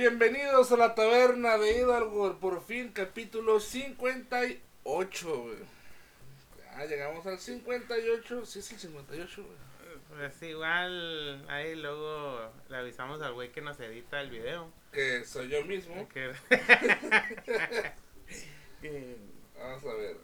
[0.00, 5.56] Bienvenidos a la taberna de Hidalgo, por fin capítulo 58, güey.
[6.76, 9.56] Ya llegamos al 58, sí es el 58, güey.
[10.10, 14.70] Pues igual, ahí luego le avisamos al güey que nos edita el video.
[14.92, 16.06] Que soy yo mismo.
[16.10, 16.34] Que-
[19.58, 20.18] Vamos a ver.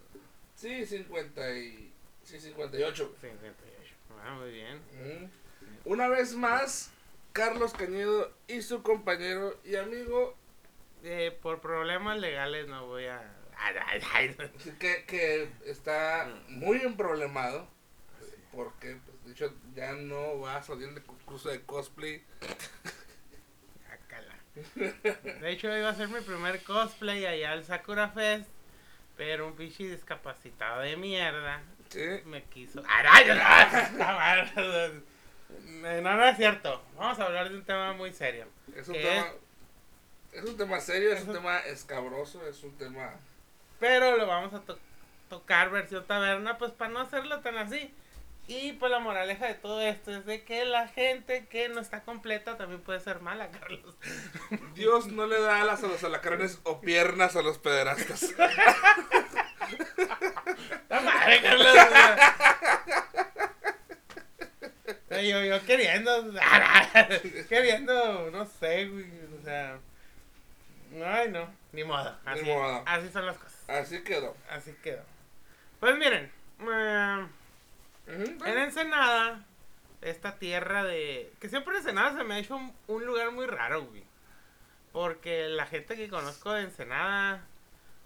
[0.55, 1.91] Sí, 50 y...
[2.23, 3.09] Sí, 58.
[3.09, 3.33] güey.
[3.33, 3.95] 58.
[4.23, 4.77] Ah, muy bien.
[4.93, 5.31] Mm.
[5.87, 6.92] Una vez más,
[7.33, 10.37] Carlos Cañedo y su compañero y amigo
[11.05, 13.21] Eh, por problemas legales no voy a...
[14.79, 17.69] Que, que está muy emproblemado.
[18.53, 22.23] Porque, pues, de hecho, ya no va a salir de concurso de cosplay.
[24.55, 28.51] De hecho, iba a ser mi primer cosplay allá al Sakura Fest.
[29.17, 32.01] Pero un pinche discapacitado de mierda ¿sí?
[32.27, 32.83] me quiso.
[32.89, 35.03] ¡Ay, ay, ay!
[35.61, 36.83] No, no es cierto.
[36.97, 38.47] Vamos a hablar de un tema muy serio.
[38.77, 39.27] Es un tema.
[40.33, 43.15] Es un tema serio, es un tema escabroso, es un tema.
[43.81, 44.79] Pero lo vamos a to-
[45.29, 47.93] tocar versión taberna, pues para no hacerlo tan así.
[48.49, 52.03] Y pues la moraleja de todo esto es de que la gente que no está
[52.03, 53.95] completa también puede ser mala, Carlos.
[54.75, 58.35] Dios no le da alas a los alacranes o piernas a los pederastas.
[60.89, 61.77] ¡La madre, Carlos!
[65.23, 66.33] Yo, yo queriendo,
[67.49, 69.07] queriendo, no sé, güey,
[69.41, 69.79] o sea,
[71.05, 72.83] ay no, ni modo, Ni así, modo.
[72.87, 74.37] así son las cosas, Así quedó.
[74.51, 75.03] así quedó.
[75.81, 76.31] Pues miren,
[76.71, 77.27] eh.
[78.07, 79.45] En Ensenada,
[80.01, 81.33] esta tierra de...
[81.41, 84.03] Que siempre Ensenada se me ha hecho un, un lugar muy raro, güey.
[84.93, 87.45] Porque la gente que conozco de Ensenada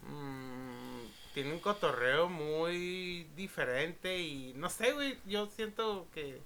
[0.03, 1.00] mm,
[1.34, 6.41] tiene un cotorreo muy diferente y no sé, güey, yo siento que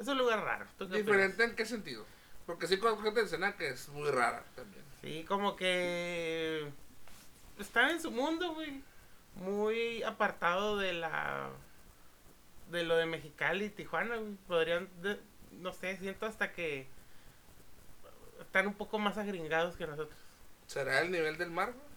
[0.00, 0.66] es un lugar raro.
[0.88, 2.04] ¿Diferente en qué sentido?
[2.46, 4.82] Porque sí conozco gente de escena que es muy rara también.
[5.02, 6.68] Sí, como que
[7.58, 8.82] están en su mundo, güey.
[9.36, 11.48] Muy apartado de la
[12.70, 14.34] de lo de Mexicali y Tijuana, güey.
[14.48, 15.20] Podrían de-
[15.52, 16.86] no sé, siento hasta que
[18.40, 20.16] están un poco más agringados que nosotros.
[20.66, 21.72] ¿Será el nivel del mar?
[21.72, 21.89] güey?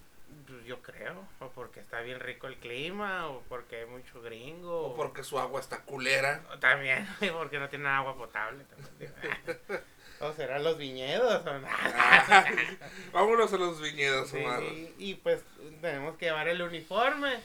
[0.65, 4.95] Yo creo, o porque está bien rico el clima, o porque hay mucho gringo, ¿O
[4.95, 6.41] porque su agua está culera?
[6.59, 8.63] también, porque no tienen agua potable.
[10.19, 12.45] o será los viñedos, o nada.
[13.11, 14.61] Vámonos a los viñedos, Sí, Omar.
[14.97, 15.41] y pues
[15.81, 17.39] tenemos que llevar el uniforme,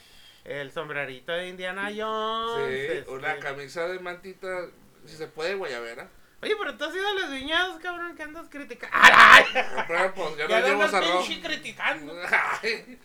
[0.44, 2.68] el sombrerito de Indiana Jones.
[2.68, 4.66] Sí, este- una camisa de mantita,
[5.06, 6.08] si se puede, guayabera.
[6.40, 8.96] Oye, pero tú has ido a los viñedos, cabrón, que andas criticando.
[9.00, 9.44] ¡Ay!
[9.88, 12.14] Pero pues ya Ya no llevo criticando.
[12.62, 12.98] Ay,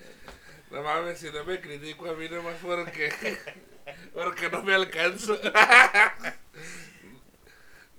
[0.70, 3.12] No mames, si no me critico a mí nomás porque,
[4.14, 5.40] porque no me alcanzo.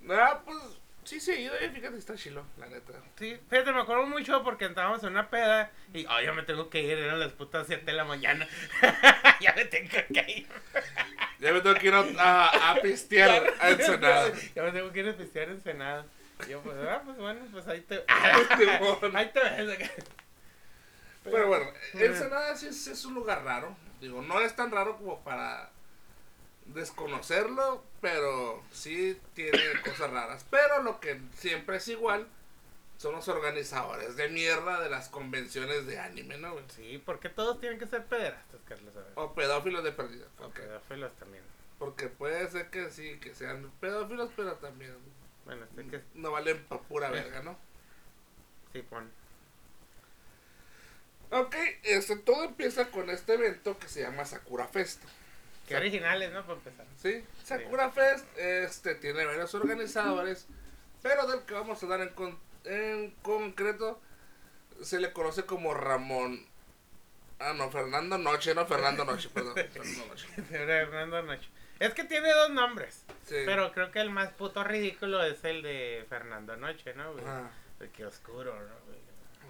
[0.02, 0.58] No, pues
[1.04, 2.92] sí ido, eh, fíjate, está chilo, la neta.
[3.18, 6.70] Sí, fíjate, me acuerdo mucho porque estábamos en una peda y, oh, ya me tengo
[6.70, 8.48] que ir, eran las putas 7 de la mañana.
[9.40, 10.46] ya me tengo que ir.
[11.40, 14.32] Ya me tengo que ir a, a, a pistear a Ensenada.
[14.54, 16.06] ya me tengo que ir a pistear en Senada.
[16.46, 18.04] Y yo, pues, ah, pues bueno, pues ahí te.
[18.56, 19.16] Simón.
[19.16, 19.78] ahí te ves.
[21.24, 23.76] Pero bueno, Ensenada sí es, es un lugar raro.
[24.00, 25.70] Digo, no es tan raro como para
[26.66, 30.46] desconocerlo, pero sí tiene cosas raras.
[30.50, 32.26] Pero lo que siempre es igual
[32.96, 36.52] son los organizadores de mierda de las convenciones de anime, ¿no?
[36.52, 36.64] güey?
[36.68, 38.96] Sí, porque todos tienen que ser pederastas, Carlos.
[38.96, 39.12] A ver.
[39.16, 40.26] O pedófilos de perdida.
[40.38, 41.42] O pedófilos también.
[41.78, 44.94] Porque puede ser que sí, que sean pedófilos, pero también
[45.44, 47.58] Bueno, sé que no valen pa' pura verga, ¿no?
[48.72, 49.10] sí, pon.
[51.30, 55.02] Ok, este, todo empieza con este evento que se llama Sakura Fest.
[55.68, 56.42] Qué originales, ¿no?
[56.42, 56.86] Para empezar.
[56.96, 57.24] ¿sí?
[57.42, 60.46] Sakura Fest este, tiene varios organizadores,
[61.02, 64.00] pero del que vamos a hablar en, con- en concreto
[64.82, 66.46] se le conoce como Ramón.
[67.38, 69.54] Ah, no, Fernando Noche, no Fernando Noche, perdón.
[69.72, 70.26] Fernando Noche.
[70.48, 71.48] Fernando Noche.
[71.80, 73.04] Es que tiene dos nombres.
[73.24, 73.36] Sí.
[73.44, 77.12] Pero creo que el más puto ridículo es el de Fernando Noche, ¿no?
[77.12, 77.24] güey?
[77.26, 77.50] Ah.
[77.92, 78.74] Que oscuro, ¿no?
[78.86, 78.98] güey?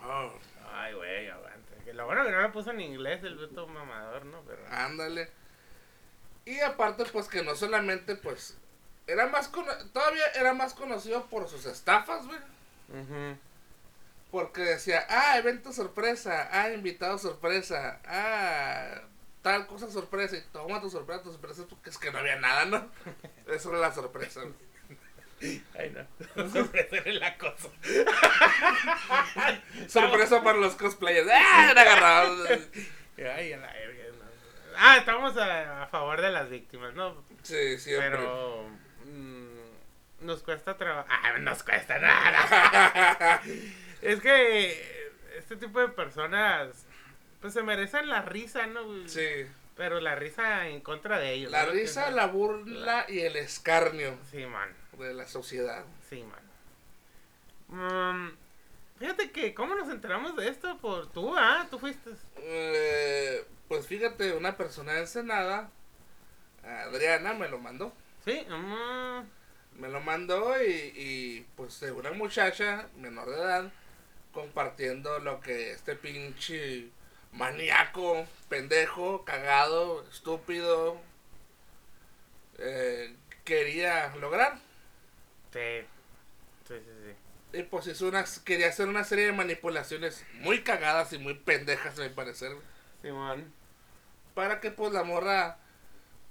[0.03, 0.33] Oh,
[0.73, 1.61] Ay, güey, aguanta.
[1.93, 4.43] Lo bueno que no lo puso en inglés el puto mamador, ¿no?
[4.47, 4.63] Pero.
[4.71, 5.29] ándale.
[6.47, 8.57] Y aparte, pues que no solamente, pues,
[9.07, 12.39] era más cono- todavía era más conocido por sus estafas, güey.
[14.31, 19.01] Porque decía, ah, evento sorpresa, ah, invitado sorpresa, ah,
[19.43, 22.65] tal cosa sorpresa, y toma tu sorpresa, tu sorpresa, porque es que no había nada,
[22.65, 22.89] ¿no?
[23.47, 24.41] Eso era la sorpresa.
[25.79, 26.49] Ay, no.
[26.51, 27.71] Sorpresa en el acoso.
[29.89, 31.69] sorpresa para los cosplayers, ¡ah!
[31.71, 32.45] Era agarrado.
[33.37, 34.04] Ay, a la verga.
[34.77, 37.23] Ah, estamos a, a favor de las víctimas, ¿no?
[37.43, 38.11] Sí, siempre.
[38.11, 38.67] Pero.
[39.05, 41.19] mm, nos cuesta trabajar.
[41.23, 43.41] Ah, nos cuesta nada.
[44.03, 46.85] Es que este tipo de personas,
[47.41, 48.83] pues se merecen la risa, ¿no?
[49.09, 49.47] Sí.
[49.77, 51.51] Pero la risa en contra de ellos.
[51.51, 51.73] La ¿no?
[51.73, 54.69] risa, la burla y el escarnio Sí, man.
[54.99, 55.85] de la sociedad.
[56.09, 56.45] Sí, man.
[57.69, 58.37] Mm,
[58.99, 60.77] fíjate que, ¿cómo nos enteramos de esto?
[60.79, 61.67] Por tú, ¿ah?
[61.71, 62.11] Tú fuiste.
[62.37, 65.71] Eh, pues fíjate, una persona de Ensenada,
[66.65, 67.95] Adriana, me lo mandó.
[68.25, 68.47] Sí.
[68.49, 69.25] mm,
[69.79, 73.73] Me lo mandó y, y pues una muchacha menor de edad
[74.33, 76.91] compartiendo lo que este pinche
[77.33, 81.01] maníaco, pendejo, cagado, estúpido
[82.59, 84.59] eh, quería lograr.
[85.53, 85.87] sí.
[86.69, 87.17] Sí, sí, sí.
[87.53, 91.99] Y pues hizo una, quería hacer una serie de manipulaciones muy cagadas y muy pendejas,
[91.99, 92.53] a mi parecer.
[93.05, 93.53] Simón.
[94.35, 95.59] Para que pues la morra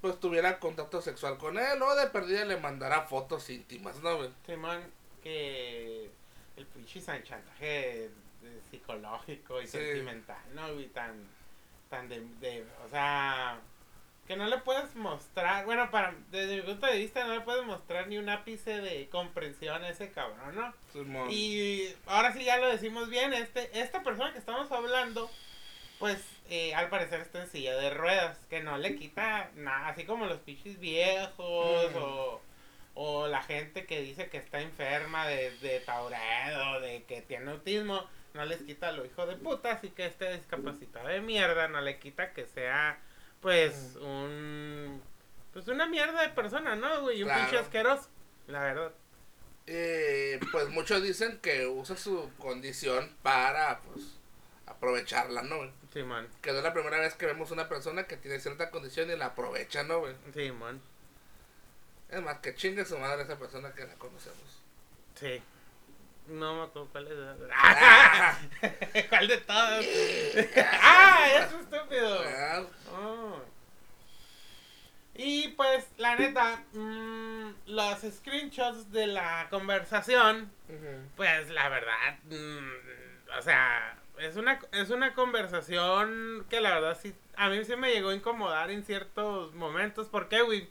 [0.02, 4.18] pues tuviera contacto sexual con él o de perdida le mandara fotos íntimas, ¿no?
[4.18, 4.30] güey?
[4.46, 4.82] Simón,
[5.22, 6.10] que
[6.58, 8.10] el pinche san- chantaje
[8.70, 9.78] psicológico y Sí.
[9.78, 10.78] sentimental, ¿no?
[10.80, 11.14] Y tan,
[11.90, 13.58] tan de, de, o sea,
[14.28, 17.64] que no le puedes mostrar, bueno, para, desde mi punto de vista no le puedes
[17.66, 20.74] mostrar ni un ápice de comprensión a ese cabrón, ¿no?
[20.92, 21.30] Simón.
[21.32, 25.30] Y ahora sí ya lo decimos bien, este, esta persona que estamos hablando,
[26.00, 30.06] pues eh, al parecer está en silla de ruedas, que no le quita nada, así
[30.06, 31.98] como los pinches viejos Mm.
[31.98, 32.42] o,
[32.96, 38.08] o la gente que dice que está enferma de, de Tauredo, de que tiene autismo,
[38.34, 42.00] no les quita lo hijo de puta, así que este discapacitado de mierda no le
[42.00, 43.00] quita que sea
[43.42, 44.04] pues Mm.
[44.06, 45.02] un
[45.54, 47.22] pues una mierda de persona, ¿no, güey?
[47.22, 47.42] Un Claro.
[47.44, 48.10] pinche asqueroso,
[48.48, 48.92] la verdad.
[49.68, 54.18] Eh, pues muchos dicen que usa su condición para pues
[54.66, 55.72] aprovecharla, ¿no?
[55.94, 56.04] Güey?
[56.04, 59.12] Simón, Que no es la primera vez que vemos una persona que tiene cierta condición
[59.12, 60.00] y la aprovecha, ¿no?
[60.00, 60.16] güey?
[60.34, 60.82] Simón.
[62.10, 64.62] Es más, que chingue su madre esa persona que la conocemos.
[65.16, 65.42] Sí.
[66.28, 67.50] No me acuerdo cuál es.
[67.54, 68.38] Ah,
[69.10, 69.86] ¿Cuál de todos?
[70.82, 71.28] ¡Ah!
[71.30, 72.22] ¡Es estúpido!
[72.92, 73.42] Oh.
[75.16, 80.52] Y pues, la neta, mm, los screenshots de la conversación,
[81.16, 87.14] pues la verdad, mm, o sea, es una, es una conversación que la verdad sí,
[87.36, 90.08] a mí sí me llegó a incomodar en ciertos momentos.
[90.08, 90.70] ¿Por qué, güey?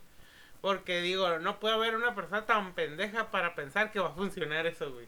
[0.61, 4.65] Porque digo, no puede haber una persona tan pendeja para pensar que va a funcionar
[4.65, 5.07] eso, güey.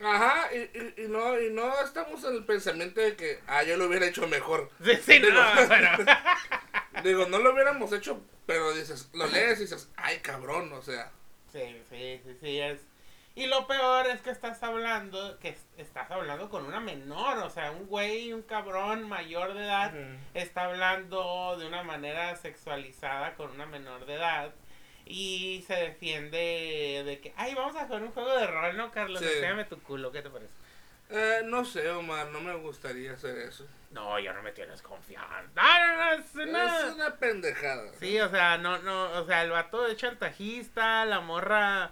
[0.00, 3.76] Ajá, y, y, y no, y no estamos en el pensamiento de que, ah, yo
[3.76, 4.70] lo hubiera hecho mejor.
[4.82, 6.12] Sí, sí, no, Digo- pero...
[7.04, 11.10] Digo, no lo hubiéramos hecho, pero dices, lo lees y dices, ay, cabrón, o sea.
[11.52, 11.60] Sí,
[11.90, 12.80] sí, sí, sí, es.
[13.36, 17.50] Y lo peor es que estás hablando, que es- estás hablando con una menor, o
[17.50, 19.92] sea, un güey, un cabrón mayor de edad,
[20.34, 24.52] está hablando de una manera sexualizada con una menor de edad.
[25.04, 29.20] Y se defiende de que, ay, vamos a jugar un juego de rol, ¿no, Carlos?
[29.20, 29.26] Sí.
[29.26, 30.52] Enséñame tu culo, ¿qué te parece?
[31.10, 33.66] Eh, no sé, Omar, no me gustaría hacer eso.
[33.90, 35.50] No, yo no me tienes confianza.
[35.54, 37.92] No, no, no, es una- Es una pendejada.
[37.98, 41.90] Sí, o sea, no, no, o sea, el vato es chantajista, la morra,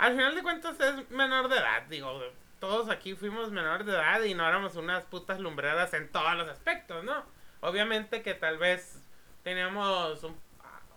[0.00, 2.20] al final de cuentas es menor de edad, digo,
[2.58, 6.48] todos aquí fuimos menor de edad y no éramos unas putas lumbreras en todos los
[6.48, 7.24] aspectos, ¿no?
[7.60, 9.02] Obviamente que tal vez
[9.42, 10.40] teníamos un-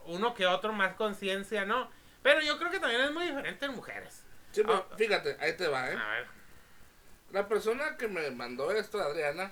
[0.06, 1.90] uno que otro más conciencia, ¿no?
[2.22, 4.26] Pero yo creo que también es muy diferente en mujeres.
[4.52, 4.96] Sí, pero Ah.
[4.98, 5.96] fíjate, ahí te va, ¿eh?
[5.98, 6.28] A ver.
[7.32, 9.52] La persona que me mandó esto, Adriana,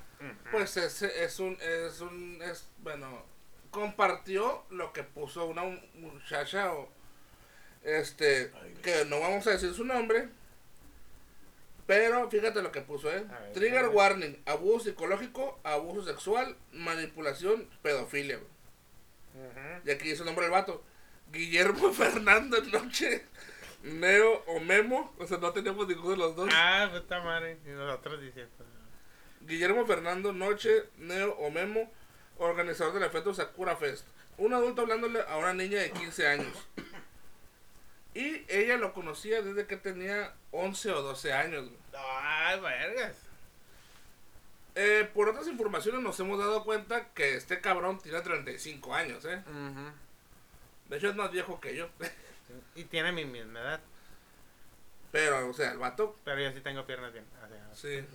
[0.51, 3.25] pues es, es un, es un, es, bueno,
[3.71, 5.63] compartió lo que puso una
[5.95, 6.89] muchacha o,
[7.83, 8.51] este,
[8.83, 10.29] que no vamos a decir su nombre,
[11.87, 13.25] pero fíjate lo que puso, ¿eh?
[13.27, 18.37] Ver, Trigger warning, abuso psicológico, abuso sexual, manipulación, pedofilia.
[18.37, 18.51] güey.
[19.85, 20.83] Y aquí dice el nombre del vato.
[21.31, 23.25] Guillermo Fernando Noche,
[23.83, 26.49] Neo o Memo, o sea, no tenemos ninguno de los dos.
[26.53, 28.51] Ah, puta madre, y nosotros diciendo.
[29.41, 31.91] Guillermo Fernando Noche, Neo o Memo,
[32.37, 34.05] organizador del evento Sakura Fest.
[34.37, 36.67] Un adulto hablándole a una niña de 15 años.
[38.13, 41.65] Y ella lo conocía desde que tenía 11 o 12 años.
[41.65, 41.77] güey.
[41.97, 43.15] Ay, vergas.
[44.75, 49.41] Eh, por otras informaciones nos hemos dado cuenta que este cabrón tiene 35 años, ¿eh?
[49.45, 49.91] Ujú.
[50.89, 51.89] De hecho es más viejo que yo.
[52.75, 53.79] Y tiene mi misma edad.
[55.13, 57.23] Pero, o sea, el vato, Pero yo sí tengo piernas bien.
[57.71, 58.05] O sea, sí.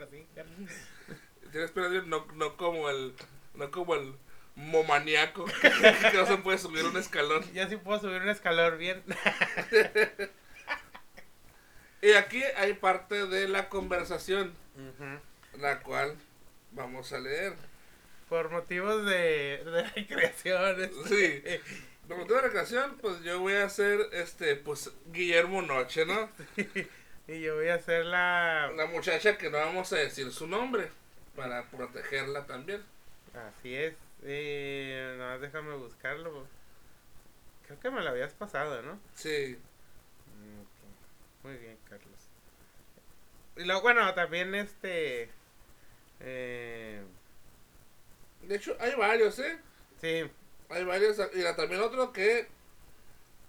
[1.52, 3.14] Tienes piernas bien, no, no como el,
[3.54, 4.14] no como el
[4.68, 7.44] momaniaco que no se puede subir un escalón.
[7.52, 9.02] Yo sí puedo subir un escalón bien.
[12.02, 14.54] Y aquí hay parte de la conversación,
[15.58, 16.16] la cual
[16.72, 17.52] vamos a leer.
[18.28, 20.80] Por motivos de, de recreación.
[20.80, 21.60] este, Sí.
[22.08, 26.30] Como toda recreación, pues yo voy a ser, este, pues, Guillermo Noche, ¿no?
[27.28, 28.72] Y yo voy a ser la...
[28.74, 30.88] La muchacha que no vamos a decir su nombre
[31.36, 32.82] para protegerla también.
[33.34, 33.94] Así es.
[34.22, 36.46] Eh, nada más déjame buscarlo.
[37.66, 39.00] Creo que me lo habías pasado, ¿no?
[39.14, 39.58] Sí.
[40.26, 41.46] Mm.
[41.46, 42.30] Muy bien, Carlos.
[43.56, 45.30] Y luego, bueno, también este...
[46.20, 47.02] Eh,
[48.42, 49.58] De hecho, hay varios, ¿eh?
[50.00, 50.30] sí,
[50.70, 51.18] Hay varios.
[51.34, 52.48] Mira, también otro que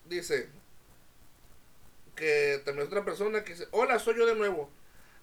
[0.05, 0.49] dice
[2.15, 4.69] que también otra persona que dice, hola, soy yo de nuevo.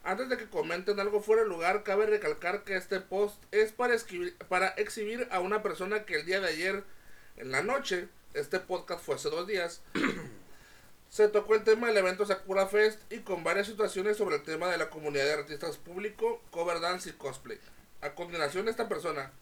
[0.04, 3.94] Antes de que comenten algo fuera de lugar, cabe recalcar que este post es para,
[3.94, 6.84] escribir, para exhibir a una persona que el día de ayer,
[7.36, 9.82] en la noche, este podcast fue hace dos días,
[11.08, 14.68] se tocó el tema del evento Sakura Fest y con varias situaciones sobre el tema
[14.68, 17.58] de la comunidad de artistas público, cover dance y cosplay.
[18.00, 19.32] A continuación, esta persona,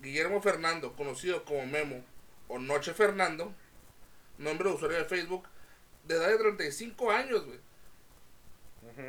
[0.00, 2.04] Guillermo Fernando, conocido como Memo
[2.48, 3.52] o Noche Fernando,
[4.38, 5.48] nombre de usuario de Facebook,
[6.04, 7.58] de edad de 35 años, güey.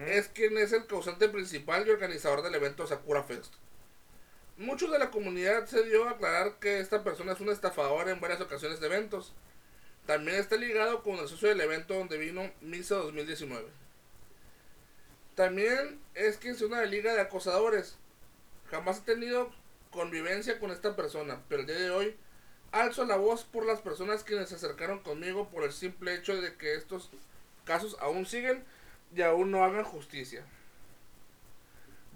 [0.07, 3.53] Es quien es el causante principal y organizador del evento Sakura Fest.
[4.57, 8.19] Muchos de la comunidad se dio a aclarar que esta persona es una estafadora en
[8.19, 9.34] varias ocasiones de eventos.
[10.07, 13.67] También está ligado con el socio del evento donde vino Misa 2019.
[15.36, 17.98] También es quien se une a la liga de acosadores.
[18.72, 19.51] Jamás he tenido
[19.91, 22.17] convivencia con esta persona, pero el día de hoy
[22.72, 26.55] alzo la voz por las personas quienes se acercaron conmigo por el simple hecho de
[26.55, 27.12] que estos
[27.65, 28.63] casos aún siguen
[29.16, 30.44] y aún no hagan justicia.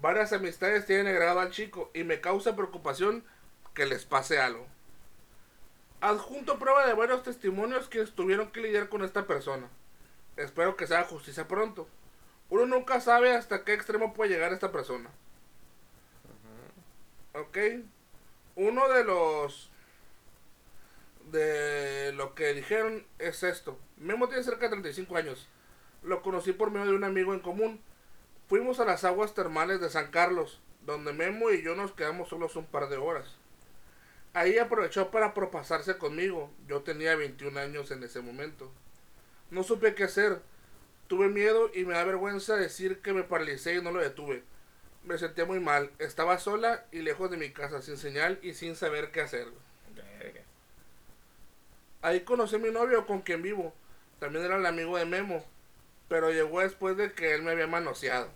[0.00, 3.24] Varias amistades tienen agregado al chico y me causa preocupación
[3.74, 4.66] que les pase algo.
[6.00, 9.68] Adjunto prueba de varios testimonios que tuvieron que lidiar con esta persona.
[10.36, 11.86] Espero que se haga justicia pronto.
[12.50, 15.10] Uno nunca sabe hasta qué extremo puede llegar esta persona.
[17.34, 17.58] Ok.
[18.56, 19.70] Uno de los
[21.30, 23.78] de lo que dijeron es esto.
[23.96, 25.48] Memo tiene cerca de 35 años.
[26.02, 27.80] Lo conocí por medio de un amigo en común.
[28.48, 32.56] Fuimos a las aguas termales de San Carlos, donde Memo y yo nos quedamos solos
[32.56, 33.36] un par de horas.
[34.34, 36.50] Ahí aprovechó para propasarse conmigo.
[36.66, 38.70] Yo tenía 21 años en ese momento.
[39.50, 40.40] No supe qué hacer.
[41.06, 44.42] Tuve miedo y me da vergüenza decir que me paralicé y no lo detuve.
[45.04, 45.90] Me sentía muy mal.
[45.98, 49.48] Estaba sola y lejos de mi casa, sin señal y sin saber qué hacer.
[52.00, 53.74] Ahí conocí a mi novio con quien vivo.
[54.18, 55.44] También era el amigo de Memo.
[56.12, 58.28] Pero llegó después de que él me había manoseado.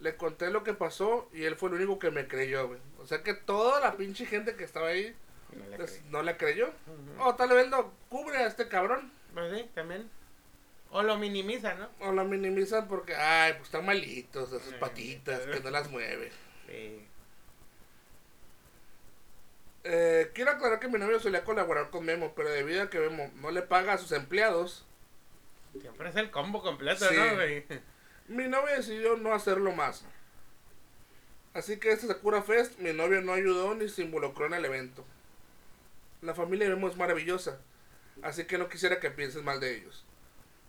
[0.00, 2.80] Le conté lo que pasó y él fue el único que me creyó, güey.
[2.98, 5.14] O sea que toda la pinche gente que estaba ahí
[5.52, 6.02] No le pues, creí.
[6.10, 6.70] no le creyó.
[7.20, 9.12] O tal vez lo cubre a este cabrón.
[9.32, 10.10] Pues sí, también.
[10.90, 11.88] O lo minimiza, ¿no?
[12.00, 15.88] O lo minimizan porque, ay, pues están malitos de sus Eh, patitas, que no las
[15.88, 16.32] mueve.
[16.66, 17.06] Sí.
[19.84, 23.30] Eh, quiero aclarar que mi novio solía colaborar con Memo, pero debido a que Memo
[23.36, 24.84] no le paga a sus empleados,
[25.80, 27.14] Siempre es el combo completo, Sí.
[27.16, 27.64] ¿no, güey?
[28.28, 30.04] mi novio decidió no hacerlo más.
[31.54, 35.04] Así que este Sakura Fest, mi novio no ayudó ni se involucró en el evento.
[36.20, 37.58] La familia de Memo es maravillosa,
[38.22, 40.04] así que no quisiera que pienses mal de ellos.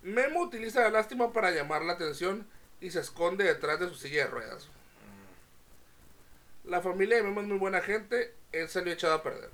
[0.04, 2.48] Memo utiliza la lástima para llamar la atención
[2.80, 4.70] y se esconde detrás de su silla de ruedas.
[6.64, 9.50] La familia de Memo es muy buena gente, él salió echado a perder.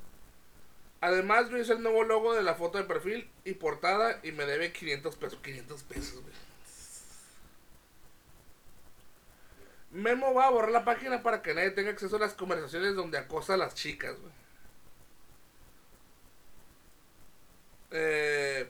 [1.05, 4.47] Además, yo hice el nuevo logo de la foto de perfil y portada y me
[4.47, 5.39] debe 500 pesos.
[5.39, 6.33] 500 pesos, güey.
[9.91, 13.19] Memo va a borrar la página para que nadie tenga acceso a las conversaciones donde
[13.19, 14.33] acosa a las chicas, güey.
[17.91, 18.67] Eh,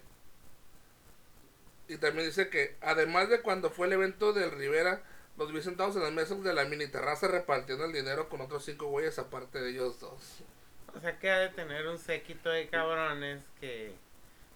[1.88, 5.04] y también dice que, además de cuando fue el evento del Rivera,
[5.38, 8.66] los vi sentados en las mesas de la mini terraza repartiendo el dinero con otros
[8.66, 10.44] cinco güeyes aparte de ellos dos.
[10.96, 13.94] O sea que ha de tener un séquito de cabrones que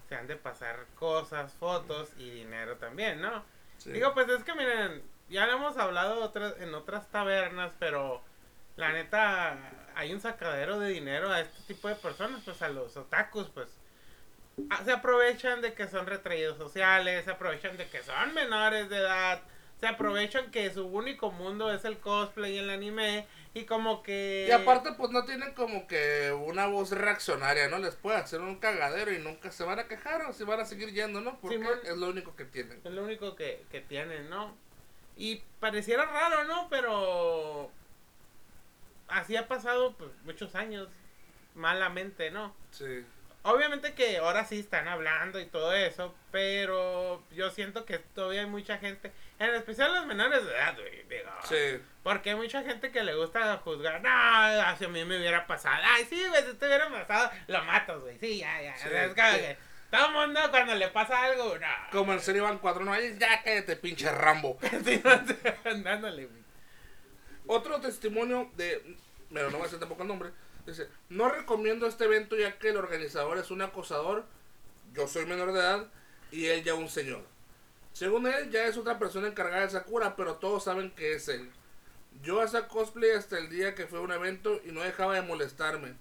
[0.08, 3.44] se han de pasar cosas, fotos y dinero también, ¿no?
[3.78, 3.92] Sí.
[3.92, 8.22] Digo, pues es que miren, ya lo hemos hablado otras, en otras tabernas, pero
[8.76, 9.58] la neta
[9.96, 13.68] hay un sacadero de dinero a este tipo de personas, pues a los otakus, pues
[14.70, 18.98] ah, se aprovechan de que son retraídos sociales, se aprovechan de que son menores de
[18.98, 19.42] edad,
[19.80, 24.46] se aprovechan que su único mundo es el cosplay y el anime y como que...
[24.48, 27.80] Y aparte, pues no tienen como que una voz reaccionaria, ¿no?
[27.80, 30.66] Les puede hacer un cagadero y nunca se van a quejar o se van a
[30.66, 31.40] seguir yendo, ¿no?
[31.40, 32.80] Porque es lo único que tienen.
[32.84, 34.56] Es lo único que, que tienen, ¿no?
[35.18, 36.68] Y pareciera raro, ¿no?
[36.70, 37.72] Pero
[39.08, 40.88] así ha pasado pues, muchos años,
[41.56, 42.56] malamente, ¿no?
[42.72, 43.04] Sí.
[43.44, 48.48] Obviamente que ahora sí están hablando y todo eso, pero yo siento que todavía hay
[48.48, 51.82] mucha gente, en especial los menores de edad, güey, digo, Sí.
[52.04, 55.82] porque hay mucha gente que le gusta juzgar, no, así a mí me hubiera pasado,
[55.84, 58.90] ay, sí, güey, si te hubiera pasado, lo matas, güey, sí, ya, ya, Sí.
[58.92, 59.58] es como que-
[59.90, 61.68] Todo el mundo cuando le pasa algo, no.
[61.92, 64.60] Como en serio van cuatro, no ya cállate, pinche Rambo.
[64.86, 65.02] Sí,
[65.66, 66.44] Andándole, güey.
[67.48, 68.98] Otro testimonio de,
[69.34, 70.30] pero no voy a decir tampoco el nombre,
[70.68, 74.26] dice, no recomiendo este evento ya que el organizador es un acosador,
[74.94, 75.88] yo soy menor de edad
[76.32, 77.24] y él ya un señor.
[78.00, 81.52] Según él, ya es otra persona encargada de Sakura, pero todos saben que es él.
[82.24, 85.96] Yo hacía cosplay hasta el día que fue un evento y no dejaba de molestarme.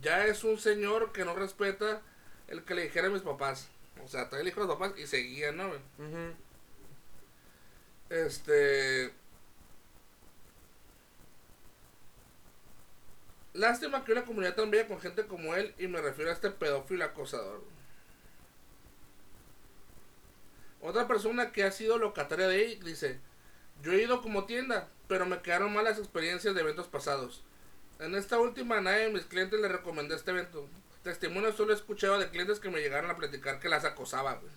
[0.00, 2.00] Ya es un señor que no respeta
[2.46, 3.66] el que le dijera a mis papás.
[4.04, 5.66] O sea, trae el hijo de los papás y seguía, ¿no?
[5.66, 6.32] Ujú.
[8.08, 9.12] Este.
[13.52, 16.52] Lástima que una comunidad tan bella con gente como él, y me refiero a este
[16.52, 17.64] pedófilo acosador.
[20.86, 23.18] Otra persona que ha sido locataria de ahí dice:
[23.82, 27.42] Yo he ido como tienda, pero me quedaron malas experiencias de eventos pasados.
[27.98, 30.68] En esta última, nadie de mis clientes le recomendé este evento.
[31.02, 34.52] Testimonios solo he escuchado de clientes que me llegaron a platicar que las acosaba, güey.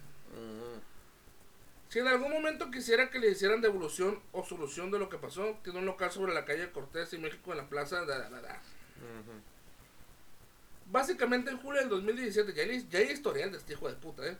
[1.89, 5.57] Si en algún momento quisiera que le hicieran devolución o solución de lo que pasó,
[5.63, 8.05] tiene un local sobre la calle Cortés y México en la plaza.
[8.05, 8.61] da, da, da.
[10.91, 14.27] Básicamente en julio del 2017, ya hay, ya hay historial de este hijo de puta,
[14.27, 14.37] ¿eh?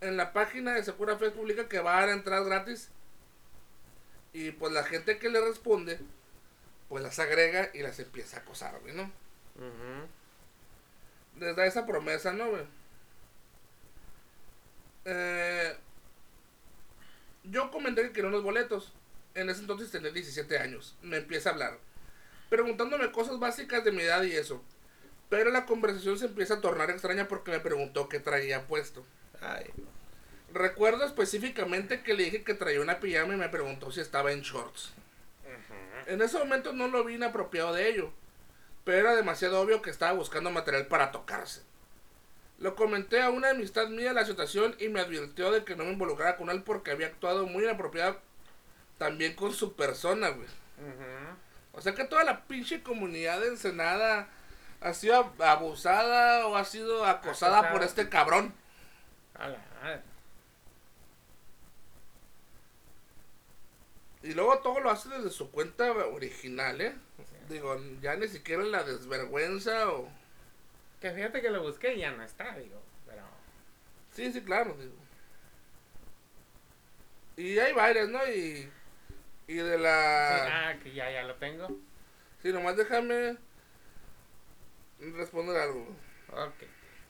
[0.00, 2.90] En la página de Sakura Fest publica que va a dar entradas gratis.
[4.32, 5.98] Y pues la gente que le responde,
[6.88, 9.04] pues las agrega y las empieza a acosar, güey, ¿no?
[9.56, 10.06] Ujú.
[11.40, 12.64] les da esa promesa, ¿no, güey?
[15.04, 15.76] Eh,
[17.44, 18.92] yo comenté que quería unos boletos.
[19.34, 20.96] En ese entonces tenía 17 años.
[21.02, 21.78] Me empieza a hablar.
[22.50, 24.62] Preguntándome cosas básicas de mi edad y eso.
[25.28, 29.04] Pero la conversación se empieza a tornar extraña porque me preguntó qué traía puesto.
[29.40, 29.70] Ay,
[30.52, 34.40] Recuerdo específicamente que le dije que traía una pijama y me preguntó si estaba en
[34.40, 34.92] shorts.
[36.06, 38.10] En ese momento no lo vi inapropiado de ello,
[38.84, 41.62] pero era demasiado obvio que estaba buscando material para tocarse.
[42.58, 45.92] Lo comenté a una amistad mía la situación y me advirtió de que no me
[45.92, 48.18] involucrara con él porque había actuado muy inapropiado
[48.96, 50.48] también con su persona, güey.
[51.72, 54.28] O sea que toda la pinche comunidad de Ensenada
[54.80, 57.72] ha sido abusada o ha sido acosada Acosada.
[57.72, 58.54] por este cabrón.
[59.38, 60.02] A la madre.
[64.22, 66.94] Y luego todo lo hace desde su cuenta original, ¿eh?
[67.48, 70.08] Digo, ya ni siquiera la desvergüenza o...
[71.00, 72.82] Que fíjate que lo busqué y ya no está, digo.
[73.06, 73.22] Pero.
[74.12, 74.96] Sí, sí, claro, digo.
[77.36, 78.18] Y hay varias, ¿no?
[78.26, 78.68] Y,
[79.46, 80.70] y de Sí, la...
[80.70, 81.68] ah, que ya, ya lo tengo.
[82.42, 83.36] Sí, nomás déjame
[84.98, 85.86] responder algo.
[86.32, 86.64] Ok.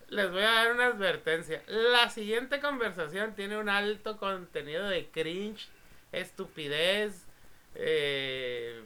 [0.08, 1.62] Les voy a dar una advertencia.
[1.66, 5.68] La siguiente conversación tiene un alto contenido de cringe,
[6.12, 7.26] estupidez,
[7.74, 8.82] eh,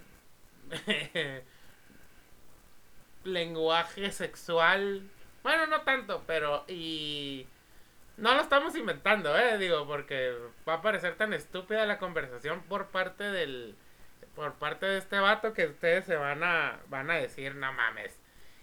[3.24, 5.02] lenguaje sexual.
[5.44, 7.46] Bueno, no tanto, pero y
[8.16, 10.34] no lo estamos inventando, eh, digo, porque
[10.68, 13.76] va a parecer tan estúpida la conversación por parte del
[14.34, 18.21] por parte de este vato que ustedes se van a van a decir, "No mames."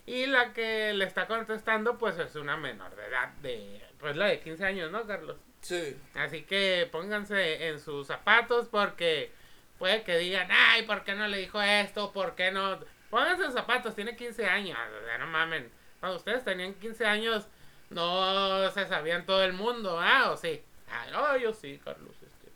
[0.09, 4.25] Y la que le está contestando, pues es una menor de edad, de pues la
[4.25, 5.37] de 15 años, ¿no, Carlos?
[5.61, 5.95] Sí.
[6.15, 9.31] Así que pónganse en sus zapatos porque
[9.77, 12.11] puede que digan, ay, ¿por qué no le dijo esto?
[12.11, 12.79] ¿Por qué no?
[13.11, 15.69] Pónganse en zapatos, tiene 15 años, o sea, no mamen.
[15.99, 17.47] Cuando ustedes tenían 15 años,
[17.91, 20.31] no se sabían todo el mundo, ¿ah?
[20.31, 20.59] ¿O sí?
[20.89, 22.15] Ah, no, yo sí, Carlos.
[22.23, 22.49] Este,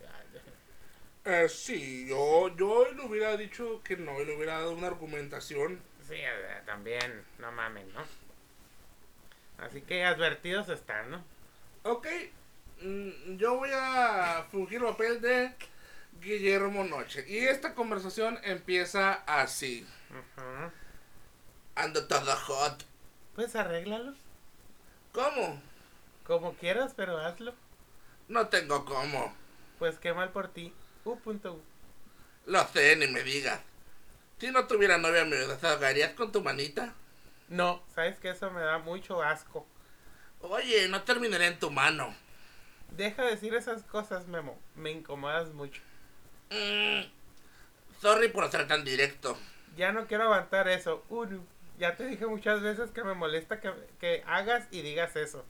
[1.26, 5.93] Eh, sí, yo, yo le hubiera dicho que no, y le hubiera dado una argumentación.
[6.08, 6.18] Sí,
[6.66, 8.02] también, no mamen, ¿no?
[9.58, 11.24] Así que advertidos están, ¿no?
[11.84, 12.08] Ok,
[12.82, 15.54] mm, yo voy a fungir el papel de
[16.22, 17.26] Guillermo Noche.
[17.28, 19.88] Y esta conversación empieza así.
[20.10, 20.72] Ujú.
[21.76, 22.84] Ando todo hot.
[23.36, 24.16] Pues arréglalos.
[25.12, 25.62] ¿Cómo?
[26.26, 27.54] Como quieras, pero hazlo.
[28.28, 29.36] No tengo cómo.
[29.80, 30.74] Pues qué mal por ti.
[31.04, 31.62] U punto U.
[32.46, 33.60] Lo sé, ni me digas.
[34.44, 36.94] Si no tuviera novia, ¿me desahogarías con tu manita?
[37.48, 39.66] No, sabes que eso me da mucho asco.
[40.42, 42.14] Oye, no terminaré en tu mano.
[42.92, 44.60] Deja de decir esas cosas, Memo.
[44.76, 45.82] Me incomodas mucho.
[46.50, 47.04] Mm,
[48.02, 49.38] sorry por ser tan directo.
[49.78, 51.06] Ya no quiero aguantar eso.
[51.08, 51.48] Uru.
[51.80, 55.46] Ya te dije muchas veces que me molesta que, que hagas y digas eso.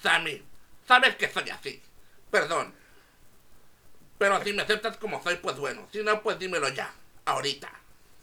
[0.00, 0.42] Sammy,
[0.88, 1.82] sabes que soy así.
[2.30, 2.72] Perdón.
[4.16, 5.86] Pero si me aceptas como soy, pues bueno.
[5.92, 6.90] Si no, pues dímelo ya.
[7.26, 7.70] Ahorita.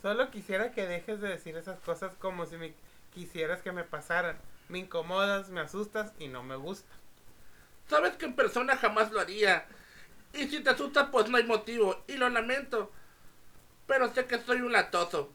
[0.04, 2.74] Solo quisiera que dejes de decir esas cosas como si me
[3.14, 4.38] quisieras que me pasaran.
[4.68, 6.94] Me incomodas, me asustas y no me gusta.
[7.90, 9.66] Sabes que en persona jamás lo haría.
[10.34, 12.04] Y si te asusta, pues no hay motivo.
[12.08, 12.92] Y lo lamento.
[13.88, 15.32] Pero sé que soy un latoso.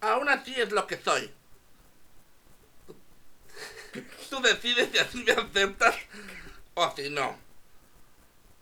[0.00, 1.32] Aún así es lo que soy.
[4.30, 5.94] Tú decides si así me aceptas
[6.74, 7.36] o si no.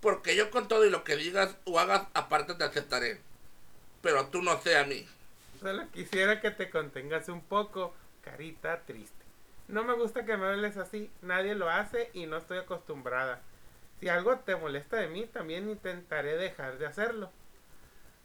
[0.03, 3.23] Porque yo con todo y lo que digas o hagas, aparte te aceptaré.
[4.03, 5.09] Pero tú no sé a mí.
[5.61, 9.25] Solo quisiera que te contengas un poco, carita triste.
[9.69, 13.41] No me gusta que me hables así, nadie lo hace y no estoy acostumbrada.
[13.99, 17.33] Si algo te molesta de mí, también intentaré dejar de hacerlo.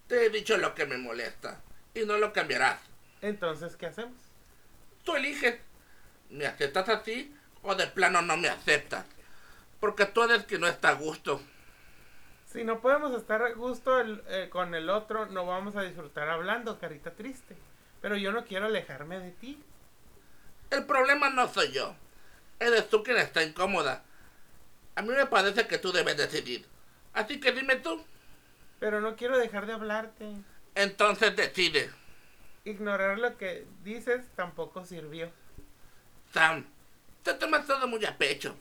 [0.08, 1.62] Te he dicho lo que me molesta
[1.94, 2.80] y no lo cambiarás.
[3.22, 4.18] Entonces, ¿qué hacemos?
[5.04, 5.60] Tú eliges.
[6.30, 9.06] ¿Me aceptas así o de plano no me aceptas?
[9.80, 11.42] Porque tú eres que no está a gusto.
[12.52, 16.30] Si no podemos estar a gusto el- eh, con el otro, no vamos a disfrutar
[16.30, 17.56] hablando, carita triste.
[18.02, 19.64] Pero yo no quiero alejarme de ti.
[20.70, 21.96] El problema no soy yo.
[22.60, 24.04] Eres tú quien está incómoda.
[24.96, 26.66] A mí me parece que tú debes decidir.
[27.14, 28.04] Así que dime tú.
[28.80, 30.26] Pero no quiero dejar de hablarte.
[30.76, 31.92] Entonces decide.
[32.66, 35.32] Ignorar lo que dices tampoco sirvió.
[36.34, 36.66] Sam,
[37.24, 38.56] te tomas todo muy a pecho.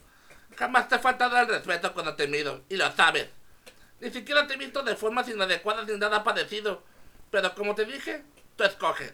[0.57, 3.29] Jamás te he faltado el respeto cuando te miro, y lo sabes.
[4.01, 6.83] Ni siquiera te he visto de formas inadecuadas ni nada parecido.
[7.31, 8.25] Pero como te dije,
[8.57, 9.13] tú escoges.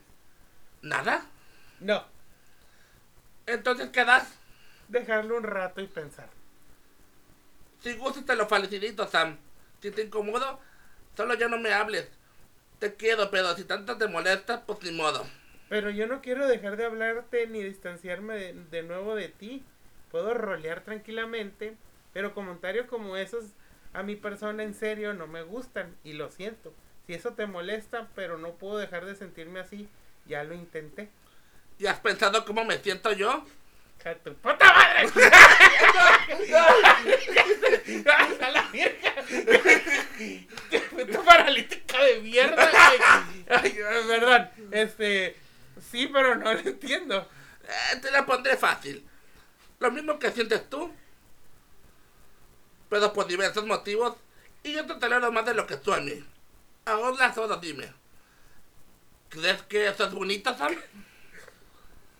[0.82, 1.32] ¿Nada?
[1.80, 2.06] No,
[3.47, 4.38] Entonces, ¿qué das?
[4.89, 6.30] dejarlo un rato y pensar.
[7.80, 9.38] Si gustas te lo felicito, Sam.
[9.82, 10.60] Si te incomodo,
[11.15, 12.10] solo ya no me hables.
[12.80, 15.28] Te quiero, pero si tanto te molesta, pues ni modo.
[15.69, 19.65] Pero yo no quiero dejar de hablarte ni distanciarme de, de nuevo de ti.
[20.10, 21.78] Puedo rolear tranquilamente,
[22.13, 23.56] pero comentarios como esos
[23.97, 26.71] a mi persona en serio no me gustan y lo siento.
[27.07, 29.89] Si eso te molesta, pero no puedo dejar de sentirme así,
[30.27, 31.10] ya lo intenté.
[31.79, 33.43] ¿Y has pensado cómo me siento yo?
[34.05, 35.10] ¡A tu puta madre!
[38.39, 39.15] ¡A la verga!
[40.91, 42.69] ¡Puta paralítica de mierda!
[43.49, 45.36] Ay, perdón, este...
[45.91, 47.27] Sí, pero no lo entiendo.
[47.63, 49.03] Eh, te la pondré fácil.
[49.79, 50.93] Lo mismo que sientes tú.
[52.89, 54.15] Pero por diversos motivos.
[54.63, 56.23] Y yo te tolero más de lo que tú a mí.
[56.86, 57.93] Ahora solo dime.
[59.30, 60.76] ¿Crees que eso es bonito, Sam?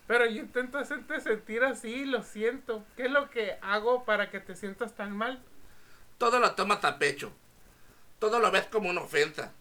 [0.06, 2.84] Pero yo intento hacerte sentir así, lo siento.
[2.96, 5.42] ¿Qué es lo que hago para que te sientas tan mal?
[6.16, 7.32] Todo lo tomas a pecho.
[8.18, 9.52] Todo lo ves como una ofensa.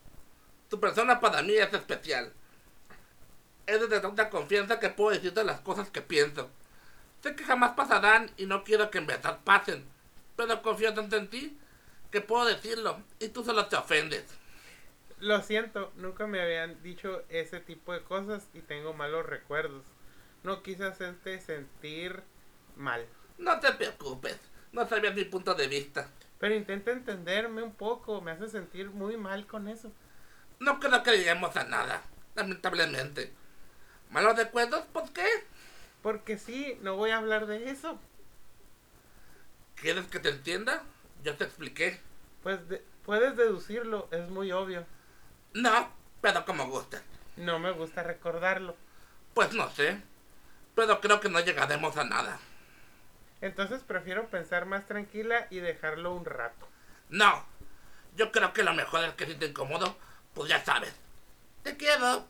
[0.70, 2.34] Tu persona para mí es especial.
[3.65, 6.50] Eres de tanta confianza que puedo decirte las cosas que pienso.
[7.22, 9.86] Sé que jamás pasarán y no quiero que en verdad pasen.
[10.38, 11.58] Pero confío tanto en ti
[12.12, 14.23] que puedo decirlo y tú solo te ofendes.
[15.19, 19.84] Lo siento, nunca me habían dicho ese tipo de cosas y tengo malos recuerdos.
[20.43, 22.21] No quise hacerte sentir
[22.76, 23.06] mal.
[23.39, 24.39] No te preocupes.
[24.71, 26.10] No sabías mi punto de vista.
[26.39, 29.91] Pero intenta entenderme un poco, me hace sentir muy mal con eso.
[30.60, 32.04] No creo que lleguemos a nada.
[32.36, 33.34] Lamentablemente.
[34.12, 34.86] ¿Malos recuerdos?
[34.93, 35.26] ¿Por qué?
[36.04, 38.00] Porque sí, no voy a hablar de eso.
[39.79, 40.83] ¿Quieres que te entienda?
[41.23, 41.99] Yo te expliqué.
[42.43, 44.85] Pues de- puedes deducirlo, es muy obvio.
[45.53, 47.01] No, pero como gusta.
[47.35, 48.75] No me gusta recordarlo.
[49.33, 50.01] Pues no sé.
[50.75, 52.39] Pero creo que no llegaremos a nada.
[53.41, 56.67] Entonces prefiero pensar más tranquila y dejarlo un rato.
[57.09, 57.45] No.
[58.15, 59.95] Yo creo que lo mejor es que si te incomodo,
[60.33, 60.93] pues ya sabes.
[61.63, 62.25] Te quiero.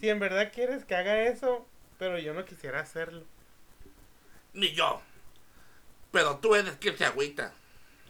[0.00, 1.66] Si en verdad quieres que haga eso,
[1.98, 3.24] pero yo no quisiera hacerlo.
[4.54, 5.02] Ni yo.
[6.12, 7.52] Pero tú eres quien se agüita.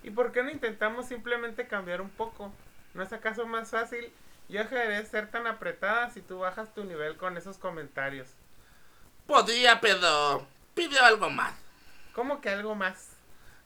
[0.03, 2.53] ¿Y por qué no intentamos simplemente cambiar un poco?
[2.95, 4.13] ¿No es acaso más fácil?
[4.49, 8.29] Yo dejaré de ser tan apretada si tú bajas tu nivel con esos comentarios.
[9.27, 11.55] Podría, pero pide algo más.
[12.15, 13.11] ¿Cómo que algo más?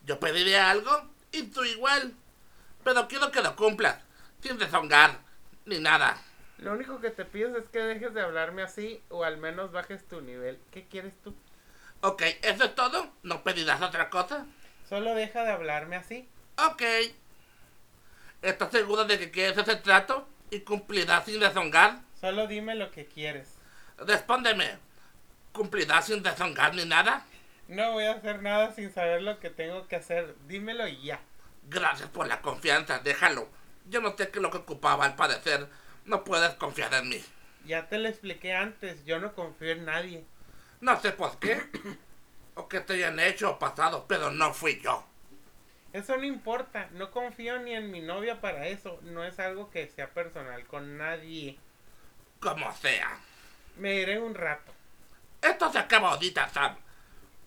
[0.04, 0.90] Yo pediré algo
[1.30, 2.14] y tú igual.
[2.82, 3.98] Pero quiero que lo cumplas.
[4.40, 5.20] Sin rezongar.
[5.64, 6.20] Ni nada.
[6.58, 10.06] Lo único que te pido es que dejes de hablarme así o al menos bajes
[10.08, 10.58] tu nivel.
[10.72, 11.34] ¿Qué quieres tú?
[12.04, 13.12] Ok, ¿eso es todo?
[13.22, 14.44] ¿No pedirás otra cosa?
[14.88, 16.28] Solo deja de hablarme así.
[16.58, 16.82] Ok.
[18.42, 22.00] ¿Estás seguro de que quieres ese trato y cumplirás sin rezongar?
[22.20, 23.54] Solo dime lo que quieres.
[23.98, 24.78] Respóndeme.
[25.52, 27.24] ¿Cumplirás sin rezongar ni nada?
[27.68, 30.34] No voy a hacer nada sin saber lo que tengo que hacer.
[30.48, 31.20] Dímelo y ya.
[31.68, 33.48] Gracias por la confianza, déjalo.
[33.88, 35.68] Yo no sé qué es lo que ocupaba al parecer.
[36.04, 37.24] No puedes confiar en mí.
[37.64, 39.04] Ya te lo expliqué antes.
[39.04, 40.24] Yo no confío en nadie.
[40.82, 41.62] No sé por qué.
[42.56, 45.04] o que te hayan hecho o pasado, pero no fui yo.
[45.92, 46.88] Eso no importa.
[46.92, 48.98] No confío ni en mi novia para eso.
[49.02, 51.56] No es algo que sea personal con nadie.
[52.40, 53.16] Como sea.
[53.76, 54.72] Me iré un rato.
[55.40, 56.76] Esto se acaba ahorita, Sam.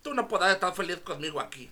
[0.02, 1.70] Tú no podrás estar feliz conmigo aquí.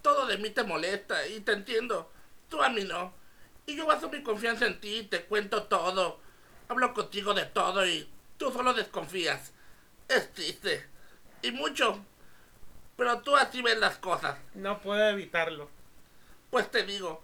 [0.00, 2.10] Todo de mí te molesta y te entiendo.
[2.48, 3.12] Tú a mí no.
[3.66, 6.18] Y yo baso mi confianza en ti, te cuento todo.
[6.68, 9.52] Hablo contigo de todo y tú solo desconfías.
[10.08, 10.93] Es triste.
[11.44, 12.02] Y mucho.
[12.96, 14.38] Pero tú así ves las cosas.
[14.54, 15.68] No puedo evitarlo.
[16.50, 17.22] Pues te digo,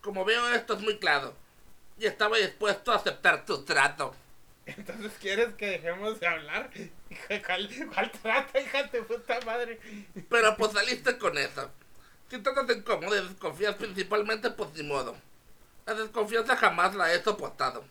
[0.00, 1.34] como veo esto es muy claro.
[1.96, 4.12] Y estaba dispuesto a aceptar tu trato.
[4.66, 6.70] Entonces, ¿quieres que dejemos de hablar?
[7.46, 9.78] ¿Cuál, cuál trata, hija de puta madre?
[10.28, 11.70] Pero pues saliste con eso.
[12.28, 15.16] Si tratas de incómodo y desconfías principalmente, pues ni modo.
[15.86, 17.84] La desconfianza jamás la he soportado.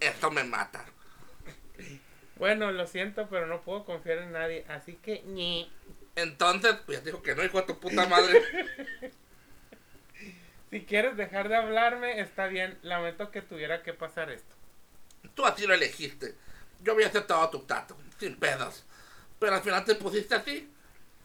[0.00, 0.84] Eso me mata.
[2.40, 5.70] Bueno, lo siento, pero no puedo confiar en nadie, así que ni.
[6.16, 8.42] Entonces, pues ya dijo que no, hijo de tu puta madre.
[10.70, 12.78] Si quieres dejar de hablarme, está bien.
[12.82, 14.54] Lamento que tuviera que pasar esto.
[15.34, 16.36] Tú así lo elegiste.
[16.80, 18.84] Yo había aceptado tu trato, sin pedos.
[19.40, 20.72] Pero al final te pusiste así.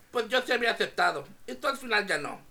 [0.09, 1.27] Pues yo sí había aceptado.
[1.45, 2.41] Y tú al final ya no.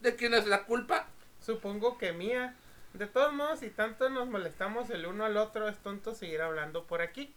[0.00, 1.08] ¿De quién es la culpa?
[1.38, 2.54] Supongo que mía.
[2.94, 6.84] De todos modos, si tanto nos molestamos el uno al otro, es tonto seguir hablando
[6.84, 7.34] por aquí.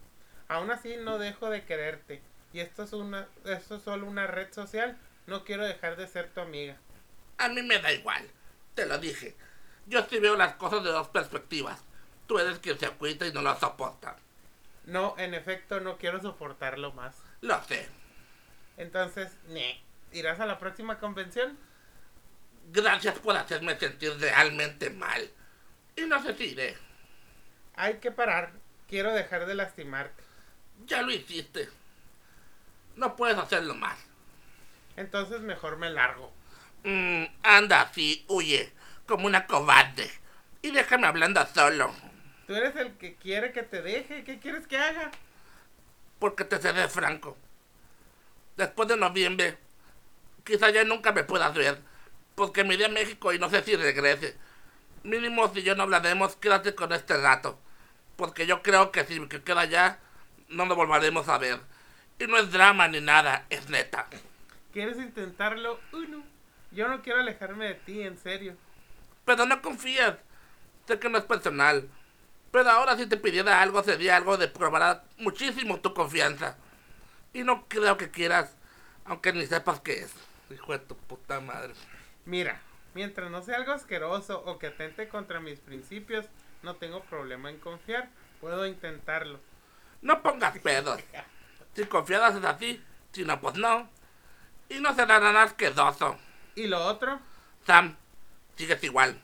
[0.48, 2.20] Aún así, no dejo de quererte.
[2.52, 4.98] Y esto es una, esto es solo una red social.
[5.26, 6.76] No quiero dejar de ser tu amiga.
[7.38, 8.28] A mí me da igual.
[8.74, 9.34] Te lo dije.
[9.86, 11.82] Yo sí veo las cosas de dos perspectivas.
[12.26, 14.16] Tú eres quien se agüita y no lo soporta.
[14.84, 17.16] No, en efecto, no quiero soportarlo más.
[17.40, 17.88] Lo sé.
[18.76, 19.82] Entonces, ne.
[20.12, 21.58] ¿Irás a la próxima convención?
[22.70, 25.30] Gracias por hacerme sentir realmente mal.
[25.96, 26.76] Y no sé si iré.
[27.74, 28.52] Hay que parar.
[28.88, 30.21] Quiero dejar de lastimarte.
[30.86, 31.68] Ya lo hiciste.
[32.96, 33.98] No puedes hacerlo más.
[34.96, 36.32] Entonces mejor me largo.
[36.84, 38.72] Mm, anda así, huye,
[39.06, 40.10] como una cobarde.
[40.60, 41.92] Y déjame hablando solo.
[42.46, 44.24] Tú eres el que quiere que te deje.
[44.24, 45.10] ¿Qué quieres que haga?
[46.18, 47.36] Porque te seré franco.
[48.56, 49.58] Después de noviembre,
[50.44, 51.78] quizá ya nunca me puedas ver.
[52.34, 54.36] Porque me iré a México y no sé si regrese.
[55.02, 57.58] Mínimo si yo no hablaremos, quédate con este rato.
[58.16, 59.98] Porque yo creo que si me queda allá,
[60.52, 61.60] no nos volveremos a ver.
[62.18, 64.06] Y no es drama ni nada, es neta.
[64.72, 65.80] ¿Quieres intentarlo?
[65.92, 66.22] Uno.
[66.70, 68.56] Yo no quiero alejarme de ti, en serio.
[69.24, 70.16] Pero no confías.
[70.86, 71.88] Sé que no es personal.
[72.50, 76.56] Pero ahora si te pidiera algo sería algo de probar muchísimo tu confianza.
[77.32, 78.56] Y no creo que quieras,
[79.04, 80.12] aunque ni sepas qué es.
[80.50, 81.72] Hijo de tu puta madre.
[82.26, 82.60] Mira,
[82.94, 86.26] mientras no sea algo asqueroso o que atente contra mis principios,
[86.62, 88.10] no tengo problema en confiar.
[88.40, 89.40] Puedo intentarlo.
[90.02, 91.00] No pongas pedos.
[91.74, 93.88] Si confiadas es así, si no, pues no.
[94.68, 96.18] Y no será nada asqueroso.
[96.54, 97.20] ¿Y lo otro?
[97.66, 97.96] Sam,
[98.56, 99.20] sigues igual.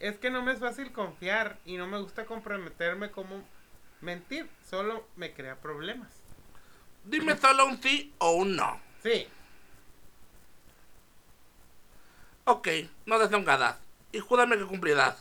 [0.00, 3.42] Es que no me es fácil confiar y no me gusta comprometerme como
[4.00, 4.50] mentir.
[4.68, 6.08] Solo me crea problemas.
[7.04, 8.80] Dime solo un sí o un no.
[9.02, 9.28] Sí,
[12.48, 12.68] Ok,
[13.06, 13.76] no deshongadas.
[14.12, 15.20] Y júrame que cumplirás.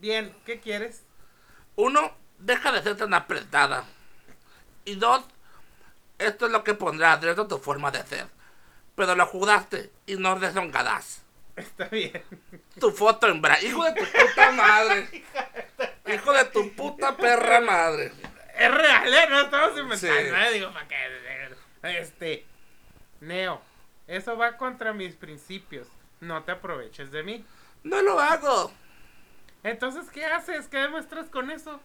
[0.00, 1.02] Bien, ¿qué quieres?
[1.76, 3.84] Uno, deja de ser tan apretada.
[4.84, 5.24] Y dos,
[6.18, 8.26] esto es lo que pondrá adentro tu forma de ser.
[8.94, 11.22] Pero lo jugaste y no deshongarás.
[11.56, 12.22] Está bien.
[12.78, 13.60] Tu foto en bra...
[13.62, 15.24] Hijo de tu puta madre.
[16.06, 18.12] Hijo de tu puta perra madre.
[18.58, 19.26] Es real, ¿eh?
[19.30, 20.08] No estamos inventando, Sí.
[20.08, 20.52] ¿eh?
[20.52, 20.96] Digo, ¿para qué?
[21.82, 22.44] Este,
[23.20, 23.60] Neo,
[24.06, 25.86] eso va contra mis principios.
[26.20, 27.44] No te aproveches de mí.
[27.84, 28.72] No lo hago.
[29.62, 30.68] Entonces, ¿qué haces?
[30.68, 31.80] ¿Qué demuestras con eso?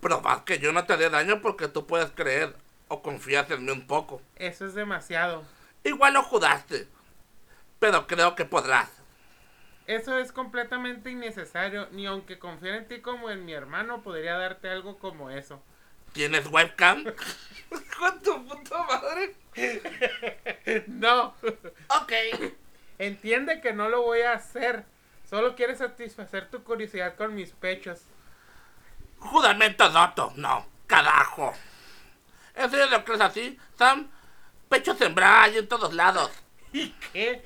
[0.00, 2.54] Probar que yo no te dé daño porque tú puedes creer
[2.88, 4.22] o confías en mí un poco.
[4.36, 5.44] Eso es demasiado.
[5.84, 6.88] Igual lo jugaste.
[7.78, 8.90] Pero creo que podrás.
[9.86, 11.88] Eso es completamente innecesario.
[11.92, 15.62] Ni aunque confiara en ti como en mi hermano, podría darte algo como eso.
[16.12, 17.04] ¿Tienes webcam?
[17.04, 17.14] De
[18.22, 19.34] tu puta madre.
[20.86, 21.34] No.
[21.88, 22.12] Ok.
[22.98, 24.84] Entiende que no lo voy a hacer.
[25.28, 28.00] Solo quieres satisfacer tu curiosidad con mis pechos.
[29.18, 30.32] Juramento doto.
[30.36, 31.52] No, carajo.
[32.54, 34.08] ¿En serio lo crees así, Sam?
[35.14, 36.30] Bra y en todos lados.
[36.72, 37.44] ¿Y qué?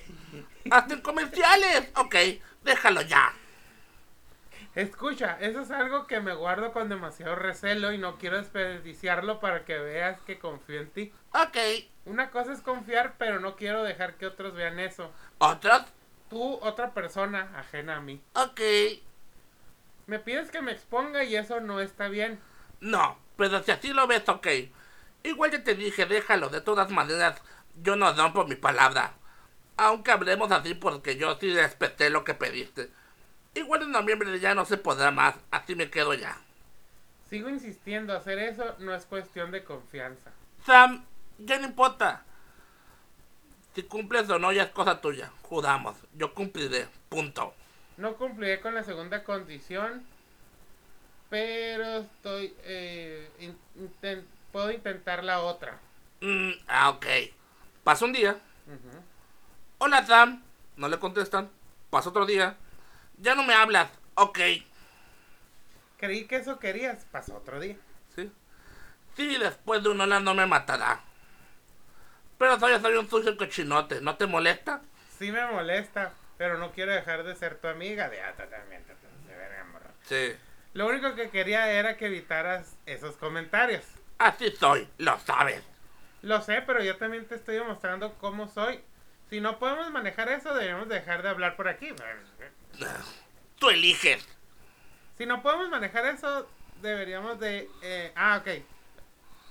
[0.71, 1.91] Hasta en comerciales.
[1.97, 2.15] Ok,
[2.63, 3.33] déjalo ya.
[4.75, 9.65] Escucha, eso es algo que me guardo con demasiado recelo y no quiero desperdiciarlo para
[9.65, 11.13] que veas que confío en ti.
[11.35, 11.59] Ok.
[12.07, 15.13] Una cosa es confiar, pero no quiero dejar que otros vean eso.
[15.39, 15.83] ¿Otros?
[16.33, 18.19] Tú, otra persona ajena a mí.
[18.35, 18.61] Ok.
[20.07, 22.41] Me pides que me exponga y eso no está bien.
[22.81, 24.47] No, pero si así lo ves, ok.
[25.25, 26.49] Igual ya te dije, déjalo.
[26.49, 27.43] De todas maneras,
[27.83, 29.13] yo no rompo mi palabra.
[29.77, 32.89] Aunque hablemos así porque yo sí respeté lo que pediste.
[33.55, 35.35] Igual en noviembre ya no se podrá más.
[35.51, 36.39] Así me quedo ya.
[37.29, 40.31] Sigo insistiendo, hacer eso no es cuestión de confianza.
[40.65, 41.05] Sam,
[41.37, 42.25] ya no importa.
[43.75, 45.31] Si cumples o no ya es cosa tuya.
[45.43, 45.97] Juramos.
[46.15, 46.89] Yo cumpliré.
[47.09, 47.55] Punto.
[47.97, 50.05] No cumpliré con la segunda condición.
[51.31, 52.55] pero estoy...
[52.65, 53.59] Eh, in-
[54.53, 55.79] puedo intentar la otra.
[56.21, 57.07] Mm, ah, ok.
[57.85, 58.39] Pasa un día.
[59.79, 60.43] Hola, Sam.
[60.77, 61.51] No le contestan.
[61.91, 62.57] Pasa otro día.
[63.19, 63.89] Ya no me hablas.
[64.15, 64.39] Ok.
[65.97, 67.05] Creí que eso querías.
[67.11, 67.77] Pasó otro día.
[68.15, 68.31] Sí.
[69.17, 71.01] Sí, después de un hola no me matará.
[72.43, 74.01] Pero soy, soy un sucio cochinote.
[74.01, 74.83] ¿No te molesta?
[75.17, 78.09] Sí me molesta, pero no quiero dejar de ser tu amiga.
[78.09, 78.93] De ah, totalmente,
[79.29, 79.65] de verga.
[80.03, 80.37] Sí.
[80.75, 83.85] Lo único que quería era que evitaras esos comentarios.
[84.19, 84.89] Así soy.
[84.99, 85.63] Lo sabes.
[86.23, 88.81] Lo sé, pero yo también te estoy demostrando cómo soy.
[89.31, 91.95] Si no podemos manejar eso, deberíamos dejar de hablar por aquí.
[93.61, 94.27] Tú eliges.
[95.17, 96.49] Si no podemos manejar eso,
[96.81, 97.71] deberíamos de...
[97.83, 98.65] eh, ah, ok.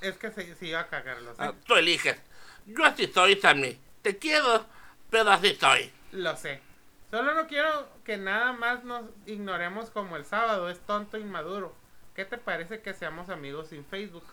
[0.02, 1.42] Es que se, se iba a cagar, lo sé.
[1.42, 2.20] Ah, tú eliges.
[2.66, 3.80] Yo así soy, Sammy.
[4.02, 4.66] Te quiero,
[5.10, 5.92] pero así soy.
[6.12, 6.62] Lo sé.
[7.10, 10.70] Solo no quiero que nada más nos ignoremos como el sábado.
[10.70, 11.76] Es tonto e inmaduro.
[12.16, 14.24] ¿Qué te parece que seamos amigos sin Facebook?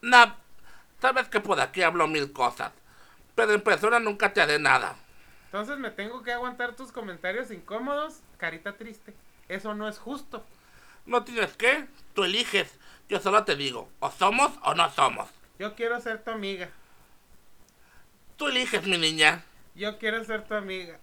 [0.00, 0.34] Nah,
[1.00, 2.72] sabes que por aquí hablo mil cosas.
[3.34, 4.96] Pero en persona nunca te haré nada.
[5.46, 9.14] Entonces me tengo que aguantar tus comentarios incómodos, carita triste.
[9.48, 10.44] Eso no es justo.
[11.04, 12.78] No tienes que, tú eliges.
[13.08, 15.28] Yo solo te digo, o somos o no somos.
[15.58, 16.70] Yo quiero ser tu amiga.
[18.42, 19.44] Tú eliges, mi niña.
[19.76, 20.98] Yo quiero ser tu amiga.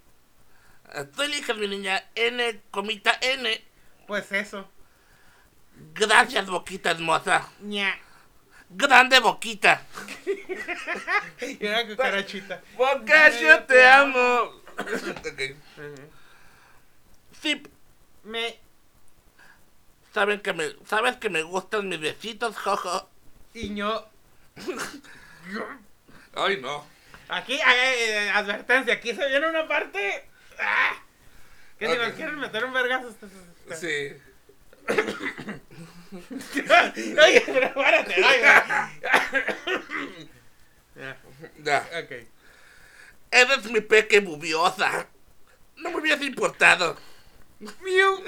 [0.93, 2.03] Eh, Tú eliges, mi niña.
[2.13, 3.63] N, comita N.
[4.07, 4.69] Pues eso.
[5.93, 7.47] Gracias, boquita hermosa.
[7.61, 7.97] ña.
[8.69, 9.81] Grande boquita.
[11.41, 12.61] Y una cucarachita.
[12.75, 14.41] Boca, yo te amo.
[14.77, 15.41] ok.
[15.77, 16.09] Ujú.
[17.41, 17.63] Sí,
[18.25, 18.59] Me.
[20.13, 23.09] saben que me, sabes que me gustan mis besitos, jojo.
[23.53, 24.09] Y yo.
[26.35, 26.98] Ay, no.
[27.29, 28.95] Aquí, ay, ay, advertencia.
[28.95, 30.25] Aquí se viene una parte.
[30.59, 30.95] ¡Ah!
[31.77, 33.15] Que si nos quieren meter un vergazo.
[33.79, 34.13] Sí.
[36.11, 38.41] Oye, pero espérate, ay,
[40.95, 41.17] Ya,
[41.63, 41.87] Ya.
[42.03, 42.11] Ok.
[43.31, 45.07] Eres mi peque bubiosa.
[45.77, 46.97] No me hubieras importado.
[47.59, 48.23] Miu,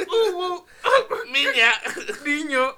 [1.32, 1.72] Niña,
[2.26, 2.78] niño,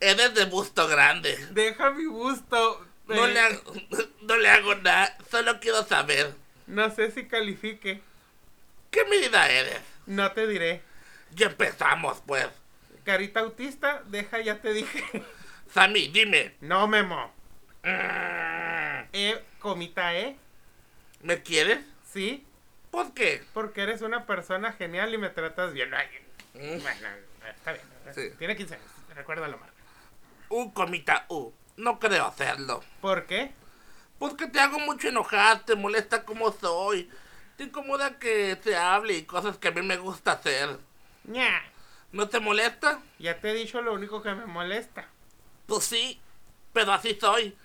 [0.00, 1.36] eres de busto grande.
[1.52, 2.86] deja mi busto.
[3.16, 3.62] No le, hago,
[4.22, 6.34] no le hago nada, solo quiero saber.
[6.66, 8.00] no sé si califique.
[8.90, 9.80] ¿Qué medida eres?
[10.06, 10.82] No te diré.
[11.32, 12.48] Ya empezamos, pues.
[13.04, 15.04] Carita autista, deja, ya te dije.
[15.72, 16.54] Sammy, dime.
[16.60, 17.32] No, Memo.
[17.84, 20.36] mm, E, comita E,
[21.22, 21.78] ¿Me quieres?
[22.12, 22.44] sí,
[22.90, 23.44] ¿Por qué?
[23.54, 25.94] porque eres una persona genial y me tratas bien.
[25.94, 26.06] Ay,
[26.54, 27.08] Mm, Bueno,
[27.48, 27.84] está bien.
[28.12, 28.34] Sí.
[28.38, 29.70] Tiene 15 años, recuérdalo mal.
[30.48, 31.52] U, comita U.
[31.80, 32.84] No creo hacerlo.
[33.00, 33.52] ¿Por qué?
[34.18, 37.10] Porque te hago mucho enojar, te molesta como soy.
[37.56, 40.78] Te incomoda que se hable y cosas que a mí me gusta hacer.
[41.24, 41.62] Ña.
[42.12, 43.00] ¿No te molesta?
[43.18, 45.08] Ya te he dicho lo único que me molesta.
[45.66, 46.20] Pues sí,
[46.74, 47.56] pero así soy.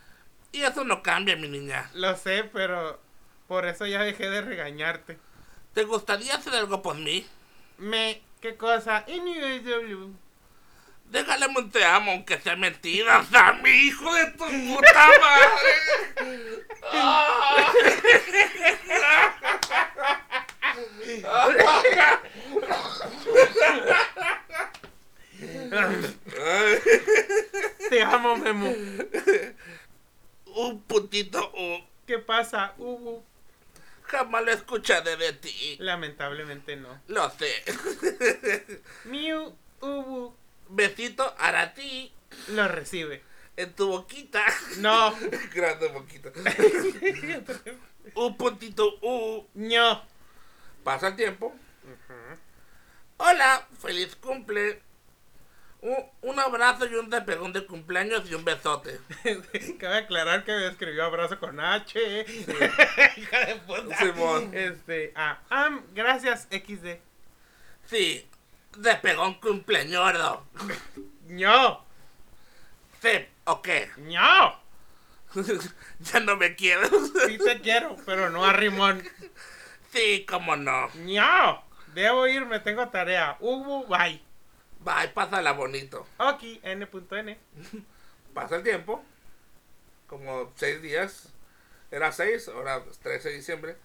[0.53, 1.89] Y eso no cambia, mi niña.
[1.93, 3.01] Lo sé, pero
[3.49, 5.19] por eso ya dejé de regañarte.
[5.73, 7.27] ¿Te gustaría hacer algo por mí?
[7.77, 9.03] Me, ¿qué cosa?
[11.09, 16.65] Déjale un te amo, aunque sea mentira, Sammy, hijo de tu puta madre.
[27.89, 28.73] Te amo, Memo.
[30.47, 31.83] Un puntito U.
[32.05, 32.73] ¿Qué pasa?
[32.77, 33.23] Ubu.
[34.03, 35.77] Jamás lo escucharé de ti.
[35.79, 37.01] Lamentablemente no.
[37.07, 37.63] Lo sé.
[39.05, 40.35] Miu, Ubu.
[40.69, 42.11] Besito a ti
[42.49, 43.23] Lo recibe.
[43.57, 44.43] en tu boquita.
[44.77, 45.13] No.
[45.53, 46.31] Grande boquita.
[48.15, 49.47] Un puntito U.
[49.55, 50.03] ño.
[50.83, 51.55] Pasa el tiempo.
[53.17, 54.81] Hola, feliz cumple.
[55.81, 58.99] Un, un abrazo y un despegón de cumpleaños y un besote.
[59.79, 62.25] Cabe aclarar que me escribió abrazo con H.
[63.17, 63.97] Hija de puta.
[63.97, 64.51] Simón.
[64.53, 65.39] Este, ah,
[65.93, 66.97] gracias, XD.
[67.87, 68.27] Sí,
[68.77, 70.45] despegón cumpleañero.
[71.27, 71.83] ño.
[73.01, 73.67] Sí, ok.
[73.97, 74.65] ño.
[75.99, 76.89] ya no me quieres.
[77.27, 79.03] Sí te quiero, pero no a Rimón.
[79.91, 80.89] sí, cómo no.
[80.95, 81.63] ño.
[81.93, 83.37] Debo irme, tengo tarea.
[83.39, 84.21] Ubu, bye.
[84.79, 86.05] Bye, pásala bonito.
[86.17, 87.39] Ok, N.N.
[88.33, 89.03] Pasa el tiempo.
[90.07, 91.29] Como seis días.
[91.91, 93.77] Era seis, ahora es 13 de diciembre.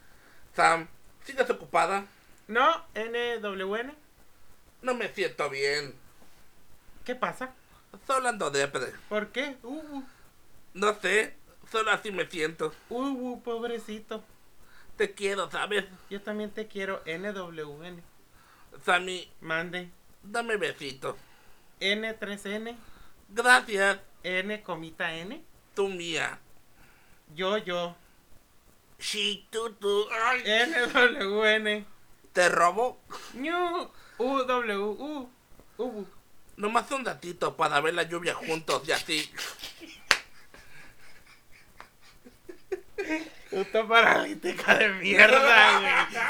[0.55, 0.89] Sam,
[1.25, 2.07] ¿sigues ocupada?
[2.49, 3.95] No, NWN.
[4.83, 5.95] No me siento bien.
[7.05, 7.55] ¿Qué pasa?
[8.07, 8.93] Solo ando depre.
[9.09, 9.57] ¿Por qué?
[9.63, 10.05] Ubu.
[10.75, 11.35] No sé,
[11.71, 12.73] solo así me siento.
[12.89, 14.23] Ubu, pobrecito.
[14.97, 15.85] Te quiero, ¿sabes?
[16.09, 18.03] Yo también te quiero, NWN.
[18.85, 19.91] Sammy, Mande.
[20.23, 21.17] dame besito.
[21.81, 22.77] N3N,
[23.31, 25.43] Gracias, N comita N,
[25.75, 26.39] tú mía.
[27.35, 27.97] yo, yo,
[28.99, 30.07] Sí, tú, tú.
[30.13, 31.87] Ay, NWN,
[32.35, 33.01] te robo.
[33.35, 35.31] ñu, UW, U,
[35.79, 36.07] U.
[36.57, 39.33] Nomás un datito para ver la lluvia juntos y así.
[43.51, 46.23] Puta paralítica de mierda, güey.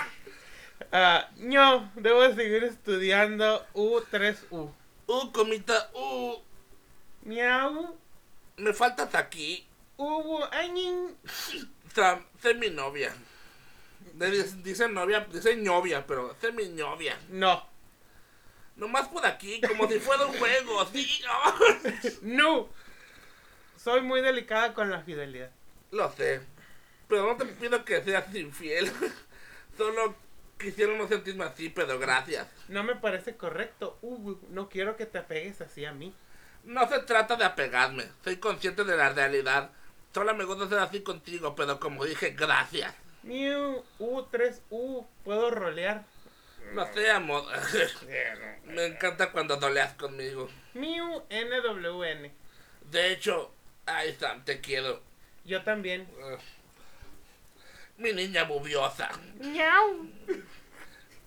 [0.93, 4.73] Ah, ño, debo seguir estudiando U3U.
[5.07, 6.41] Uh, comita, uh,
[7.23, 7.99] Miau,
[8.57, 9.67] me faltas aquí.
[9.97, 11.17] ubu, añin.
[11.95, 13.13] Sam, sé mi novia.
[14.63, 17.19] Dice novia, dice novia, pero sé mi novia.
[17.29, 17.67] No,
[18.81, 21.23] Nomás por aquí, como si fuera un juego, sí.
[22.23, 22.67] no.
[23.77, 25.51] Soy muy delicada con la fidelidad.
[25.91, 26.41] Lo sé.
[27.07, 28.91] Pero no te pido que seas infiel.
[29.77, 30.15] Solo
[30.59, 32.49] quisiera no sentirme así, pero gracias.
[32.69, 34.41] No me parece correcto, ubu.
[34.49, 36.15] No quiero que te apegues así a mí.
[36.65, 38.07] No se trata de apegarme.
[38.25, 39.73] Soy consciente de la realidad.
[40.15, 42.95] Solo me gusta ser así contigo, pero como dije, gracias.
[43.25, 45.07] Miu, U3U.
[45.23, 46.07] Puedo rolear.
[46.73, 47.45] No sé, amor.
[48.65, 50.49] me encanta cuando doleas conmigo.
[50.75, 52.33] Miu, NWN.
[52.91, 53.53] De hecho,
[53.87, 55.03] ay, Sam, te quiero.
[55.45, 56.09] Yo también.
[56.19, 56.39] Uh,
[58.01, 59.11] mi niña bubiosa.
[59.41, 60.07] Miau.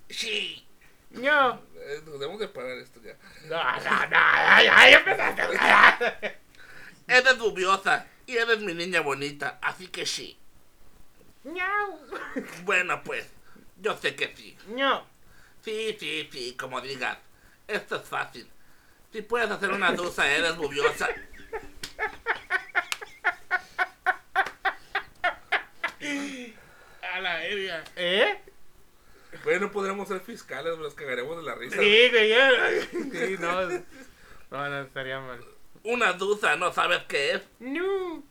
[0.09, 0.65] Sí.
[1.11, 1.61] No.
[1.75, 3.15] Eh, debemos de parar esto ya.
[3.45, 4.63] No, no, no.
[4.63, 6.39] Ya, empezaste.
[7.07, 10.37] Eres bubiosa y eres mi niña bonita, así que sí.
[11.43, 11.99] Miau.
[12.63, 13.27] Bueno, pues,
[13.77, 14.57] yo sé que sí.
[14.67, 15.12] No.
[15.63, 17.17] Sí, sí, sí, como digas.
[17.67, 18.47] Esto es fácil.
[19.11, 21.07] Si puedes hacer una dusa, eres bubiosa.
[27.13, 27.83] A la ella.
[27.95, 28.39] ¿Eh?
[29.43, 31.77] Bueno, podremos ser fiscales, nos cagaremos de la risa.
[31.77, 32.29] Sí, güey.
[32.29, 32.49] ya.
[32.91, 33.69] Sí, no.
[34.51, 35.43] No, no estaría mal.
[35.83, 37.41] Una dusa, ¿no sabes qué es?
[37.59, 38.23] No.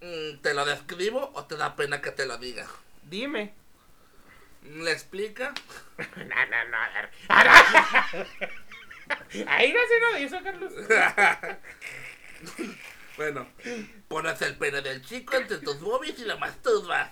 [0.00, 2.66] Mm, ¿Te lo describo o te da pena que te lo diga?
[3.02, 3.54] Dime.
[4.68, 5.54] ¿Le explica?
[6.16, 6.76] No, no, no.
[6.76, 7.10] a ver.
[7.28, 8.08] Ah.
[9.48, 10.72] Ahí no se lo hizo, Carlos.
[13.16, 13.48] bueno,
[14.06, 17.10] pones el pene del chico entre tus boobies y lo masturbas.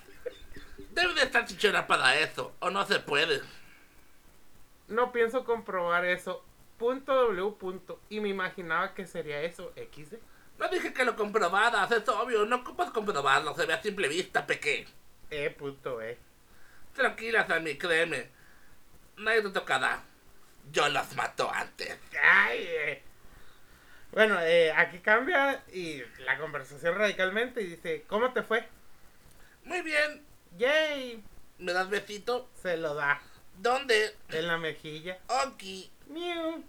[0.91, 3.41] Debe de estar chichona para eso, o no se puede.
[4.89, 6.45] No pienso comprobar eso.
[6.79, 7.99] Punto W punto.
[8.11, 9.73] Y me imaginaba que sería eso.
[9.75, 10.17] XD.
[10.59, 14.47] No dije que lo comprobaras, es obvio, no ocupas comprobarlo, se ve a simple vista,
[14.47, 14.87] peque.
[15.31, 16.19] E punto E.
[16.97, 18.31] Tranquila, Sammy, créeme.
[19.19, 20.03] Nadie te tocará.
[20.73, 21.97] Yo los mato antes.
[22.23, 23.03] Ay, eh.
[24.13, 28.67] Bueno, eh, aquí cambia y la conversación radicalmente y dice, ¿cómo te fue?
[29.65, 30.25] Muy bien,
[30.57, 31.23] Yay,
[31.59, 32.49] ¿me das besito?
[32.63, 33.21] se lo da
[33.59, 34.15] ¿Dónde?
[34.31, 35.19] en la mejilla.
[35.29, 35.91] Aquí.
[36.07, 36.65] Miu.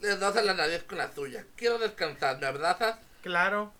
[0.00, 1.44] Le das a la nariz con la tuya.
[1.56, 2.98] Quiero descansar, ¿me abrazas?
[3.22, 3.72] Claro,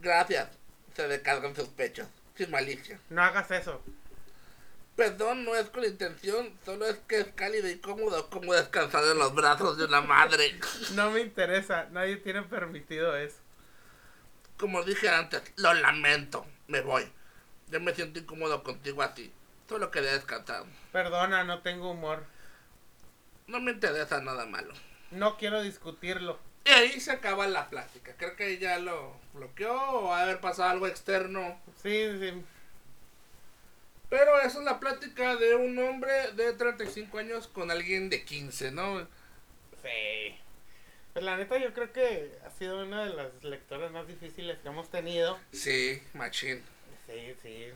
[0.00, 0.48] Gracias.
[0.94, 2.06] Se descargan sus pechos.
[2.36, 3.00] Sin malicia.
[3.10, 3.82] no hagas eso.
[4.94, 9.18] Perdón, no es con intención, solo es que es cálido y cómodo como descansar en
[9.18, 10.58] los brazos de una madre.
[10.94, 13.36] No me interesa, nadie tiene permitido eso.
[14.56, 17.10] Como dije antes, lo lamento, me voy.
[17.68, 19.30] Yo me siento incómodo contigo así.
[19.68, 20.64] Solo quería descansar.
[20.92, 22.24] Perdona, no tengo humor.
[23.48, 24.72] No me interesa nada malo.
[25.10, 26.38] No quiero discutirlo.
[26.66, 28.12] Y ahí se acaba la plática.
[28.16, 31.60] Creo que ya lo bloqueó o ha de haber pasado algo externo.
[31.82, 32.42] Sí, sí.
[34.08, 38.72] Pero esa es la plática de un hombre de 35 años con alguien de 15,
[38.72, 39.00] ¿no?
[39.82, 40.36] Sí.
[41.12, 44.68] Pues la neta yo creo que ha sido una de las lecturas más difíciles que
[44.68, 45.38] hemos tenido.
[45.52, 46.62] Sí, machín.
[47.06, 47.68] Sí, sí.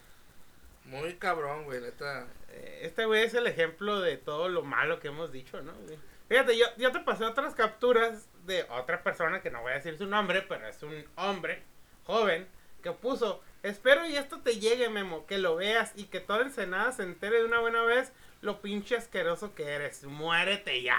[0.85, 2.27] Muy cabrón, güey, neta.
[2.51, 5.73] Eh, Este güey es el ejemplo de todo lo malo que hemos dicho, ¿no?
[5.75, 5.99] güey?
[6.31, 9.99] Fíjate, yo, yo te pasé otras capturas de otra persona que no voy a decir
[9.99, 11.65] su nombre, pero es un hombre
[12.05, 12.47] joven
[12.85, 16.93] que puso, espero y esto te llegue, Memo, que lo veas y que toda Ensenada
[16.93, 18.13] se entere de una buena vez
[18.43, 20.05] lo pinche asqueroso que eres.
[20.05, 20.99] Muérete ya.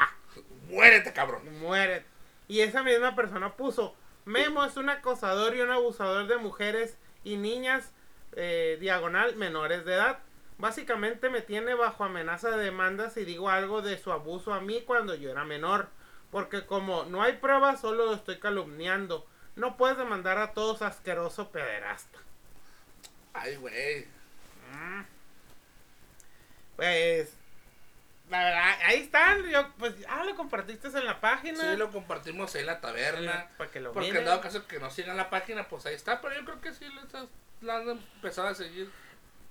[0.67, 1.43] Muérete, cabrón.
[1.61, 2.05] Muérete.
[2.49, 7.37] Y esa misma persona puso, Memo es un acosador y un abusador de mujeres y
[7.37, 7.93] niñas
[8.35, 10.19] eh, diagonal menores de edad.
[10.61, 14.83] Básicamente me tiene bajo amenaza de demanda si digo algo de su abuso a mí
[14.85, 15.89] cuando yo era menor.
[16.29, 19.25] Porque como no hay pruebas, solo lo estoy calumniando.
[19.55, 22.19] No puedes demandar a todos asqueroso pederasta.
[23.33, 24.05] Ay, güey.
[26.75, 27.33] Pues,
[28.29, 29.43] la verdad, ahí están.
[29.49, 31.71] Yo, pues, ah, lo compartiste en la página.
[31.71, 33.49] Sí, lo compartimos ahí en la taberna.
[33.57, 36.21] Para que lo Porque en dado caso que no sigan la página, pues ahí está.
[36.21, 36.85] Pero yo creo que sí
[37.61, 38.91] la han empezado a seguir.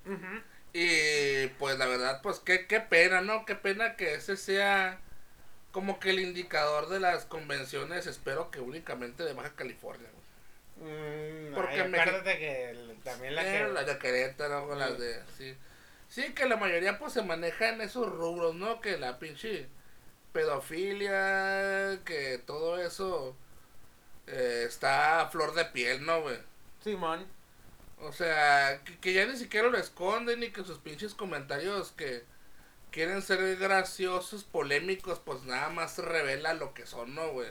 [0.06, 0.42] Ujú.
[0.73, 3.45] Y pues la verdad, pues qué, qué pena, ¿no?
[3.45, 5.01] Qué pena que ese sea
[5.73, 10.09] como que el indicador de las convenciones, espero que únicamente de Baja California.
[10.77, 13.73] Mm, Porque ay, me- acuérdate que el- también la Eh, que...
[13.73, 15.21] las de Querétaro, o las de...
[15.39, 15.57] Sí.
[16.09, 18.81] sí, que la mayoría pues se maneja en esos rubros, ¿no?
[18.81, 19.68] Que la pinche
[20.33, 23.37] pedofilia, que todo eso
[24.27, 26.39] eh, está a flor de piel, ¿no, güey?
[26.83, 27.27] Simón.
[28.03, 32.24] O sea, que, que ya ni siquiera lo esconden y que sus pinches comentarios que
[32.90, 37.51] quieren ser graciosos, polémicos, pues nada más revela lo que son, ¿no, güey?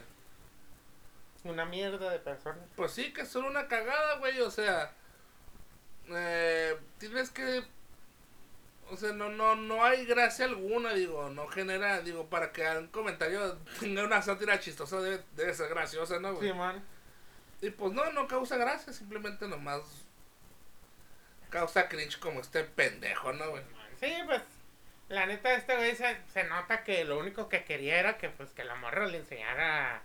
[1.43, 2.68] Una mierda de personas.
[2.76, 4.91] Pues sí, que son una cagada, güey, o sea,
[6.10, 7.64] eh, tienes que,
[8.89, 12.88] o sea, no, no, no hay gracia alguna, digo, no genera, digo, para que un
[12.88, 16.50] comentario tenga una sátira chistosa debe, debe ser graciosa, ¿no, güey?
[16.50, 16.84] Simón.
[17.62, 19.82] Y pues no, no causa gracia, simplemente nomás
[21.50, 23.64] causa cringe como este pendejo, ¿no, güey?
[24.00, 24.41] Sí, pues,
[25.10, 28.50] la neta, este güey se, se nota que lo único que quería era que, pues,
[28.52, 30.02] que la morra le enseñara,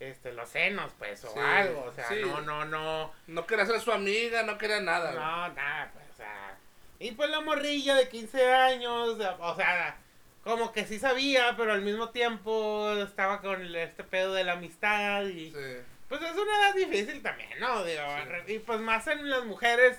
[0.00, 2.20] este, los senos, pues, o Sí, algo, o sea, sí.
[2.20, 5.22] no, no, no, No quería ser su amiga, no quería nada, güey.
[5.24, 6.56] no, nada, pues, o sea,
[7.00, 9.96] y pues la morrilla de 15 años, o sea,
[10.42, 15.22] como que sí sabía, pero al mismo tiempo estaba con este pedo de la amistad
[15.24, 15.50] y...
[15.50, 15.76] Sí.
[16.08, 17.82] Pues es una edad difícil también, ¿no?
[17.82, 18.02] Digo,
[18.46, 19.98] y pues más en las mujeres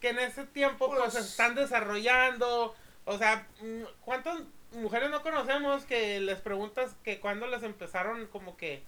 [0.00, 2.74] que en ese tiempo pues, Pues- se están desarrollando.
[3.04, 4.40] O sea, mm, ¿cuántas
[4.72, 8.82] mujeres no conocemos que les preguntas que cuando les empezaron como que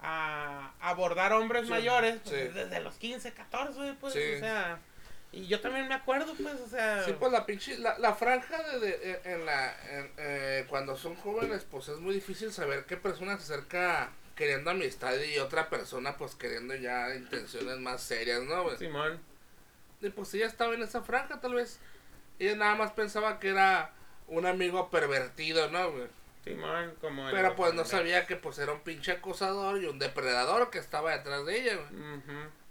[0.00, 2.18] a abordar hombres Sí, mayores?
[2.24, 2.48] Pues sí.
[2.54, 4.20] desde los 15, 14, pues, Sí.
[4.36, 4.80] o sea...
[5.30, 7.04] Y yo también me acuerdo, pues, o sea...
[7.04, 10.96] Sí, pues la pinche, la, la franja de, de- en- en la, en, eh, cuando
[10.96, 15.68] son jóvenes, pues es muy difícil saber qué persona se acerca queriendo amistad y otra
[15.68, 18.70] persona pues queriendo ya intenciones más serias, ¿no?
[18.78, 19.20] Simón.
[20.00, 21.80] Y pues ella estaba en esa franja, tal vez.
[22.38, 23.92] Ella nada más pensaba que era
[24.28, 25.90] un amigo pervertido, ¿no?
[25.90, 26.06] güey?
[26.44, 27.28] Simón, como...
[27.28, 30.78] el- Pero pues no sabía que pues era un pinche acosador y un depredador que
[30.78, 32.12] estaba detrás de ella, güey.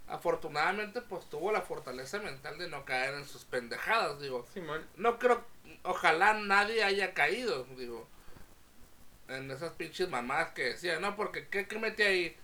[0.08, 4.46] Afortunadamente pues tuvo la fortaleza mental de no caer en sus pendejadas, digo.
[4.54, 4.84] Simón.
[4.96, 5.44] No creo,
[5.82, 8.08] ojalá nadie haya caído, digo,
[9.28, 12.36] en esas pinches mamás que decían, no, porque ¿qué, qué metí ahí?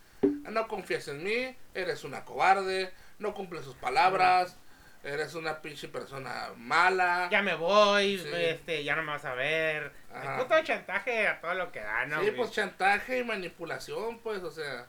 [0.44, 4.58] Ah, No confías en mí, eres una cobarde, no cumples sus palabras,
[5.04, 7.28] eres una pinche persona mala.
[7.30, 8.28] ya me voy, Sí.
[8.32, 9.92] este, ya no me vas a ver.
[10.12, 10.36] Ajá.
[10.36, 12.16] El puto chantaje a todo lo que da, ¿no?
[12.20, 12.36] sí, güey?
[12.36, 14.86] pues chantaje y manipulación, pues, o sea,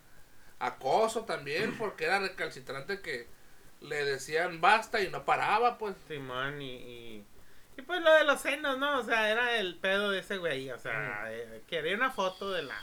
[0.60, 3.28] acoso también, porque era recalcitrante que
[3.82, 5.96] le decían basta y no paraba, pues.
[6.08, 7.26] Simón y, y,
[7.78, 9.00] y pues lo de los senos, ¿no?
[9.00, 12.64] O sea, era el pedo de ese güey, o sea, eh, quería una foto de
[12.64, 12.78] la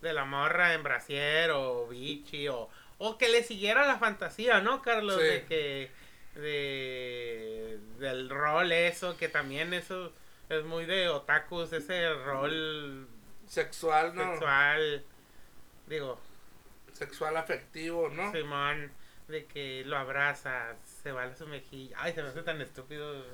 [0.00, 2.68] de la morra en brasier o bichi o,
[2.98, 5.16] o que le siguiera la fantasía, ¿no, Carlos?
[5.20, 5.26] Sí.
[5.26, 5.90] De que
[6.42, 10.12] de del rol eso, que también eso
[10.48, 13.08] es muy de otakus, ese rol
[13.46, 14.30] Sexual, ¿no?
[14.32, 15.04] sexual,
[15.86, 16.20] digo,
[16.92, 18.32] Sexual afectivo, ¿no?
[18.32, 18.90] Simón,
[19.28, 21.96] de que lo abrazas, se va a su mejilla.
[22.00, 23.24] Ay, se me hace tan estúpido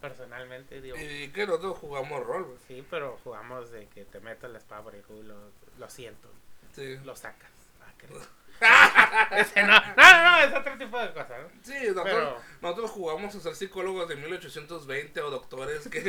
[0.00, 0.96] personalmente, digo.
[0.98, 2.58] Y que nosotros jugamos rol, güey.
[2.68, 5.34] Sí, pero jugamos de que te meto la espada por el culo,
[5.78, 6.28] lo siento,
[6.74, 6.96] Sí.
[7.04, 7.50] lo sacas.
[7.80, 8.20] Ah, creo.
[9.36, 11.48] Ese no, no, no, es otro tipo de cosa, ¿no?
[11.62, 16.02] Sí, nosotros, Pero- nosotros jugamos a ser psicólogos de 1820 o doctores que,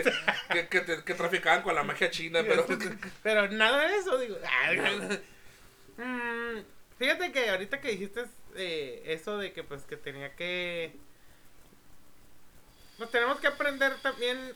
[0.52, 2.66] que, que, te- que traficaban con la magia china, pero...
[3.24, 4.38] Pero nada de eso, digo.
[5.98, 6.60] Mm,
[7.00, 8.26] fíjate que ahorita que dijiste
[8.56, 10.95] eh, eso de que pues que tenía que...
[12.98, 14.56] Pues tenemos que aprender también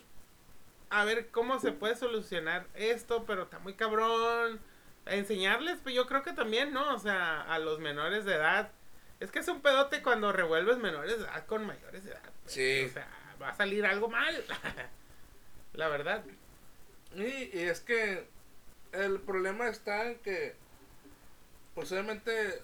[0.89, 4.59] a ver cómo se puede solucionar esto, pero está muy cabrón.
[5.05, 6.93] Enseñarles, pues yo creo que también, ¿no?
[6.93, 8.71] O sea, a los menores de edad.
[9.19, 12.21] Es que es un pedote cuando revuelves menores de edad con mayores de edad.
[12.43, 12.53] pues.
[12.53, 12.85] Sí.
[12.85, 13.07] O sea,
[13.41, 14.43] va a salir algo mal.
[15.73, 16.23] La verdad.
[17.15, 18.27] Y, y es que
[18.91, 20.55] el problema está en que,
[21.75, 22.61] pues obviamente,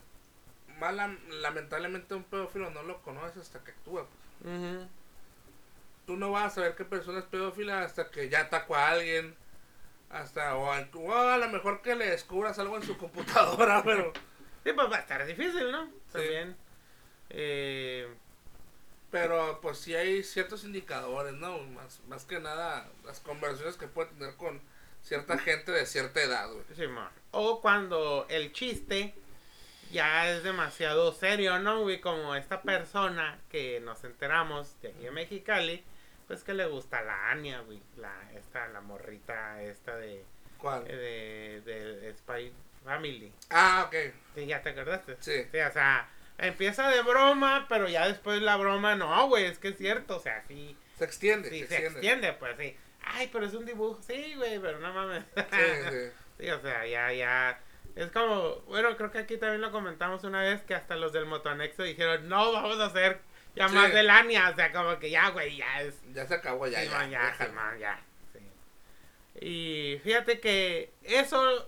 [1.41, 4.07] lamentablemente un pedófilo no lo conoces hasta que actúa.
[4.41, 4.55] pues.
[4.55, 4.87] Ujú.
[6.05, 9.35] Tú no vas a saber qué persona es pedófila hasta que ya atacó a alguien.
[10.09, 14.13] Hasta, o a, o a lo mejor que le descubras algo en su computadora, pero...
[14.63, 15.89] Sí, pues va a estar difícil, ¿no?
[16.11, 16.57] También.
[17.29, 18.07] Eh,
[19.09, 21.59] Pero pues sí hay ciertos indicadores, ¿no?
[21.59, 24.61] Más, más que nada las conversaciones que puede tener con
[25.01, 26.65] cierta gente de cierta edad, güey.
[26.75, 27.09] Simón.
[27.31, 29.15] O cuando el chiste
[29.89, 32.01] ya es demasiado serio, ¿no, güey?
[32.01, 35.85] Como esta persona que nos enteramos de aquí en Mexicali,
[36.27, 37.81] pues que le gusta la Ania, güey.
[37.97, 40.23] La, esta, la morrita esta de,
[40.57, 40.83] ¿Cuál?
[40.85, 42.53] de, de Spy
[42.83, 43.33] Family.
[43.49, 43.95] Ah, ok.
[44.35, 45.17] Sí, ¿Ya te acordaste?
[45.19, 45.43] Sí.
[45.51, 49.69] Sí, o sea, empieza de broma, pero ya después la broma, no, güey, es que
[49.69, 50.75] es cierto, o sea, sí.
[50.97, 51.99] Se extiende, Sí, se se extiende.
[51.99, 52.77] extiende, pues sí.
[53.03, 54.01] Ay, pero es un dibujo.
[54.03, 55.23] Sí, güey, pero no mames.
[55.35, 55.41] Sí,
[55.91, 55.97] sí.
[56.39, 57.59] Sí, o sea, ya, ya.
[57.95, 61.25] Es como, bueno, creo que aquí también lo comentamos una vez que hasta los del
[61.25, 63.21] motoanexo dijeron, no, vamos a hacer
[63.57, 63.75] ya Sí.
[63.75, 64.49] más del Ania.
[64.49, 65.95] O sea, como que ya, güey, ya es.
[66.13, 66.97] Ya se acabó, ya, Sí, ya.
[66.97, 67.99] man, ya, sí, man, ya,
[68.33, 69.45] sí.
[69.45, 71.67] Y fíjate que eso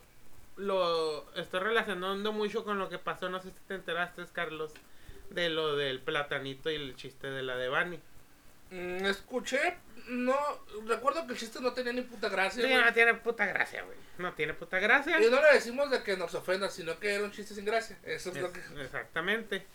[0.57, 4.73] lo estoy relacionando mucho con lo que pasó, no sé si te enteraste, Carlos,
[5.29, 7.99] de lo del platanito y el chiste de la de Bani.
[8.71, 9.77] Mm, escuché,
[10.09, 10.35] no,
[10.85, 12.67] recuerdo que el chiste no tenía ni puta gracia.
[12.67, 13.97] Sí, no tiene puta gracia, güey.
[14.17, 15.19] No tiene puta gracia.
[15.19, 17.97] Y no le decimos de que nos ofenda, sino que era un chiste sin gracia.
[18.03, 18.59] Eso es, lo que...
[18.81, 19.65] Exactamente.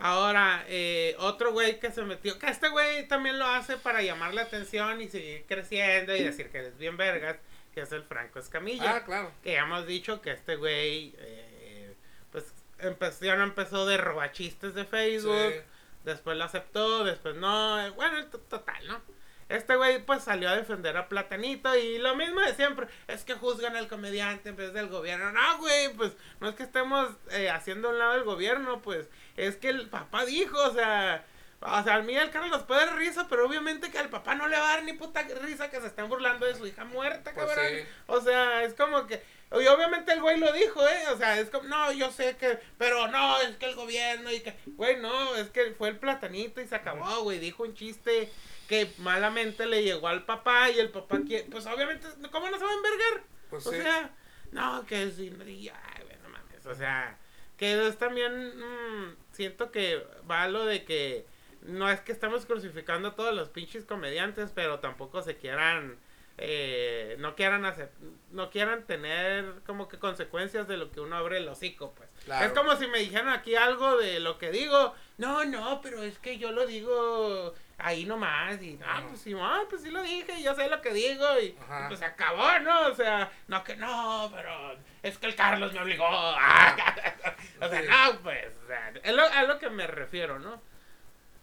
[0.00, 4.34] Ahora, eh, otro güey que se metió, que este güey también lo hace para llamar
[4.34, 7.36] la atención y seguir creciendo y decir que es bien vergas,
[7.74, 8.96] que es el Franco Escamilla.
[8.96, 9.32] Ah, claro.
[9.42, 11.94] que ya hemos dicho que este güey, eh,
[12.32, 15.60] pues empezó, ya no empezó de robachistes de Facebook, Sí.
[16.04, 19.00] después lo aceptó, después no, eh, bueno, total, ¿no?
[19.48, 23.32] Este güey pues salió a defender a Platanito y lo mismo de siempre, es que
[23.32, 25.32] juzgan al comediante en vez del gobierno.
[25.32, 29.06] No, güey, pues no es que estemos eh, haciendo a un lado el gobierno, pues
[29.46, 31.24] es que el papá dijo, o sea,
[31.60, 34.34] o sea, a mí el Carlos nos puede dar risa, pero obviamente que al papá
[34.34, 36.84] no le va a dar ni puta risa que se estén burlando de su hija
[36.84, 37.66] muerta, Pues cabrón.
[37.68, 37.84] sí.
[38.06, 39.22] O sea, es como que.
[39.50, 41.08] Y obviamente el güey lo dijo, ¿eh?
[41.12, 42.58] O sea, es como, no, yo sé que.
[42.76, 44.56] Pero no, es que el gobierno y que.
[44.66, 47.38] Güey, no, es que fue el platanito y se acabó, güey.
[47.38, 48.30] Dijo un chiste
[48.68, 52.64] que malamente le llegó al papá y el papá, quiere, pues obviamente, ¿cómo no se
[52.64, 53.22] va a envergar?
[53.48, 53.78] Pues o sí.
[53.80, 54.10] sea,
[54.52, 56.66] no, que y, ay, güey, no mames.
[56.66, 57.18] O sea,
[57.58, 58.58] que es también.
[58.58, 61.26] mm, siento que va a lo de que.
[61.62, 65.98] No es que estamos crucificando a todos los pinches comediantes, pero tampoco se quieran.
[66.40, 67.90] eh, no quieran hacer,
[68.30, 72.08] no quieran tener como que consecuencias de lo que uno abre el hocico, pues.
[72.24, 72.46] Claro.
[72.46, 74.94] Es como si me dijeran aquí algo de lo que digo.
[75.16, 78.60] No, no, pero es que yo lo digo ahí nomás.
[78.60, 81.24] Y, ah, pues sí, ah, pues sí lo dije, yo sé lo que digo.
[81.40, 81.56] Y,
[81.88, 82.88] pues se acabó, ¿no?
[82.88, 86.04] O sea, no que no, pero es que el Carlos me obligó.
[87.60, 87.88] o sea, Sí.
[87.88, 90.60] no, pues, o sea, es lo, a lo que me refiero, ¿no?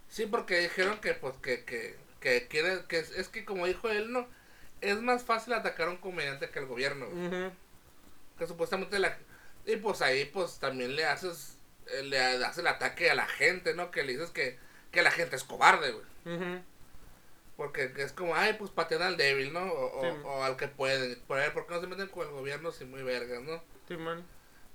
[0.07, 3.89] Sí, porque dijeron que, pues, que, que, que quiere, que es, es que como dijo
[3.89, 4.27] él, no,
[4.81, 7.07] es más fácil atacar a un comediante que al gobierno.
[8.37, 9.17] Que supuestamente la...
[9.65, 11.57] Y pues ahí, pues, también le haces,
[11.87, 13.89] eh, le haces el ataque a la gente, ¿no?
[13.89, 14.59] Que le dices que,
[14.95, 16.63] que la gente es cobarde, güey.
[17.57, 19.61] Porque es como, ay, pues patean al débil, ¿no?
[19.63, 20.17] O, o- Sí.
[20.25, 21.17] o al que pueden.
[21.27, 23.63] Por, ahí, ¿Por qué no se meten con el gobierno si muy vergas, no?
[23.87, 24.25] Simón.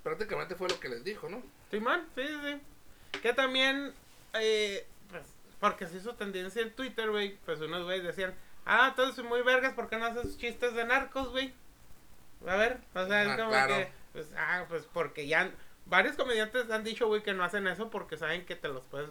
[0.02, 1.42] Prácticamente fue lo que les dijo, ¿no?
[1.70, 1.78] Sí,
[2.14, 3.18] sí, sí.
[3.20, 3.92] Que también,
[4.32, 5.24] eh, pues,
[5.58, 9.42] porque se hizo tendencia en Twitter, güey, pues unos güeyes decían, ah, entonces soy muy
[9.42, 11.52] vergas, ¿por qué no haces chistes de narcos, güey?
[12.46, 13.74] A ver, o sea, es Ah, como claro.
[13.76, 15.50] que, pues, ah, pues porque ya,
[15.84, 19.10] varios comediantes han dicho, güey, que no hacen eso porque saben que te los puedes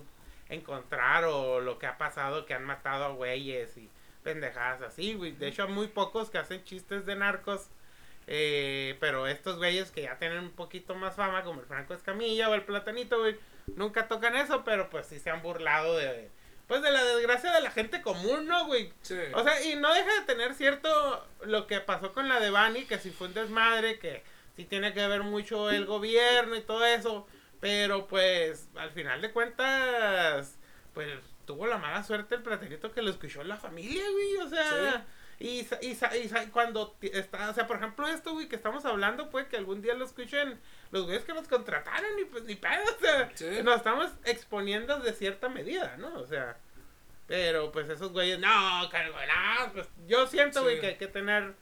[0.49, 3.89] encontrar o lo que ha pasado, que han matado a güeyes y
[4.23, 5.31] pendejadas así, güey.
[5.31, 7.69] De hecho, hay muy pocos que hacen chistes de narcos.
[8.31, 12.49] Eh, pero estos güeyes que ya tienen un poquito más fama, como el Franco Escamilla
[12.49, 13.35] o el Platanito, güey,
[13.75, 16.29] nunca tocan eso, pero pues sí se han burlado de,
[16.67, 18.93] pues de la desgracia de la gente común, ¿no, güey?
[19.01, 19.17] Sí.
[19.33, 22.85] O sea, y no deja de tener cierto lo que pasó con la de Bani,
[22.85, 24.21] que si fue un desmadre, que
[24.55, 27.25] sí tiene que ver mucho el gobierno y todo eso,
[27.59, 30.57] pero pues al final de cuentas,
[30.93, 35.05] pues tuvo la mala suerte el platanito que lo escuchó la familia, güey, o sea...
[35.41, 38.57] Y, sa- y, sa- y sa- cuando está, o sea, por ejemplo, esto, güey, que
[38.57, 40.59] estamos hablando, pues que algún día lo escuchen
[40.91, 43.47] los güeyes que nos contrataron y pues ni pedo, o sea, Sí.
[43.63, 46.13] nos estamos exponiendo de cierta medida, ¿no?
[46.19, 46.57] O sea,
[47.25, 50.81] pero pues esos güeyes, no, cargo, no, pues yo siento, güey, Sí.
[50.81, 51.53] que hay que tener,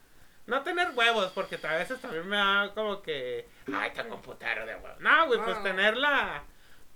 [0.47, 4.65] no tener huevos, porque a veces también me da como que, ay, tengo un putero
[4.65, 4.99] de huevos.
[4.99, 5.63] No, güey, pues No.
[5.63, 6.43] tener la,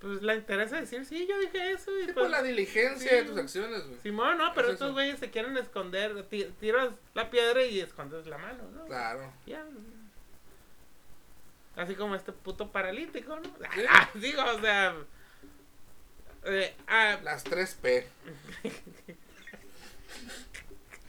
[0.00, 3.10] pues la interés de decir, sí, yo dije eso y Sí, pues, por la diligencia
[3.10, 3.16] sí.
[3.16, 4.00] de tus acciones, güey.
[4.00, 8.26] Simón, no, pero Es estos güeyes se quieren esconder, ti- tiras la piedra y escondes
[8.26, 8.84] la mano, ¿no?
[8.86, 9.32] Claro.
[9.46, 9.64] Ya.
[11.76, 13.44] Así como este puto paralítico, ¿no?
[13.74, 13.82] Sí.
[13.88, 14.94] Ah, digo, o sea.
[16.44, 18.04] eh, ah, Las 3P.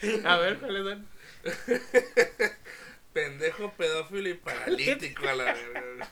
[0.26, 1.07] a ver, ¿cuáles son?
[3.14, 6.09] Pendejo, pedófilo y paralítico a la verga.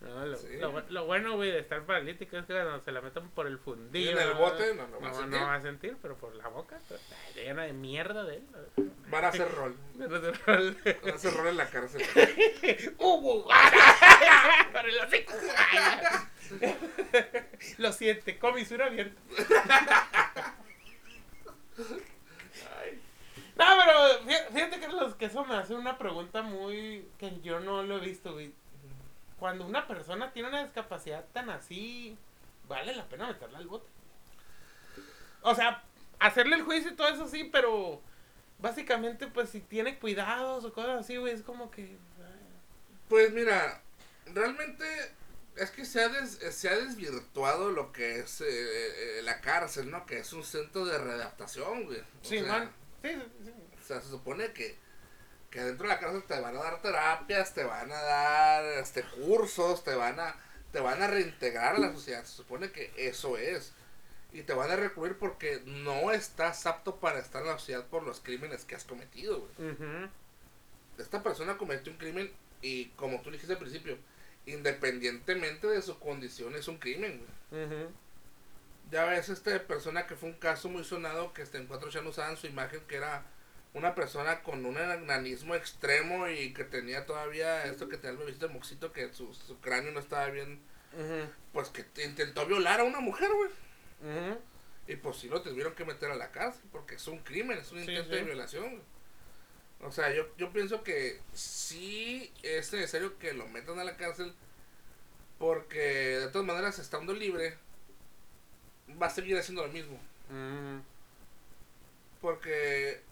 [0.00, 0.56] No, lo, Sí.
[0.58, 3.46] lo bu- lo bueno, güey, de estar paralítico es que cuando se la meten por
[3.46, 4.10] el fundillo.
[4.10, 5.38] en el bote, no, no va a no, sentir.
[5.40, 6.76] no va a sentir, pero por la boca,
[7.36, 8.42] llena de mierda de él.
[9.08, 9.76] Van a hacer rol.
[9.98, 10.76] Pero de rol.
[11.02, 12.02] Van a hacer rol en la cárcel.
[12.98, 13.46] ¡Uh!
[14.72, 15.32] Para el hocico.
[17.78, 19.20] Lo siente, comisura abierta.
[23.64, 27.60] No, pero fí- fíjate que los que eso me hace una pregunta muy que yo
[27.60, 28.52] no lo he visto, güey.
[29.38, 32.16] Cuando una persona tiene una discapacidad tan así,
[32.68, 33.88] vale la pena meterla al bote.
[35.42, 35.82] O sea,
[36.18, 38.00] hacerle el juicio y todo eso sí, pero
[38.58, 41.96] básicamente, pues si tiene cuidados o cosas así, güey, es como que.
[43.08, 43.82] Pues mira,
[44.26, 44.84] realmente
[45.56, 49.90] es que se ha, des- se ha desvirtuado lo que es eh, eh, la cárcel,
[49.90, 50.06] ¿no?
[50.06, 51.98] Que es un centro de readaptación, güey.
[52.00, 52.72] O Sí, sea, man.
[53.02, 53.52] Sí, sí, sí.
[53.80, 54.76] O sea, se supone que,
[55.50, 59.02] que dentro de la cárcel te van a dar terapias, te van a dar este
[59.02, 60.36] cursos, te van a
[60.72, 62.24] te van a reintegrar a la sociedad.
[62.24, 63.72] Se supone que eso es.
[64.32, 68.02] Y te van a recluir porque no estás apto para estar en la sociedad por
[68.02, 69.68] los crímenes que has cometido, güey.
[70.98, 72.32] Esta persona cometió un crimen
[72.62, 73.98] y como tú dijiste al principio,
[74.46, 77.18] independientemente de su condición es un crimen,
[77.50, 77.60] güey.
[78.92, 82.00] Ya ves, esta persona que fue un caso muy sonado que este, en cuatro ya
[82.02, 83.24] usaban su imagen que era
[83.74, 88.18] una persona con un enanismo extremo y que tenía todavía esto que te da el
[88.18, 90.60] bebecito de moxito que su, su cráneo no estaba bien,
[91.54, 93.50] pues que te intentó violar a una mujer, güey.
[94.86, 97.72] Y pues sí lo tuvieron que meter a la cárcel porque es un crimen, es
[97.72, 98.16] un Sí, intento sí.
[98.16, 98.64] de violación.
[98.72, 98.82] güey.
[99.84, 104.34] O sea, yo, yo pienso que sí es necesario que lo metan a la cárcel
[105.38, 107.56] porque de todas maneras estando libre
[109.00, 109.98] va a seguir haciendo lo mismo.
[112.20, 113.02] Porque,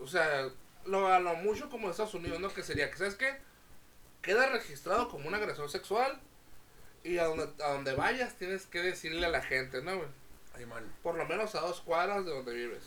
[0.00, 0.48] o sea,
[0.86, 2.52] lo, a lo mucho como en Estados Unidos, ¿no?
[2.52, 3.36] Que sería que, ¿sabes qué?
[4.22, 6.20] Queda registrado como un agresor sexual
[7.02, 9.96] y a donde, a donde vayas tienes que decirle a la gente, ¿no?
[9.96, 10.08] güey?
[10.54, 10.84] Ay, man.
[11.02, 12.84] Por lo menos a dos cuadras de donde vives.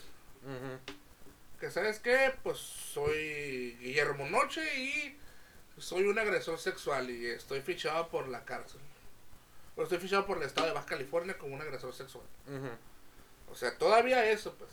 [1.59, 2.33] Que, ¿sabes qué?
[2.43, 5.17] Pues soy Guillermo Noche y
[5.77, 8.79] soy un agresor sexual y estoy fichado por la cárcel.
[9.77, 12.25] O estoy fichado por el estado de Baja California como un agresor sexual.
[13.49, 14.71] O sea, todavía eso, pues.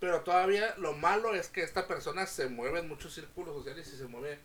[0.00, 3.96] Pero todavía lo malo es que esta persona se mueve en muchos círculos sociales y
[3.96, 4.38] se mueve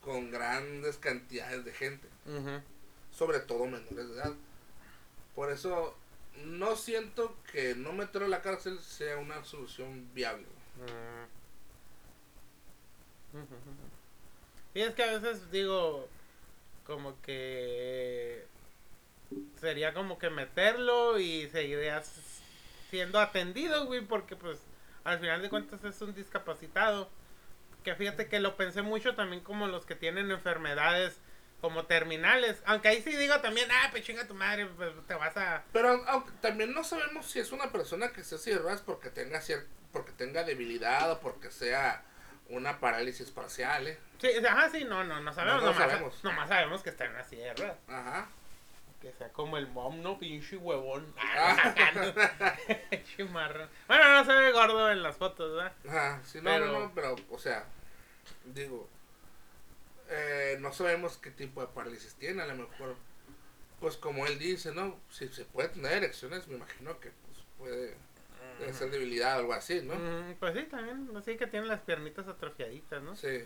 [0.00, 2.08] con grandes cantidades de gente.
[3.12, 4.32] Sobre todo menores de edad.
[5.34, 5.96] Por eso
[6.44, 10.46] no siento que no meterlo a la cárcel sea una solución viable.
[13.32, 13.44] Ujú.
[14.74, 16.08] Y es que a veces digo,
[16.86, 18.46] como que
[19.60, 22.40] sería como que meterlo y seguirías
[22.90, 24.58] siendo atendido, güey, porque pues
[25.04, 27.10] al final de cuentas es un discapacitado.
[27.84, 31.18] Que fíjate que lo pensé mucho también como los que tienen enfermedades
[31.60, 32.62] como terminales.
[32.66, 35.64] Aunque ahí sí digo también, ah, pues chinga tu madre, pues te vas a...
[35.72, 39.66] Pero aunque también no sabemos si es una persona que se ruedas porque tenga cier-
[39.92, 42.04] porque tenga debilidad o porque sea
[42.48, 43.98] una parálisis parcial, ¿eh?
[44.20, 45.62] Sí, ajá, sí, no, no, no sabemos.
[45.62, 46.24] No, no nomás, sabemos.
[46.24, 47.78] nomás sabemos que está en una silla de ruedas.
[47.88, 48.28] Ajá.
[49.02, 51.12] Que sea como el mom, no pinche huevón.
[51.18, 51.74] Ah.
[52.90, 53.68] Pinche marrón.
[53.88, 55.72] bueno, no se ve gordo en las fotos, ¿verdad?
[55.88, 57.64] Ajá, sí, no, Pero- no, no, pero, o sea,
[58.44, 58.88] digo,
[60.08, 62.94] eh, no sabemos qué tipo de parálisis tiene, a lo mejor,
[63.80, 65.00] pues como él dice, ¿no?
[65.10, 67.96] Si se puede tener erecciones, me imagino que pues, puede,
[68.60, 69.94] debe ser debilidad o algo así, ¿no?
[69.96, 71.08] Mm, pues sí, también.
[71.16, 73.16] Así que tiene las piernitas atrofiaditas, ¿no?
[73.16, 73.44] Sí.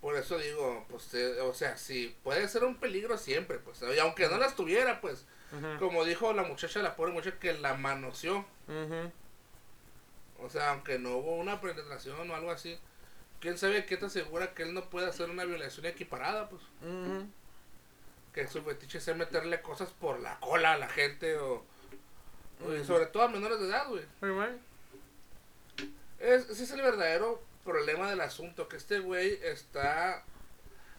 [0.00, 3.98] Por eso digo, pues, eh, o sea, sí, puede ser un peligro siempre, pues, y
[3.98, 5.24] aunque no las tuviera, pues,
[5.78, 8.44] como dijo la muchacha, la pobre muchacha que la manoseó,
[10.40, 12.78] o sea, aunque no hubo una penetración o algo así,
[13.40, 16.62] quién sabe qué te asegura que él no puede hacer una violación equiparada, pues,
[18.32, 21.64] que su fetiche sea meterle cosas por la cola a la gente o,
[22.84, 24.04] sobre todo a menores de edad, güey.
[26.20, 30.24] Ese es el verdadero problema del asunto, que este güey está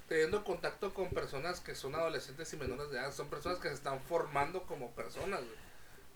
[0.08, 3.76] teniendo contacto con personas que son adolescentes y menores de edad, son personas que se
[3.76, 5.70] están formando como personas, güey.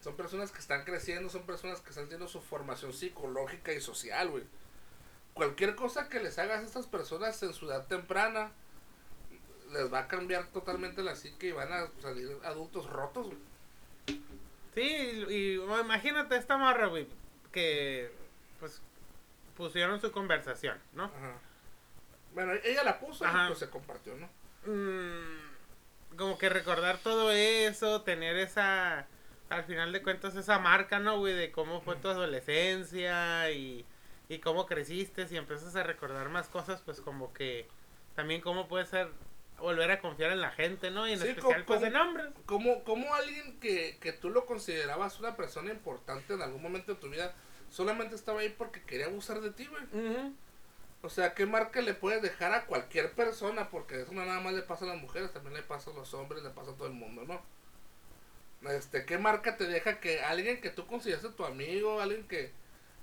[0.03, 4.29] Son personas que están creciendo, son personas que están teniendo su formación psicológica y social,
[4.29, 4.43] güey.
[5.33, 8.51] Cualquier cosa que les hagas a estas personas en su edad temprana
[9.71, 14.21] les va a cambiar totalmente la psique y van a salir adultos rotos, güey.
[14.75, 17.07] Sí, y, imagínate esta morra, güey,
[17.51, 18.11] que
[18.59, 18.81] pues
[19.55, 21.05] pusieron su conversación, ¿no?
[21.05, 21.37] Ajá.
[22.33, 23.45] Bueno, ella la puso Ajá.
[23.45, 24.27] y pues se compartió, ¿no?
[24.65, 29.07] Mm, como que recordar todo eso, tener esa,
[29.49, 31.33] al final de cuentas, esa marca, ¿no, güey?
[31.35, 33.85] De cómo fue tu adolescencia y,
[34.29, 37.67] y cómo creciste, si empiezas a recordar más cosas, pues como que
[38.15, 39.09] también cómo puede ser
[39.59, 41.07] volver a confiar en la gente, ¿no?
[41.07, 42.27] Y en Sí, especial, como- pues, en hombres.
[42.45, 46.99] Como, como alguien que, que tú lo considerabas una persona importante en algún momento de
[46.99, 47.33] tu vida,
[47.73, 49.83] solamente estaba ahí porque quería abusar de ti, güey.
[51.01, 53.69] O sea, ¿qué marca le puedes dejar a cualquier persona?
[53.69, 56.13] Porque eso no nada más le pasa a las mujeres, también le pasa a los
[56.13, 57.41] hombres, le pasa a todo el mundo, ¿no?
[58.71, 62.51] Este, ¿qué marca te deja que alguien que tú consideraste tu amigo, alguien que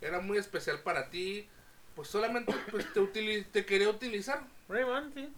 [0.00, 1.46] era muy especial para ti,
[1.94, 4.42] pues solamente pues, te, utili- te quería utilizar?
[4.68, 5.30] Raymond, sí.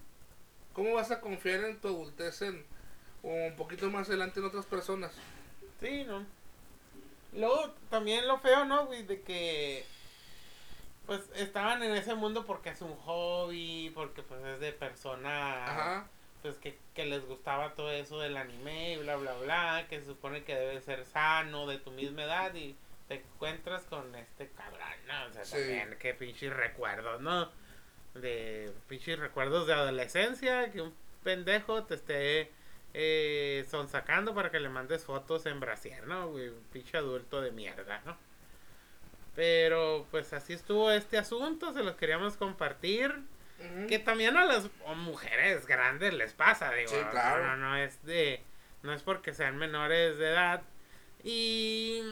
[0.75, 2.65] ¿Cómo vas a confiar en tu adultez en,
[3.25, 5.11] o un poquito más adelante en otras personas?
[5.81, 6.25] Sí, no.
[7.33, 9.03] Luego también lo feo, ¿no, güey?
[9.05, 9.85] De que
[11.07, 16.07] pues estaban en ese mundo porque es un hobby, porque pues es de persona Ajá.
[16.43, 20.07] pues que, que les gustaba todo eso del anime y bla bla bla, que se
[20.07, 22.77] supone que debe ser sano de tu misma edad y
[23.09, 25.25] te encuentras con este cabrón, ¿no?
[25.29, 25.53] O sea, Sí.
[25.57, 27.51] también qué pinches recuerdos, ¿no?
[28.15, 32.53] De pinches recuerdos de adolescencia, que un pendejo te esté
[32.95, 36.29] eh, sonsacando para que le mandes fotos en brasier, ¿no?
[36.31, 36.49] güey?
[36.49, 38.17] Un pinche adulto de mierda, ¿no?
[39.35, 43.15] Pero pues así estuvo este asunto, se los queríamos compartir.
[43.89, 46.91] Que también a las mujeres grandes les pasa, digo.
[46.91, 47.47] Sí, claro.
[47.47, 48.43] No, no es de.
[48.83, 50.63] No es porque sean menores de edad.
[51.23, 52.03] Y.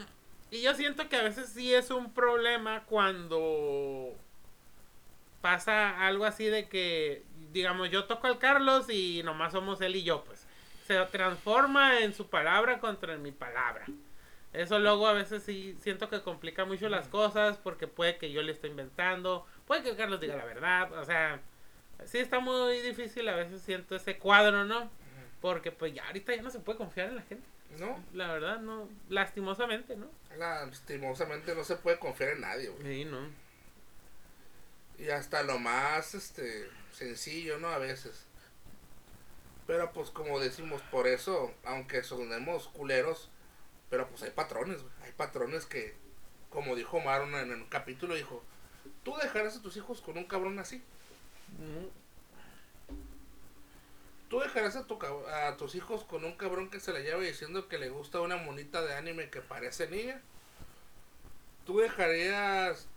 [0.49, 4.15] Y yo siento que a veces sí es un problema cuando
[5.41, 10.03] pasa algo así de que, digamos, yo toco al Carlos y nomás somos él y
[10.03, 10.40] yo, pues.
[10.85, 13.85] Se transforma en su palabra contra mi palabra.
[14.53, 18.41] Eso luego a veces sí siento que complica mucho las cosas porque puede que yo
[18.41, 21.39] le esté inventando, puede que Carlos diga la verdad, o sea,
[22.05, 24.91] sí está muy difícil a veces siento ese cuadro, ¿no?
[25.39, 27.47] Porque pues ya ahorita ya no se puede confiar en la gente,
[27.79, 30.07] No, la verdad, no, lastimosamente, ¿no?
[30.37, 32.83] lastimosamente no se puede confiar en nadie, güey.
[32.83, 33.19] Sí, no.
[34.99, 37.69] Y hasta lo más este sencillo, ¿no?
[37.69, 38.27] A veces.
[39.71, 43.29] Pero pues como decimos, por eso, aunque sonemos culeros,
[43.89, 44.93] pero pues hay patrones, güey.
[45.03, 45.95] Hay patrones que,
[46.49, 48.43] como dijo Maron en el capítulo, dijo,
[49.05, 50.83] ¿tú dejarás a tus hijos con un cabrón así?
[54.27, 57.69] ¿Tú dejarás a, tu, a tus hijos con un cabrón que se le lleva diciendo
[57.69, 60.21] que le gusta una monita de anime que parece niña?
[61.65, 62.89] ¿Tú dejarías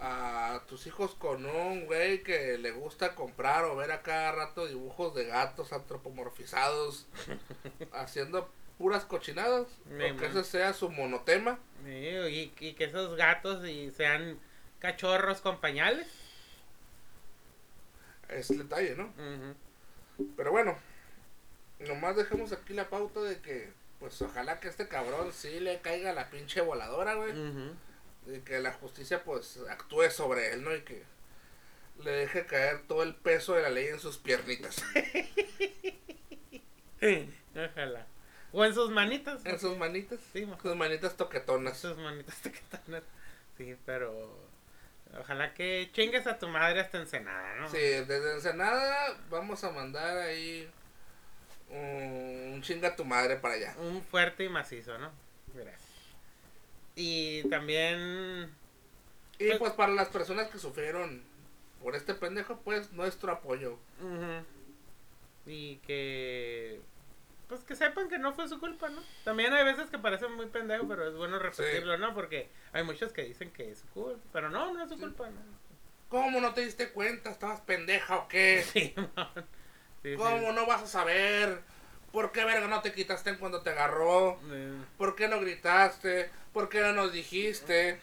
[0.00, 4.66] a tus hijos con un güey que le gusta comprar o ver a cada rato
[4.66, 7.06] dibujos de gatos antropomorfizados
[7.92, 9.66] haciendo puras cochinadas?
[9.86, 11.58] O que ese sea su monotema.
[11.84, 14.38] Sí, y, y que esos gatos y sean
[14.80, 16.08] cachorros con pañales.
[18.28, 19.12] Es el detalle, ¿no?
[20.36, 20.76] Pero bueno,
[21.80, 26.12] nomás dejemos aquí la pauta de que, pues ojalá que este cabrón sí le caiga
[26.12, 27.32] la pinche voladora, güey.
[28.26, 30.74] Y que la justicia pues actúe sobre él, ¿no?
[30.74, 31.02] Y que
[32.02, 34.82] le deje caer todo el peso de la ley en sus piernitas.
[37.54, 38.06] Ojalá.
[38.52, 39.44] O en sus manitas.
[39.44, 40.20] en sus manitas.
[40.32, 40.48] Sí.
[40.62, 41.76] Sus manitas toquetonas.
[41.78, 43.02] Sus manitas te quedan.
[43.58, 44.38] Sí, pero.
[45.18, 47.68] Ojalá que chingues a tu madre hasta Ensenada, ¿no?
[47.68, 50.68] Sí, desde Ensenada vamos a mandar ahí
[51.68, 53.76] un, un chinga a tu madre para allá.
[53.78, 55.12] Un fuerte y macizo, ¿no?
[55.54, 55.83] Gracias.
[56.96, 58.50] Y también.
[59.38, 61.22] Y Pues- pues para las personas que sufrieron
[61.82, 63.78] por este pendejo, pues nuestro apoyo.
[64.00, 64.44] ujú,
[65.46, 66.80] Y que.
[67.48, 69.02] Pues que sepan que no fue su culpa, ¿no?
[69.24, 72.14] También hay veces que parece muy pendejo, pero es bueno repetirlo, ¿no?
[72.14, 74.18] Porque hay muchos que dicen que es su culpa.
[74.32, 75.40] Pero no, no es su culpa, ¿no?
[76.08, 77.30] ¿Cómo no te diste cuenta?
[77.30, 78.64] ¿Estabas pendeja o qué?
[78.72, 78.94] Sí.
[80.02, 80.16] Sí, sí.
[80.16, 81.60] ¿Cómo no vas a saber?
[82.14, 84.38] ¿Por qué verga no te quitaste cuando te agarró?
[84.50, 86.30] Eh, ¿Por qué no gritaste?
[86.52, 87.98] ¿Por qué no nos dijiste?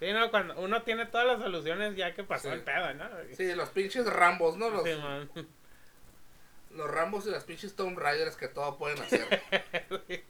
[0.00, 2.54] Sí, no, cuando uno tiene todas las soluciones ya que pasó Sí.
[2.54, 3.04] el pedo, ¿no?
[3.36, 4.70] Sí, los pinches Rambos, ¿no?
[4.70, 5.30] Los, Sí, man.
[6.74, 9.42] los Rambos y las pinches Tomb Raiders que todo pueden hacer.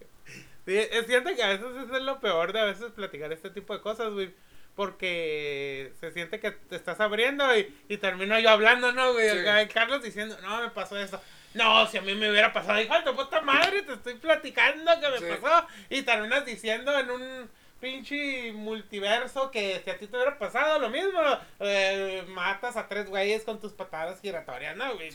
[0.67, 3.49] Sí, es cierto que a veces eso es lo peor de a veces platicar este
[3.51, 4.33] tipo de cosas, güey.
[4.77, 9.31] Porque se siente que te estás abriendo y, y termino yo hablando, ¿no, güey?
[9.31, 9.69] Sí.
[9.73, 11.21] Carlos diciendo, no, me pasó esto.
[11.55, 15.09] No, si a mí me hubiera pasado, hijo de puta madre, te estoy platicando que
[15.09, 15.41] me Sí.
[15.41, 15.67] pasó.
[15.89, 20.91] Y terminas diciendo en un pinche multiverso que si a ti te hubiera pasado lo
[20.91, 21.21] mismo,
[21.61, 25.11] eh, matas a tres güeyes con tus patadas giratorias, ¿no, güey?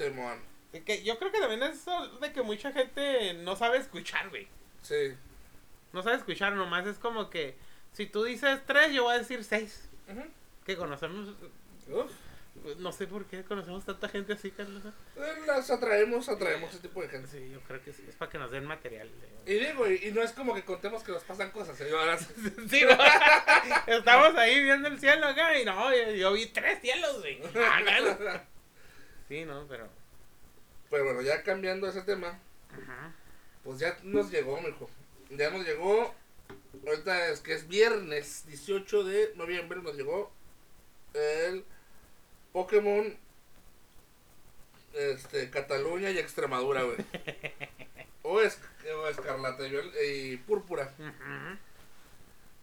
[0.85, 4.47] Que yo creo que también es eso de que mucha gente no sabe escuchar, güey.
[4.81, 5.15] Sí.
[5.93, 7.55] No sabe escuchar, nomás es como que
[7.93, 9.87] si tú dices tres, yo voy a decir seis.
[10.09, 10.25] Ujú.
[10.65, 11.29] Que conocemos,
[11.87, 12.11] Uf.
[12.77, 14.81] No sé por qué conocemos tanta gente así, Carlos.
[15.15, 17.27] Eh, Las atraemos, atraemos ese tipo de gente.
[17.27, 19.09] Sí, yo creo que sí, es para que nos den material.
[19.45, 21.89] Y digo, y, y no es como que contemos que nos pasan cosas, ¿eh?
[21.91, 22.33] Ahora sí.
[22.85, 22.97] ¿no?
[23.97, 27.41] Estamos ahí viendo el cielo acá y no, yo, yo vi tres cielos, güey.
[27.55, 28.43] Ah.
[29.27, 29.89] Sí, no, pero.
[30.91, 32.39] Pero bueno, ya cambiando ese tema,
[32.71, 33.11] Ajá.
[33.63, 34.87] pues ya nos llegó, mijo.
[35.31, 36.13] Ya nos llegó.
[36.85, 40.31] Ahorita es que es viernes 18 de noviembre, nos llegó
[41.15, 41.65] el
[42.55, 43.13] Pokémon
[44.93, 46.97] este, Cataluña y Extremadura, güey.
[48.27, 48.57] O, es,
[48.91, 49.63] o Escarlata
[50.03, 50.91] y, Púrpura.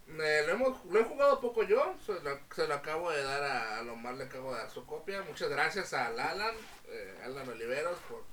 [0.08, 3.44] Eh, lo, hemos, lo he jugado poco yo, se lo, se lo acabo de dar
[3.44, 5.22] a, a Lomar, le acabo de dar su copia.
[5.22, 6.54] Muchas gracias al Alan,
[6.88, 8.24] eh, Alan Oliveros, por,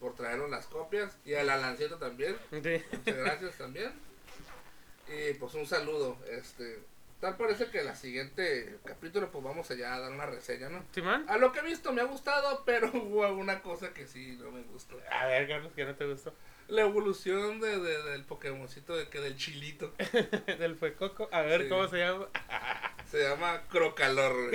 [0.00, 1.18] por traernos las copias.
[1.26, 2.82] Y al Alancito también, Sí.
[2.92, 3.92] muchas gracias también.
[5.08, 6.80] Y pues un saludo, este,
[7.20, 10.84] tal parece que la siguiente capítulo pues vamos allá a dar una reseña, ¿no?
[10.92, 11.24] ¿Simón?
[11.28, 14.50] A lo que he visto me ha gustado, pero hubo una cosa que sí no
[14.50, 15.00] me gustó.
[15.10, 16.34] A ver, Carlos, ¿qué no te gustó?
[16.68, 19.94] La evolución de, de- del Pokémoncito de que del chilito.
[20.58, 21.28] Del fuecoco.
[21.32, 21.68] A ver, Sí.
[21.68, 22.26] ¿cómo se llama?
[23.10, 24.50] Se llama Crocalor.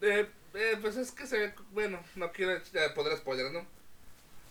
[0.00, 2.60] Eh, eh, pues es que se ve, bueno, no quiero eh,
[2.94, 3.64] poder spoiler, ¿no?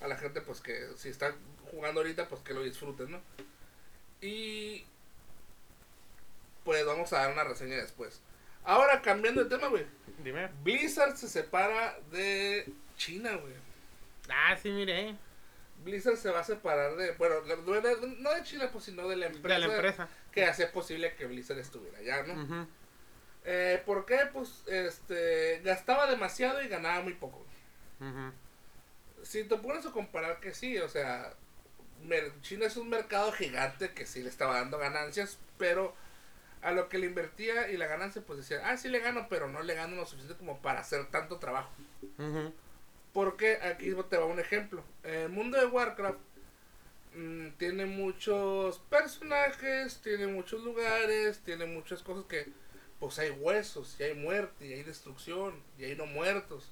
[0.01, 1.35] A la gente, pues que si está
[1.71, 3.21] jugando ahorita, pues que lo disfruten, ¿no?
[4.21, 4.85] Y
[6.65, 8.21] pues vamos a dar una reseña después.
[8.65, 9.85] Ahora, cambiando de tema, güey.
[10.23, 10.49] Dime.
[10.63, 13.53] Blizzard se separa de China, güey.
[14.27, 15.15] Ah, sí, miré.
[15.83, 17.35] Blizzard se va a separar de, bueno,
[18.17, 20.09] no de, China, pues sino de la empresa, De la empresa.
[20.31, 22.41] que hace posible que Blizzard estuviera allá, ¿no?
[22.41, 22.67] Ujú.
[23.43, 24.21] Eh, ¿Por qué?
[24.33, 27.45] Pues este, gastaba demasiado y ganaba muy poco.
[27.99, 28.31] Ujú.
[29.21, 31.33] Si te pones a comparar que sí, o sea,
[32.41, 35.95] China es un mercado gigante que sí le estaba dando ganancias, pero
[36.65, 39.47] a lo que le invertía y la ganancia, pues decía, ah, sí le gano, pero
[39.47, 41.69] no le gano lo suficiente como para hacer tanto trabajo.
[43.13, 44.83] Porque aquí te va un ejemplo.
[45.03, 46.17] El mundo de Warcraft
[47.13, 52.47] mm, tiene muchos personajes, tiene muchos lugares, tiene muchas cosas que,
[52.99, 56.71] pues hay huesos, y hay muerte, y hay destrucción, y hay no muertos.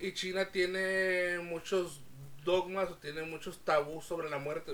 [0.00, 2.00] Y China tiene muchos
[2.44, 4.72] dogmas o tiene muchos tabús sobre la muerte.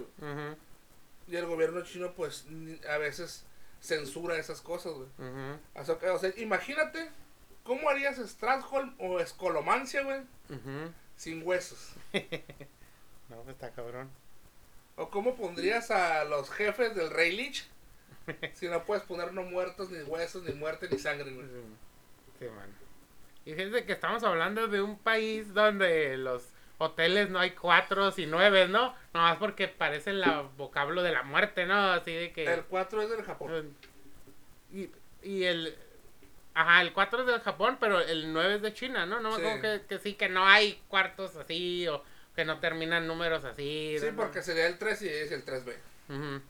[1.27, 2.47] Y el gobierno chino, pues,
[2.89, 3.45] a veces
[3.85, 5.09] censura esas cosas, güey.
[5.19, 5.59] Ujú.
[5.75, 7.11] O sea, o sea, imagínate
[7.63, 10.23] cómo harías Stratholm o Escolomancia, güey,
[11.17, 11.93] sin huesos.
[13.31, 14.11] No, está cabrón.
[14.97, 17.67] ¿O cómo pondrías a los jefes del Rey Lich?
[18.53, 21.47] Si no puedes poner no muertos, ni huesos, ni muerte, ni sangre, güey.
[22.39, 22.71] Sí, man.
[23.47, 28.27] Y fíjense que estamos hablando de un país donde los hoteles no hay cuatro y
[28.27, 28.95] nueve, ¿no?
[29.13, 30.25] Nomás porque parece el
[30.57, 31.93] vocablo de la muerte, ¿no?
[31.93, 32.45] Así de que...
[32.53, 33.77] El 4 es del Japón.
[34.73, 34.91] Y,
[35.23, 35.77] y el...
[36.55, 39.21] Ajá, el 4 es del Japón, pero el 9 es de China, ¿no?
[39.21, 39.47] No me Sí.
[39.47, 42.03] acuerdo que, que sí, que no hay cuartos así o
[42.37, 43.97] que no terminan números así.
[43.99, 44.17] Sí, ¿no?
[44.17, 45.75] porque sería el 3 y es el 3B.
[46.09, 46.41] Ujú.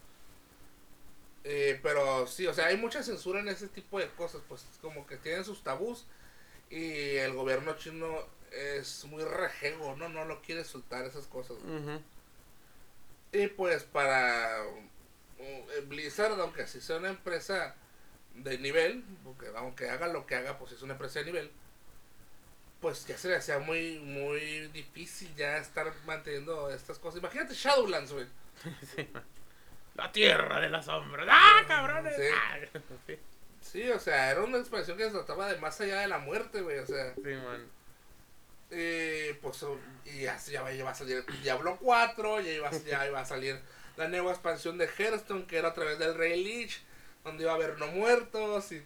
[1.45, 5.07] Eh, pero sí, o sea, hay mucha censura en ese tipo de cosas, pues como
[5.07, 6.07] que tienen sus tabús
[6.71, 8.19] y el gobierno chino
[8.55, 10.09] es muy rejego, ¿no?
[10.09, 11.57] No lo quiere soltar esas cosas.
[13.33, 14.63] Y pues para
[15.39, 17.75] uh, Blizzard, aunque sí sea una empresa
[18.35, 21.51] de nivel, porque aunque haga lo que haga, pues es una empresa de nivel,
[22.81, 27.21] pues ya se le hacía muy, muy difícil ya estar manteniendo estas cosas.
[27.21, 28.27] Imagínate Shadowlands, güey.
[28.95, 29.09] Sí.
[29.95, 31.27] La tierra de las sombras.
[31.31, 32.15] ¡Ah, cabrones!
[32.33, 32.59] Ah,
[33.07, 33.19] sí,
[33.61, 36.61] Sí, o sea, era una expresión que se trataba de más allá de la muerte,
[36.61, 36.79] güey.
[36.79, 37.67] O sea, sí, man.
[38.75, 39.65] Eh, pues
[40.05, 43.59] y ya, ya va a salir Diablo 4, ya iba, ya iba a salir
[43.97, 46.83] la nueva expansión de Hearthstone, que era a través del Rey Lich,
[47.23, 48.83] donde iba a haber no muertos y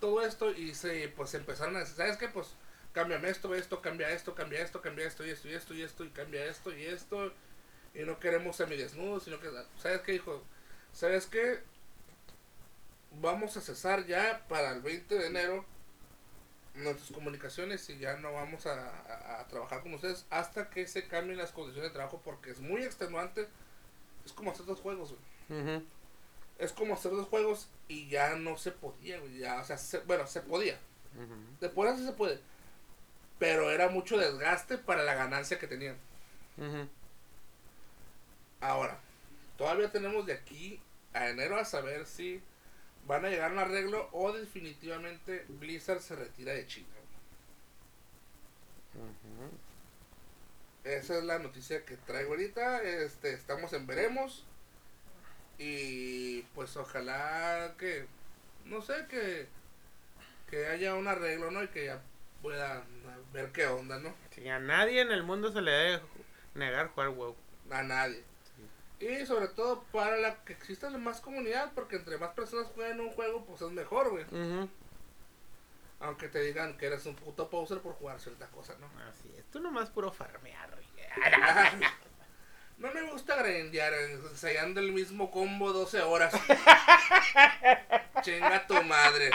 [0.00, 0.50] todo esto.
[0.52, 2.28] Y se, pues empezaron a decir, ¿sabes qué?
[2.28, 2.48] Pues
[2.92, 6.04] cámbiame esto, esto, cambia esto, cambia esto, cambia esto y esto y esto y esto
[6.04, 7.32] y cambia esto y esto.
[7.94, 9.48] Y no queremos semidesnudos, sino que,
[9.78, 10.42] ¿sabes qué, hijo?
[10.92, 11.60] ¿Sabes qué?
[13.12, 15.64] Vamos a cesar ya para el 20 de enero
[16.76, 21.06] nuestras comunicaciones y ya no vamos a, a- a trabajar con ustedes hasta que se
[21.08, 23.48] cambien las condiciones de trabajo porque es muy extenuante.
[24.24, 25.14] Es como hacer dos juegos,
[25.48, 25.82] güey.
[26.58, 29.38] Es como hacer dos juegos y ya no se podía, güey.
[29.38, 30.78] Ya, o sea, se- bueno, se podía.
[31.14, 31.34] Ujú.
[31.60, 32.40] Después así se puede.
[33.38, 35.96] Pero era mucho desgaste para la ganancia que tenían.
[38.60, 38.98] Ahora,
[39.58, 40.80] todavía tenemos de aquí
[41.12, 42.42] a enero a saber si
[43.06, 46.88] van a llegar a un arreglo o definitivamente Blizzard se retira de China.
[50.84, 52.82] Esa es la noticia que traigo ahorita.
[52.82, 54.44] Este, estamos en veremos.
[55.58, 58.06] Y pues ojalá que,
[58.66, 59.46] no sé, que,
[60.50, 61.62] que haya un arreglo, ¿no?
[61.62, 62.00] Y que ya
[62.42, 62.84] pueda
[63.32, 64.14] ver qué onda, ¿no?
[64.50, 66.02] A nadie en el mundo se le debe
[66.54, 67.34] negar jugar WoW.
[67.70, 68.22] A nadie.
[68.98, 73.10] Y sobre todo para la que exista más comunidad, porque entre más personas jueguen un
[73.10, 74.24] juego, pues es mejor, güey.
[76.00, 78.86] Aunque te digan que eres un puto poser por jugar cierta cosa, ¿no?
[79.08, 80.70] Así es, tú nomás puro farmear.
[80.70, 80.86] güey.
[82.78, 86.34] No me gusta grindear ensayando el mismo combo 12 horas.
[88.22, 89.30] Chinga tu madre.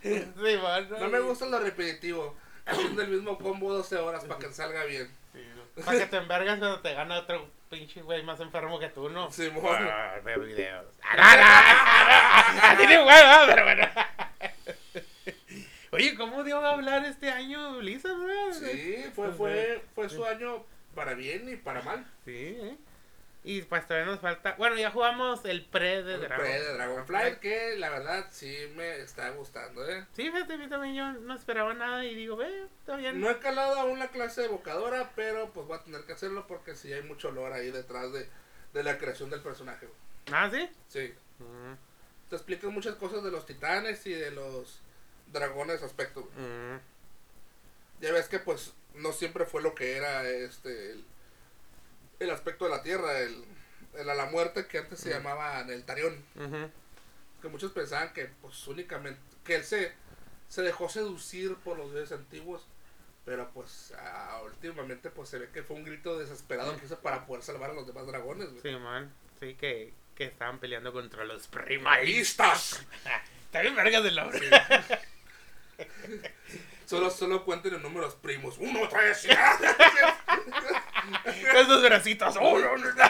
[0.00, 2.36] Sí, man, No me gusta lo repetitivo.
[2.64, 5.10] Haciendo el mismo combo 12 horas para que salga bien.
[5.84, 9.30] Para que te envergas cuando te gana otro pinche güey más enfermo que tú, ¿no?
[9.30, 9.76] Simón.
[9.80, 10.86] Ah, veo videos.
[11.02, 13.88] Ah, Tiene huevo, pero bueno.
[15.92, 18.52] Oye, ¿cómo dio a hablar este año güey?
[18.52, 20.64] Sí, fue, fue, fue su año
[20.94, 22.04] para bien y para mal.
[22.24, 22.76] Sí, ¿eh?
[23.42, 24.54] Y pues todavía nos falta.
[24.58, 26.44] Bueno, ya jugamos el pre de El Dragon.
[26.46, 30.04] pre de Dragonfly, que la verdad sí me está gustando, ¿eh?
[30.14, 33.18] Sí, fíjate, a mí también yo no esperaba nada y digo, ve, está bien.
[33.18, 36.74] No he calado aún la clase evocadora, pero pues voy a tener que hacerlo porque
[36.74, 38.28] sí hay mucho lore ahí detrás de,
[38.74, 39.88] de la creación del personaje.
[40.32, 40.68] Ah, sí.
[40.88, 41.72] Sí, Mm,
[42.28, 44.80] te explican muchas cosas de los titanes y de los
[45.32, 46.28] dragones aspecto.
[46.36, 46.76] mm,
[48.02, 51.04] Ya ves que pues no siempre fue lo que era este el,
[52.20, 53.44] el aspecto de la tierra, el,
[53.94, 55.12] el a la muerte que antes se Mm.
[55.12, 56.14] llamaba Neltarion.
[56.36, 56.70] ujú.
[57.42, 59.92] Que muchos pensaban que pues únicamente que él se,
[60.48, 62.66] se dejó seducir por los dioses antiguos.
[63.24, 67.26] Pero pues ah, últimamente pues se ve que fue un grito desesperado que hizo para
[67.26, 68.48] poder salvar a los demás dragones.
[68.50, 68.62] güey.
[68.62, 69.12] Sí, man.
[69.40, 72.84] Sí, que, que estaban peleando contra los primalistas.
[73.52, 74.40] Bien vergas el nombre.
[76.86, 78.56] Solo, solo cuenten en números primos.
[78.58, 79.26] Uno, tres.
[81.54, 82.36] Esos bracitos.
[82.40, 83.04] Oh, no, no, no.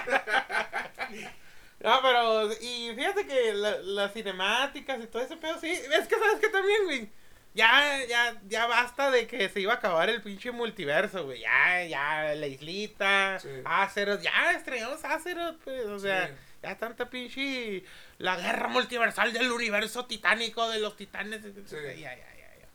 [1.83, 6.19] No, pero, y fíjate que la- las cinemáticas y todo ese pedo, sí, es que
[6.19, 7.09] sabes que también, güey,
[7.55, 11.83] ya, ya, ya basta de que se iba a acabar el pinche multiverso, güey, ya,
[11.85, 13.49] ya, la islita, Sí.
[13.65, 16.35] Azeroth, ya estrenamos Azeroth, pues, o sea, Sí.
[16.63, 17.83] ya tanta pinche,
[18.19, 21.77] la guerra multiversal del universo titánico de los titanes, Sí.
[21.77, 22.67] ya, ya, ya, ya.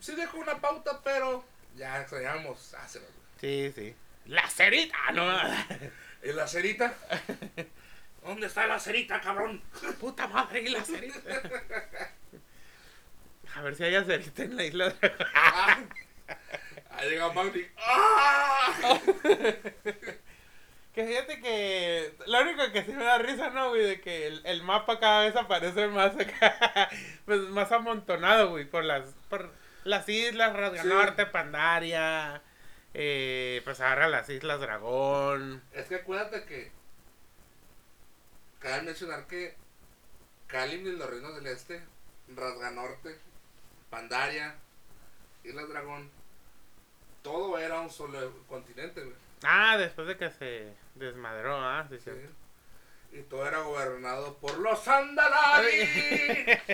[0.00, 1.44] Sí dejó una pauta, pero
[1.76, 3.06] ya extrañamos hacerlo.
[3.40, 3.94] Sí, sí.
[4.26, 5.24] La cerita, no,
[6.22, 6.94] ¿Y la cerita?
[8.24, 9.62] ¿Dónde está la cerita, cabrón?
[10.00, 11.20] puta madre, y la cerita.
[13.54, 14.94] A ver si hay cerita en la isla.
[15.34, 15.78] Ah,
[16.90, 17.62] ahí llega Magni.
[17.78, 18.98] ¡Ah!
[20.92, 23.82] Que fíjate que lo único que sí me da risa, ¿no, güey?
[23.82, 26.88] De que el, el mapa cada vez aparece más acá,
[27.26, 29.52] pues más amontonado, güey, por las, por
[29.84, 30.88] las islas, Sí.
[30.88, 32.40] Norte, Pandaria,
[32.98, 35.62] eh, pues ahora las islas Dragón.
[35.72, 36.72] Es que acuérdate que.
[38.58, 39.54] Cabe mencionar que.
[40.46, 41.82] Kalim y los reinos del este,
[42.34, 43.18] Rasganorte,
[43.90, 44.54] Pandaria,
[45.44, 46.10] Islas Dragón,
[47.22, 49.16] todo era un solo continente, güey.
[49.42, 52.10] Ah, después de que se desmadró, ah, sí, Sí.
[53.12, 55.88] Y todo era gobernado por los Andalari.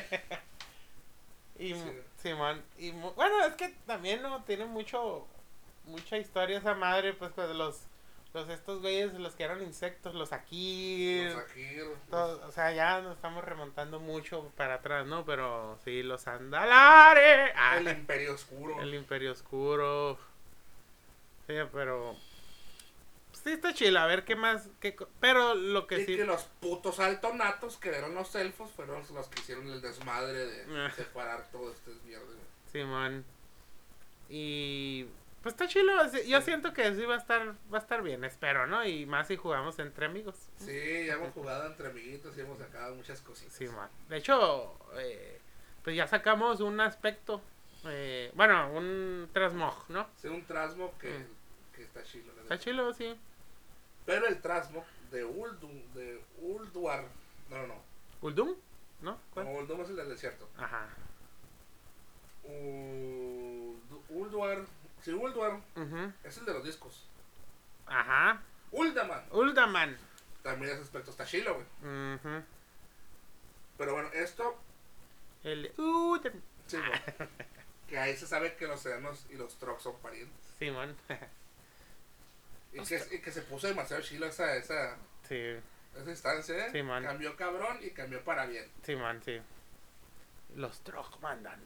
[1.59, 2.01] Y, Sí.
[2.17, 4.43] Simón, y bueno, es que también, ¿no?
[4.45, 5.27] Tiene mucho,
[5.85, 7.81] mucha historia esa madre, pues, pues los,
[8.35, 13.01] los estos güeyes, los que eran insectos, los aquí, los Akir, todo, o sea, ya
[13.01, 15.25] nos estamos remontando mucho para atrás, ¿no?
[15.25, 18.81] Pero sí, los andalares, ah, el Imperio Oscuro.
[18.81, 20.19] el imperio oscuro,
[21.47, 22.17] sí, pero,
[23.33, 26.45] sí está chido, a ver qué más, qué, pero lo que y sí, que los
[26.61, 30.91] putos altonatos que eran los elfos fueron los que hicieron el desmadre de Ah.
[30.95, 32.25] separar todo este mierda.
[32.71, 33.25] Simón.
[34.31, 35.07] Y
[35.43, 38.25] pues está chido, así- yo siento que sí va a estar va a estar bien,
[38.25, 38.85] espero, ¿no?
[38.87, 40.37] Y más si jugamos entre amigos.
[40.57, 43.53] Sí, ya hemos jugado entre amiguitos y hemos sacado muchas cositas.
[43.55, 43.89] Simón.
[44.09, 45.41] De hecho, eh,
[45.83, 47.41] pues ya sacamos un aspecto
[47.87, 50.07] eh, bueno, un transmog, ¿no?
[50.17, 51.75] Sí, un trasmo que, Mm.
[51.75, 52.33] que está chido.
[52.37, 53.19] la Está chido, sí.
[54.07, 57.05] Pero el trasmo de Uldum, de Ulduar,
[57.51, 57.75] no, no, no.
[58.21, 58.55] ¿Uldum?
[59.01, 59.19] ¿No?
[59.35, 59.47] ¿Cuál?
[59.47, 60.49] No, Uldum es el del desierto.
[60.57, 60.87] Ajá.
[62.45, 64.65] Uldu- Ulduar,
[65.03, 66.13] sí, Ulduar Ujú.
[66.25, 67.07] es el de los discos.
[67.87, 68.41] Ajá.
[68.71, 69.99] Uldaman, Uldaman.
[70.43, 72.15] también ese aspecto está chilo, güey.
[72.15, 72.43] Ujú.
[73.79, 74.59] Pero bueno, esto,
[75.45, 76.43] El Uldaman.
[76.67, 76.79] sí,
[77.89, 80.39] que ahí se sabe que los sedanos y los trucks son parientes.
[80.59, 80.97] Simón.
[82.73, 84.97] Y que, y que se puso demasiado chilo esa, esa,
[85.29, 85.37] sí,
[85.95, 86.71] esa instancia, ¿eh?
[86.73, 87.03] Sí, man.
[87.05, 88.67] Cambió cabrón y cambió para bien.
[88.83, 89.39] Simón, sí.
[90.57, 91.61] Los Trog mandan.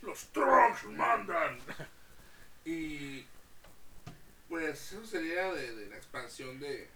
[0.00, 1.58] Los trucks mandan.
[2.70, 3.26] Y
[4.48, 6.88] pues eso sería de, de la expansión de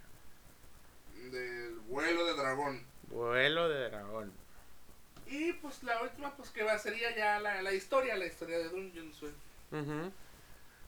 [1.32, 2.86] del vuelo de dragón.
[3.08, 4.32] Vuelo de dragón.
[5.26, 8.68] Y pues la última pues que va sería ya la, la historia, la historia de
[8.68, 9.20] Dungeons.
[9.72, 10.12] Ujú.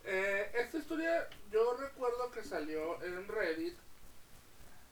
[0.05, 3.75] Eh, esta historia yo recuerdo que salió en Reddit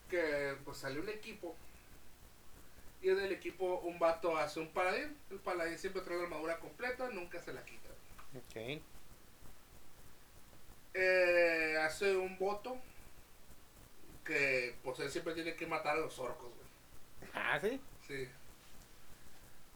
[0.09, 1.55] que pues salió un equipo
[3.01, 5.17] y del equipo un vato hace un paladín.
[5.29, 7.89] El paladín siempre trae la armadura completa, nunca se la quita.
[8.35, 8.81] Ok.
[10.97, 12.77] Eh, hace un voto
[14.23, 17.31] que pues él siempre tiene que matar a los orcos, güey.
[17.33, 17.81] Ah, sí.
[18.07, 18.29] Sí.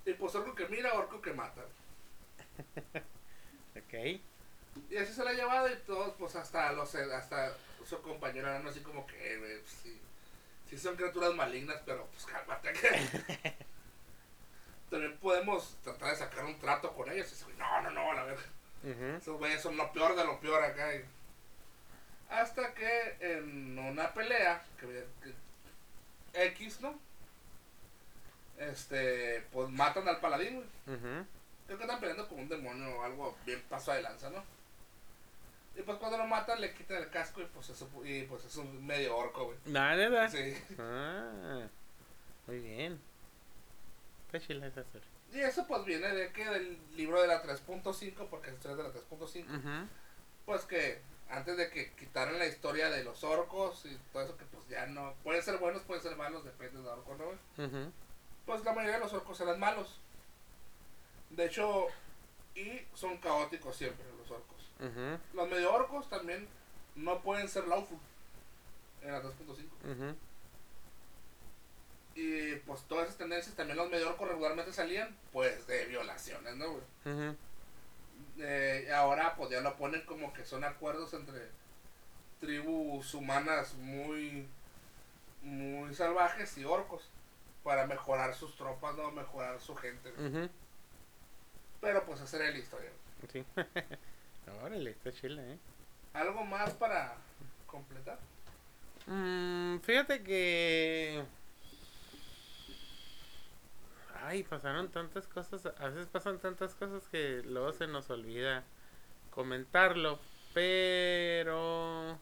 [0.05, 1.61] Y pues orco que mira, orco que mata.
[3.75, 4.19] Ok.
[4.89, 7.55] Y así se la ha llevado y todos, pues hasta los hasta
[7.85, 9.99] su compañero eran así como que, güey, pues, sí,
[10.69, 13.55] sí son criaturas malignas, pero pues cálmate que.
[14.89, 17.27] También podemos tratar de sacar un trato con ellos.
[17.27, 18.25] Y dice, no, no, no, la
[19.17, 20.95] Esos güeyes son lo peor de lo peor acá.
[20.95, 21.03] y-
[22.29, 26.97] Hasta que en una pelea, que, que- X, ¿no?
[28.57, 30.67] Este, pues matan al paladín, güey.
[31.65, 34.43] Creo que están peleando con un demonio o algo bien paso de lanza, ¿no?
[35.75, 38.55] Y pues cuando lo matan le quitan el casco y pues eso, y pues es
[38.57, 39.57] un medio orco, güey.
[39.65, 40.29] ¿verdad?
[40.29, 40.55] Sí.
[40.77, 41.67] Ah,
[42.47, 42.99] muy bien.
[44.25, 45.07] Está chila esa serie.
[45.33, 48.91] Y eso pues viene de que del libro de la 3.5, porque es de la
[48.91, 49.87] 3.5, Ujú.
[50.45, 54.45] pues que antes de que quitaran la historia de los orcos y todo eso que
[54.45, 57.25] pues ya no, pueden ser buenos, pueden ser malos, depende del orco, ¿no?
[57.25, 57.67] güey?
[57.67, 57.91] Ujú.
[58.47, 59.99] Pues la mayoría de los orcos eran malos.
[61.29, 61.85] De hecho,
[62.55, 64.57] y son caóticos siempre los orcos.
[65.33, 66.47] Los medio orcos también
[66.95, 67.99] no pueden ser lawful
[69.01, 70.15] en la 3.5.
[72.19, 76.71] Y pues todas esas tendencias también los medio orcos regularmente salían pues de violaciones, ¿no,
[76.71, 77.35] güey?
[78.39, 81.47] Eh, ahora pues ya lo ponen como que son acuerdos entre
[82.41, 84.47] tribus humanas muy
[85.43, 87.09] muy salvajes y orcos
[87.63, 90.11] para mejorar sus tropas, no mejorar su gente.
[91.79, 92.89] Pero pues esa era la historia.
[93.31, 93.45] Sí.
[94.63, 95.57] Órale, está chila, ¿eh?
[96.13, 97.13] ¿Algo más para
[97.65, 98.19] completar?
[99.07, 101.23] Mm, fíjate que.
[104.21, 105.65] Ay, pasaron tantas cosas.
[105.65, 108.63] A veces pasan tantas cosas que luego se nos olvida
[109.31, 110.19] comentarlo.
[110.53, 112.17] Pero.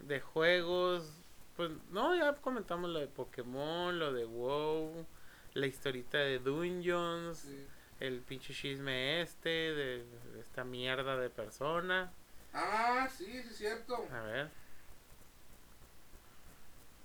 [0.00, 1.12] De juegos.
[1.56, 5.06] Pues no, ya comentamos lo de Pokémon, lo de WoW,
[5.54, 7.66] la historita de Dungeons, Sí.
[8.00, 10.04] el pinche chisme este, de,
[10.34, 12.12] de esta mierda de persona.
[12.52, 14.06] Ah, sí, sí es cierto.
[14.12, 14.50] A ver.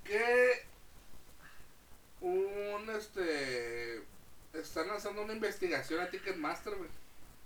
[0.04, 0.66] Que
[2.22, 4.04] un este
[4.54, 6.90] están lanzando una investigación a Ticketmaster, güey.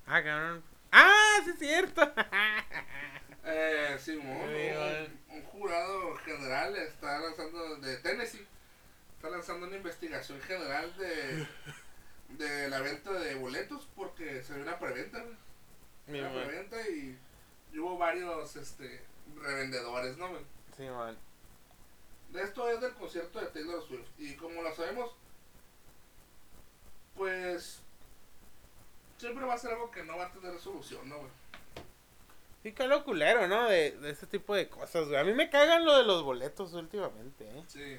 [0.08, 0.64] Ah, cabrón.
[0.92, 2.02] ¡Ah, sí es cierto!
[3.48, 4.72] Eh, Simón, Sí,
[5.30, 8.44] un, un jurado general está lanzando de Tennessee,
[9.16, 11.46] está lanzando una investigación general de
[12.30, 16.20] de la venta de boletos porque se dio una preventa, güey.
[16.20, 17.18] Una preventa y,
[17.72, 19.02] y hubo varios este
[19.36, 20.30] revendedores, ¿no?
[20.30, 20.42] güey?
[20.76, 21.18] Sí, man.
[22.38, 24.08] Esto es del concierto de Taylor Swift.
[24.18, 25.12] Y como lo sabemos,
[27.16, 27.82] pues
[29.18, 31.32] siempre va a ser algo que no va a tener solución, ¿no, güey?
[32.64, 33.66] Sí, que lo culero, ¿no?
[33.66, 35.20] De, de ese tipo de cosas, güey.
[35.20, 37.64] A mí me cagan lo de los boletos últimamente, ¿eh?
[37.68, 37.98] Sí.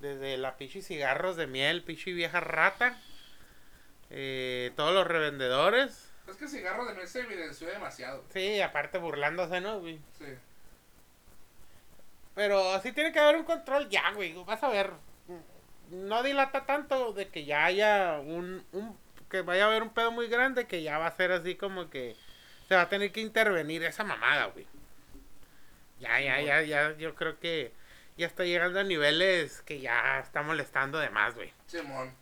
[0.00, 3.00] Desde la pinche cigarros de miel, pinche vieja rata.
[4.10, 6.10] Eh, todos los revendedores.
[6.26, 8.24] Es que cigarro de mesa se evidenció demasiado.
[8.32, 9.98] Sí, aparte burlándose, ¿no, güey?
[10.18, 10.26] Sí.
[12.38, 14.32] Pero así tiene que haber un control ya, güey.
[14.44, 14.92] Vas a ver.
[15.90, 18.96] No dilata tanto de que ya haya un, un.
[19.28, 21.90] Que vaya a haber un pedo muy grande que ya va a ser así como
[21.90, 22.14] que.
[22.68, 24.68] Se va a tener que intervenir esa mamada, güey.
[25.98, 26.96] Ya, ya, ya, ya.
[26.96, 27.72] Yo creo que
[28.16, 31.52] ya está llegando a niveles que ya está molestando de más, güey.
[31.66, 32.14] Simón.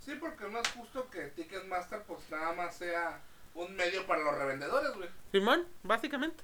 [0.00, 3.20] Sí, porque no es justo que Ticketmaster pues nada más sea
[3.54, 5.08] un medio para los revendedores, güey.
[5.30, 6.42] Simón, básicamente.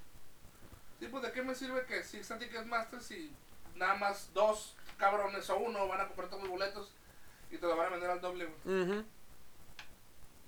[1.01, 3.33] Sí, pues de qué me sirve que existan Ticketmaster si
[3.75, 6.93] nada más dos cabrones o uno van a comprar todos los boletos
[7.51, 9.05] y te lo van a vender al doble, güey.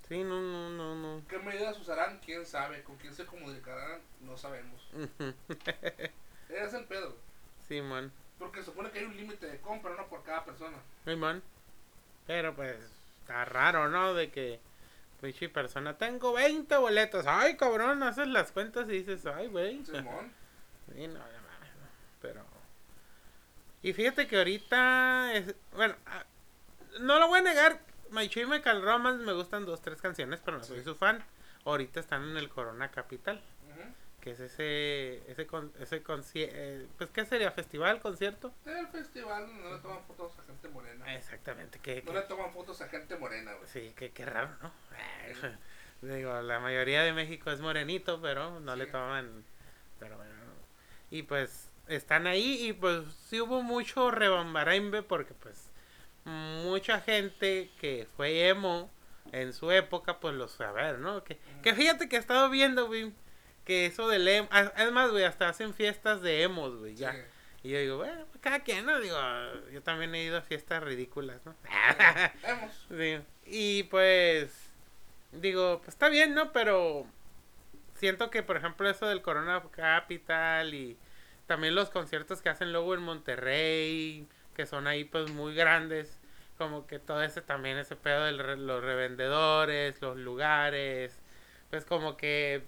[0.08, 1.22] Sí, no, no, no, no.
[1.26, 2.20] ¿Qué medidas usarán?
[2.22, 2.82] ¿Quién sabe?
[2.82, 4.00] ¿Con quién se comunicarán?
[4.20, 4.88] No sabemos.
[6.50, 7.20] Es el pedo, güey.
[7.66, 8.12] Simón.
[8.38, 10.06] Porque se supone que hay un límite de compra, ¿no?
[10.08, 10.76] Por cada persona.
[11.06, 11.42] Simón.
[12.26, 12.76] Pero pues
[13.20, 14.12] está raro, ¿no?
[14.12, 14.60] De que
[15.22, 17.24] pinche persona, tengo 20 boletos.
[17.26, 19.82] Ay, cabrón, haces las cuentas y dices, ay, güey.
[19.86, 20.30] Simón.
[20.94, 21.20] Sí, no.
[22.20, 22.44] Pero.
[23.82, 25.34] Y fíjate que ahorita.
[25.34, 25.54] Es...
[25.74, 26.24] Bueno, ah,
[27.00, 27.80] no lo voy a negar.
[28.10, 30.84] My Chemical Romance me gustan dos, tres canciones, pero no soy Sí.
[30.84, 31.24] su fan.
[31.64, 33.40] Ahorita están en el Corona Capital.
[34.20, 35.28] Que es ese.
[35.28, 36.00] Ese, con, ese
[36.34, 37.50] eh, Pues, ¿qué sería?
[37.50, 38.00] ¿Festival?
[38.00, 38.52] ¿Concierto?
[38.64, 41.16] El festival no le toman fotos a gente morena.
[41.16, 41.80] Exactamente.
[41.80, 43.66] Que, No le toman fotos a gente morena, güey.
[43.68, 44.70] Sí, qué, qué raro, ¿no?
[46.14, 49.44] Digo, la mayoría de México es morenito, pero no le toman.
[49.98, 50.31] Pero bueno.
[51.12, 55.68] Y pues están ahí y pues sí hubo mucho rebambarambe porque pues
[56.24, 58.90] mucha gente que fue emo
[59.30, 61.22] en su época pues a ver, ¿no?
[61.22, 63.12] Que, que fíjate que he estado viendo, güey,
[63.66, 64.48] que eso del emo...
[64.78, 67.12] Es más, güey, hasta hacen fiestas de emos, güey, ya.
[67.12, 67.18] Sí.
[67.64, 68.98] Y yo digo, bueno, cada quien, ¿no?
[68.98, 69.18] Digo,
[69.70, 71.54] yo también he ido a fiestas ridículas, ¿no?
[72.88, 73.20] Sí.
[73.44, 74.50] Y pues,
[75.32, 76.52] digo, pues está bien, ¿no?
[76.52, 77.06] Pero
[78.02, 80.98] siento que, por ejemplo, eso del Corona Capital y
[81.46, 84.26] también los conciertos que hacen luego en Monterrey,
[84.56, 86.18] que son ahí pues muy grandes,
[86.58, 91.16] como que todo ese también, ese pedo de los revendedores, los lugares,
[91.70, 92.64] pues como que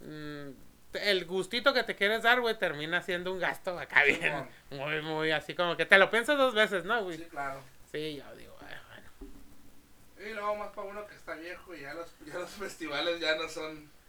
[0.00, 0.48] mm,
[0.94, 4.44] el gustito que te quieres dar, güey, termina siendo un gasto acá bien.
[4.70, 7.18] Muy, muy así como que te lo piensas dos veces, ¿no, güey?
[7.18, 7.60] Sí, claro.
[7.92, 10.28] Sí, yo digo, "Ay, bueno.
[10.28, 13.36] Y luego más para uno que está viejo y ya los, ya los festivales ya
[13.36, 14.01] no son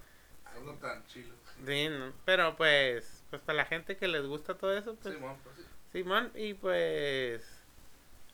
[0.56, 1.38] algo tan chilos.
[1.66, 5.38] Sí, no, pero pues, pues para la gente que les gusta todo eso, pues, Simón,
[5.44, 5.64] pues sí.
[5.92, 7.44] Simón, y pues,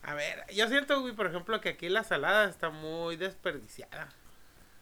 [0.02, 4.08] a ver, yo siento, güey, por ejemplo, que aquí la salada está muy desperdiciada.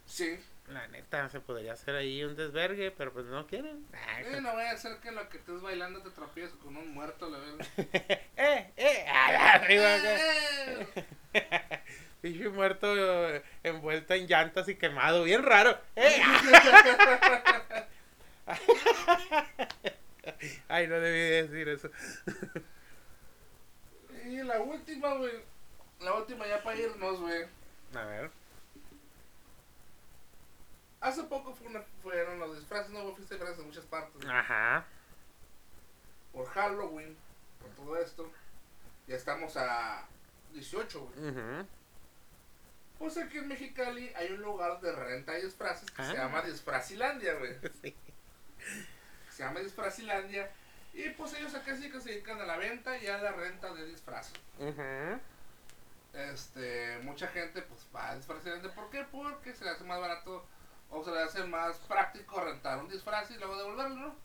[0.06, 0.38] Sí.
[0.68, 3.86] La neta, se podría hacer ahí un desvergue, pero pues no quieren.
[3.94, 7.30] Eh, no voy a hacer que lo que estés bailando te tropieces con un muerto,
[7.30, 7.66] la verdad.
[8.36, 10.16] eh, eh, arriba, acá.
[11.32, 11.82] Eh,
[12.20, 15.78] Pinche muerto eh, envuelto en llantas y quemado, bien raro.
[15.94, 16.20] ¡Eh!
[20.68, 21.90] Ay, no debí decir eso.
[24.24, 25.32] Y la última, güey.
[26.00, 27.46] La última ya para irnos, güey.
[27.94, 28.30] A ver.
[31.00, 34.20] Hace poco fue una- fueron los disfraces, no fuiste disfraces en muchas partes.
[34.22, 34.36] güey.
[34.36, 34.84] Ajá.
[36.32, 37.16] Por Halloween,
[37.60, 38.30] por todo esto.
[39.06, 40.06] Ya estamos a
[40.52, 41.28] 18, güey.
[41.30, 41.66] Ujú.
[42.98, 46.06] Pues aquí en Mexicali hay un lugar de renta de disfraces que Ah.
[46.10, 47.54] se llama Disfrazilandia, güey.
[47.82, 47.96] Sí.
[49.30, 50.50] Se llama Disfrazilandia.
[50.92, 53.72] Y pues ellos acá sí que se dedican a la venta y a la renta
[53.72, 54.32] de disfraces.
[54.58, 55.20] Ujú.
[56.12, 58.74] Este, mucha gente pues va a Disfrazilandia.
[58.74, 59.04] ¿Por qué?
[59.12, 60.44] Porque se le hace más barato
[60.90, 64.16] o se le hace más práctico rentar un disfraz y luego devolverlo, ¿no?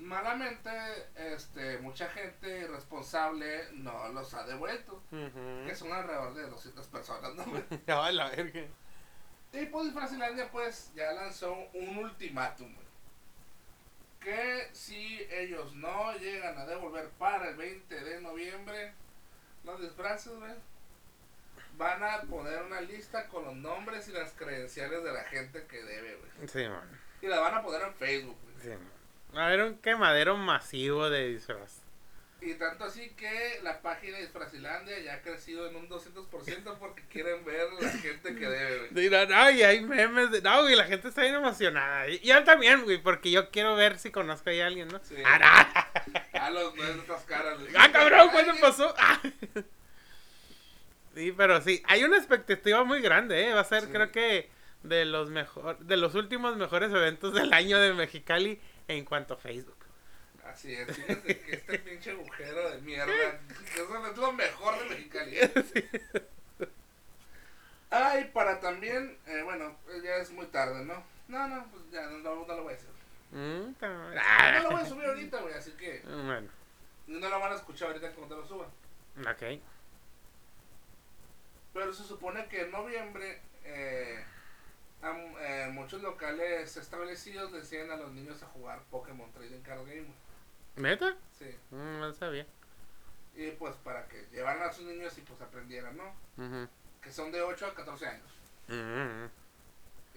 [0.00, 0.70] Malamente,
[1.14, 5.02] este, mucha gente irresponsable no los ha devuelto.
[5.10, 7.44] Que son alrededor de 200 personas, ¿no?
[7.86, 8.62] No, la verga.
[9.52, 12.74] Y pues Disfrazilandia pues ya lanzó un ultimátum.
[14.20, 18.94] Que si ellos no llegan a devolver para el 20 de noviembre
[19.64, 20.54] los disfraces, güey,
[21.76, 25.82] van a poner una lista con los nombres y las credenciales de la gente que
[25.82, 26.48] debe, güey.
[26.48, 26.88] Sí, man.
[27.20, 28.62] Y la van a poner en Facebook, güey.
[28.62, 28.99] Sí, man.
[29.36, 31.80] Va a haber un quemadero masivo de disfraz.
[32.42, 37.02] Y tanto así que la página de Disfrazilandia ya ha crecido en un 200% porque
[37.10, 38.88] quieren ver la gente que debe.
[38.92, 40.40] Dirán, ay, hay memes de...
[40.40, 42.08] No, güey, la gente está bien emocionada.
[42.08, 44.98] Y yo también, güey, porque yo quiero ver si conozco ahí a alguien, ¿no?
[45.02, 45.16] Sí.
[45.22, 45.68] Ah,
[46.32, 46.40] no.
[46.40, 47.58] A los nuevos estas caras.
[47.78, 48.94] Ah, cabrón, ¿cuándo pasó?
[48.98, 49.20] Ah.
[51.14, 53.52] Sí, pero sí, hay una expectativa muy grande, ¿eh?
[53.52, 53.88] Va a ser, Sí.
[53.90, 54.48] creo que,
[54.84, 58.60] de los mejor, de los últimos mejores eventos del año de Mexicali
[58.96, 59.76] en cuanto a Facebook.
[60.44, 63.38] Así es, fíjate que este pinche agujero de mierda,
[63.74, 65.36] que eso es lo mejor de Mexicali.
[67.90, 71.02] Ah, y para también, eh, bueno, pues ya es muy tarde, ¿no?
[71.28, 72.88] No, no, pues ya no, no, no lo voy a hacer.
[73.32, 74.60] Mm, No ah.
[74.62, 76.48] lo voy a subir ahorita, güey, así que Bueno,
[77.06, 78.68] no lo van a escuchar ahorita cuando lo suban.
[79.20, 79.60] ok.
[81.72, 84.24] Pero se supone que en noviembre, eh,
[85.02, 85.10] a
[85.40, 90.06] eh, muchos locales establecidos decían a los niños a jugar Pokémon Trading Card Game.
[90.76, 91.16] ¿Neta?
[91.38, 91.54] Sí.
[91.70, 92.46] Mm, no sabía.
[93.34, 96.14] Y pues para que llevaran a sus niños y pues aprendieran, ¿no?
[96.36, 96.68] Ujú.
[97.00, 98.26] Que son de 8 a 14 años.
[98.68, 99.26] Mm,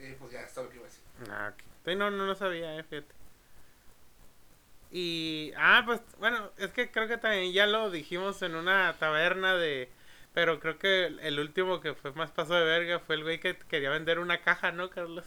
[0.02, 1.04] Y pues ya es todo lo que iba a decir.
[1.32, 1.64] ah, ok.
[1.86, 3.14] Sí, no, no lo sabía, eh, fíjate.
[4.92, 9.56] Y, ah, pues, bueno, es que creo que también ya lo dijimos en una taberna
[9.56, 9.90] de...
[10.34, 13.56] Pero creo que el, último que fue más paso de verga fue el güey que
[13.56, 15.26] quería vender una caja, ¿no, Carlos?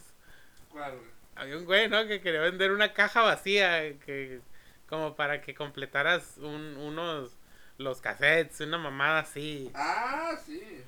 [0.73, 1.11] Claro, güey.
[1.37, 2.07] Había un güey, ¿no?
[2.07, 4.41] Que quería vender una caja vacía, que
[4.89, 7.37] como para que completaras un, unos,
[7.79, 9.71] los cassettes, una mamada así.
[9.75, 10.83] Ah, sí.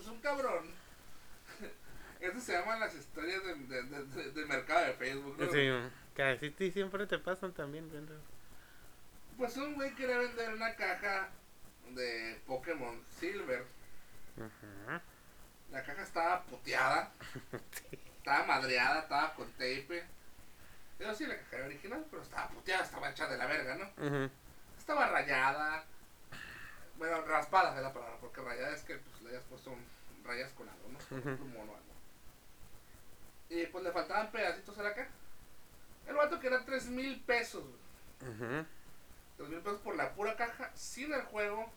[0.00, 0.70] Es un cabrón.
[2.20, 5.52] Eso se llaman las historias de, de, de, de- mercado de Facebook, ¿no?
[5.52, 5.68] Sí,
[6.16, 8.20] que así sí siempre te pasan también, raro.
[9.36, 11.30] Pues un güey quería vender una caja
[11.94, 13.64] de Pokémon Silver.
[15.70, 17.12] La caja estaba puteada,
[18.18, 20.04] estaba madreada, estaba con tape.
[20.98, 24.30] Pero sí, la caja era original, pero estaba puteada, estaba hecha de la verga, ¿no?
[24.78, 25.84] Estaba rayada.
[26.96, 29.86] Bueno, raspada es la palabra, porque rayada es que pues, le hayas puesto un-
[30.24, 30.98] rayas con algo, ¿no?
[31.08, 31.90] Con un plumón o algo.
[33.48, 35.08] Y pues le faltaban pedacitos a la caja.
[36.06, 38.32] El vato quería 3 mil pesos, güey.
[38.34, 38.66] Ujú.
[39.38, 41.72] 3 mil pesos por la pura caja, sin el juego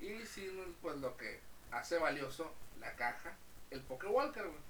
[0.00, 1.40] y sin pues lo que
[1.70, 3.34] hace valioso la caja,
[3.70, 4.66] el Walker, güey.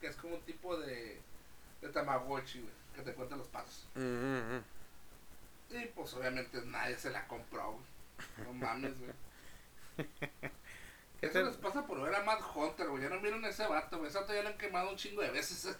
[0.00, 1.20] Que es como un tipo de,
[1.80, 3.86] de Tamagotchi, güey, que te cuenta los pasos.
[3.94, 4.62] Ujú.
[5.70, 8.46] Y pues obviamente nadie se la compró, güey.
[8.46, 9.12] No mames, güey.
[9.96, 10.50] ¿Qué
[11.26, 13.02] Eso te- les pasa por ver a Matt Hunter, güey.
[13.02, 14.08] Ya no vieron ese vato, güey.
[14.10, 15.76] Ese vato ya lo han quemado un chingo de veces.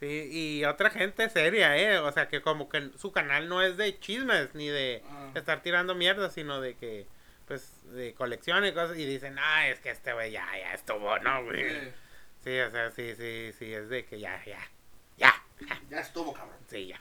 [0.00, 1.98] Sí, y otra gente seria, ¿eh?
[1.98, 5.32] O sea, que como que su canal no es de chismes ni de Ah.
[5.34, 7.06] estar tirando mierda, sino de que,
[7.48, 8.96] pues, de colección y cosas.
[8.96, 11.68] Y dicen, ah, es que este güey ya, ya estuvo, ¿no, güey?
[11.68, 11.88] Sí.
[12.44, 14.58] Sí, o sea, sí, sí, sí, es de que ya, ya.
[15.90, 16.56] Ya estuvo, cabrón.
[16.68, 17.00] Sí, ya.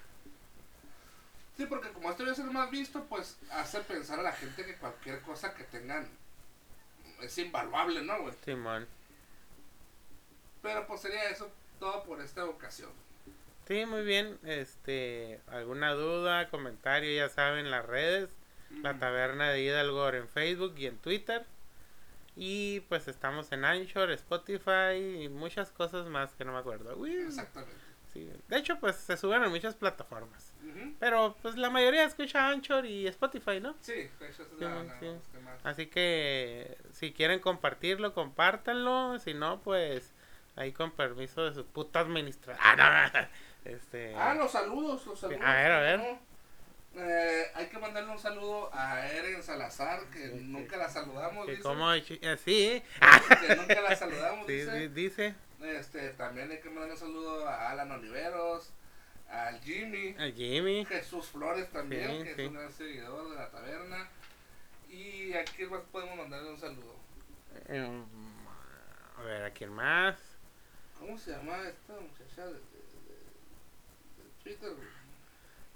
[1.56, 4.76] Sí, porque como este es el más visto, pues hace pensar a la gente que
[4.76, 6.10] cualquier cosa que tengan
[7.22, 8.34] es invaluable, ¿no, güey?
[8.44, 8.88] Simón.
[10.61, 12.90] Pero pues sería eso todo por esta ocasión.
[13.68, 14.38] Sí, muy bien.
[14.44, 18.30] Este, alguna duda, comentario, ya saben, las redes.
[18.82, 21.45] La Taberna de Hidalgo en Facebook y en Twitter.
[22.36, 26.95] Y pues estamos en Anchor, Spotify y muchas cosas más que no me acuerdo.
[26.98, 27.74] Uy, Exactamente.
[28.14, 28.30] sí.
[28.48, 30.54] De hecho, pues se suben en muchas plataformas.
[30.99, 33.76] Pero pues la mayoría escucha Anchor y Spotify, ¿no?
[33.82, 35.08] Sí, esa es Sí, la, la- sí.
[35.64, 39.18] Así que si quieren compartirlo, compártanlo.
[39.20, 40.12] Si no, pues
[40.58, 42.62] ahí con permiso de su puta administradora.
[42.64, 43.28] Ah, no, no.
[43.66, 45.42] Este, Ah, los saludos, los saludos.
[45.44, 46.18] A ver, a ver.
[47.00, 51.52] Eh, hay que mandarle un saludo a Eren Salazar, que Sí, nunca la saludamos, que
[51.52, 51.64] dice.
[51.64, 52.02] como eh,
[52.44, 52.84] sí,
[53.48, 54.90] Que nunca la saludamos, sí, dice.
[54.90, 58.72] dice Este, también hay que mandarle un saludo a Alan Oliveros,
[59.30, 60.86] al Jimmy, a Jimmy.
[60.86, 64.10] Jesús Flores también, Sí, que es un gran seguidor de la taberna.
[64.90, 66.96] Y a quién más podemos mandarle un saludo.
[67.68, 68.06] Em,
[69.18, 70.16] a ver, ¿a quién más?
[70.99, 74.69] ¿Cómo se llama esta muchacha de, de- de- de Twitter?
[74.74, 74.88] güey?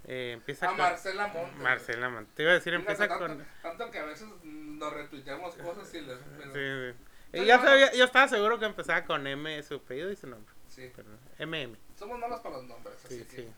[0.07, 1.57] Eh, empieza A con Marcela Montes.
[1.59, 3.45] Marcela Mon- Te iba a decir, Fíjate, empieza tanto, con.
[3.61, 6.17] tanto que a veces nos retuiteamos cosas y les...
[6.17, 6.53] Sí, pero-
[6.93, 6.97] sí.
[7.33, 10.15] Sí, Y ya no, sabía, yo estaba seguro que empezaba con M su apellido y
[10.15, 10.53] su nombre.
[10.67, 10.91] sí.
[10.95, 11.07] Pero
[11.47, 11.77] MM.
[11.97, 13.35] Somos malos para los nombres, así Sí, que...
[13.43, 13.53] sí.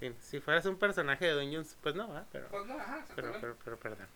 [0.00, 0.14] sí.
[0.20, 2.26] Si fueras un personaje de Dungeons, pues no, ¿verdad?
[2.32, 3.40] Pero, Pues no, ajá, pero, exactamente.
[3.40, 4.08] pero, pero, perdón.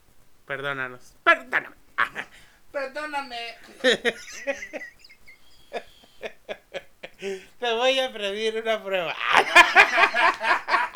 [0.47, 1.15] Perdónanos.
[1.23, 1.77] Perdóname.
[2.73, 3.55] Perdóname.
[7.61, 9.15] Te voy a pedir una prueba.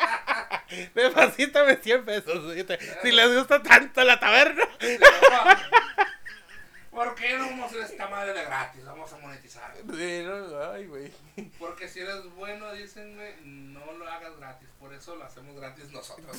[0.95, 2.55] Deposítame 100 pesos.
[3.01, 4.63] Si les gusta tanto la taberna.
[6.91, 8.83] ¿Por qué no vamos a hacer esta madre de gratis?
[8.85, 9.73] Vamos a monetizar.
[9.75, 11.11] Sí, no, ay, güey.
[11.57, 14.67] Porque si eres bueno, dicen, güey, no lo hagas gratis.
[14.79, 16.37] Por eso lo hacemos gratis nosotros.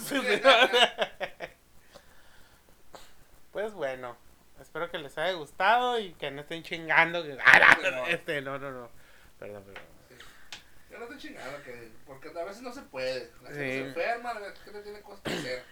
[3.50, 4.16] Pues bueno,
[4.60, 7.22] espero que les haya gustado y que no estén chingando.
[7.22, 8.06] que- Ah, No.
[8.06, 9.01] Este, no, no, no.
[9.42, 9.82] Perdón, perdón.
[10.90, 13.30] Yo no estoy chingando, que, porque a veces no se puede.
[13.42, 13.78] La gente Sí.
[13.78, 15.64] se enferma, la gente tiene cosas que hacer.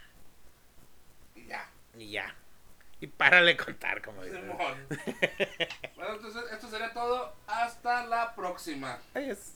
[1.36, 1.68] Y ya.
[1.96, 2.34] Y ya.
[3.00, 4.40] Y párale contar, como dicen.
[4.42, 4.86] Simón.
[5.96, 7.34] bueno, entonces esto sería todo.
[7.46, 8.98] Hasta la próxima.
[9.14, 9.52] Adiós.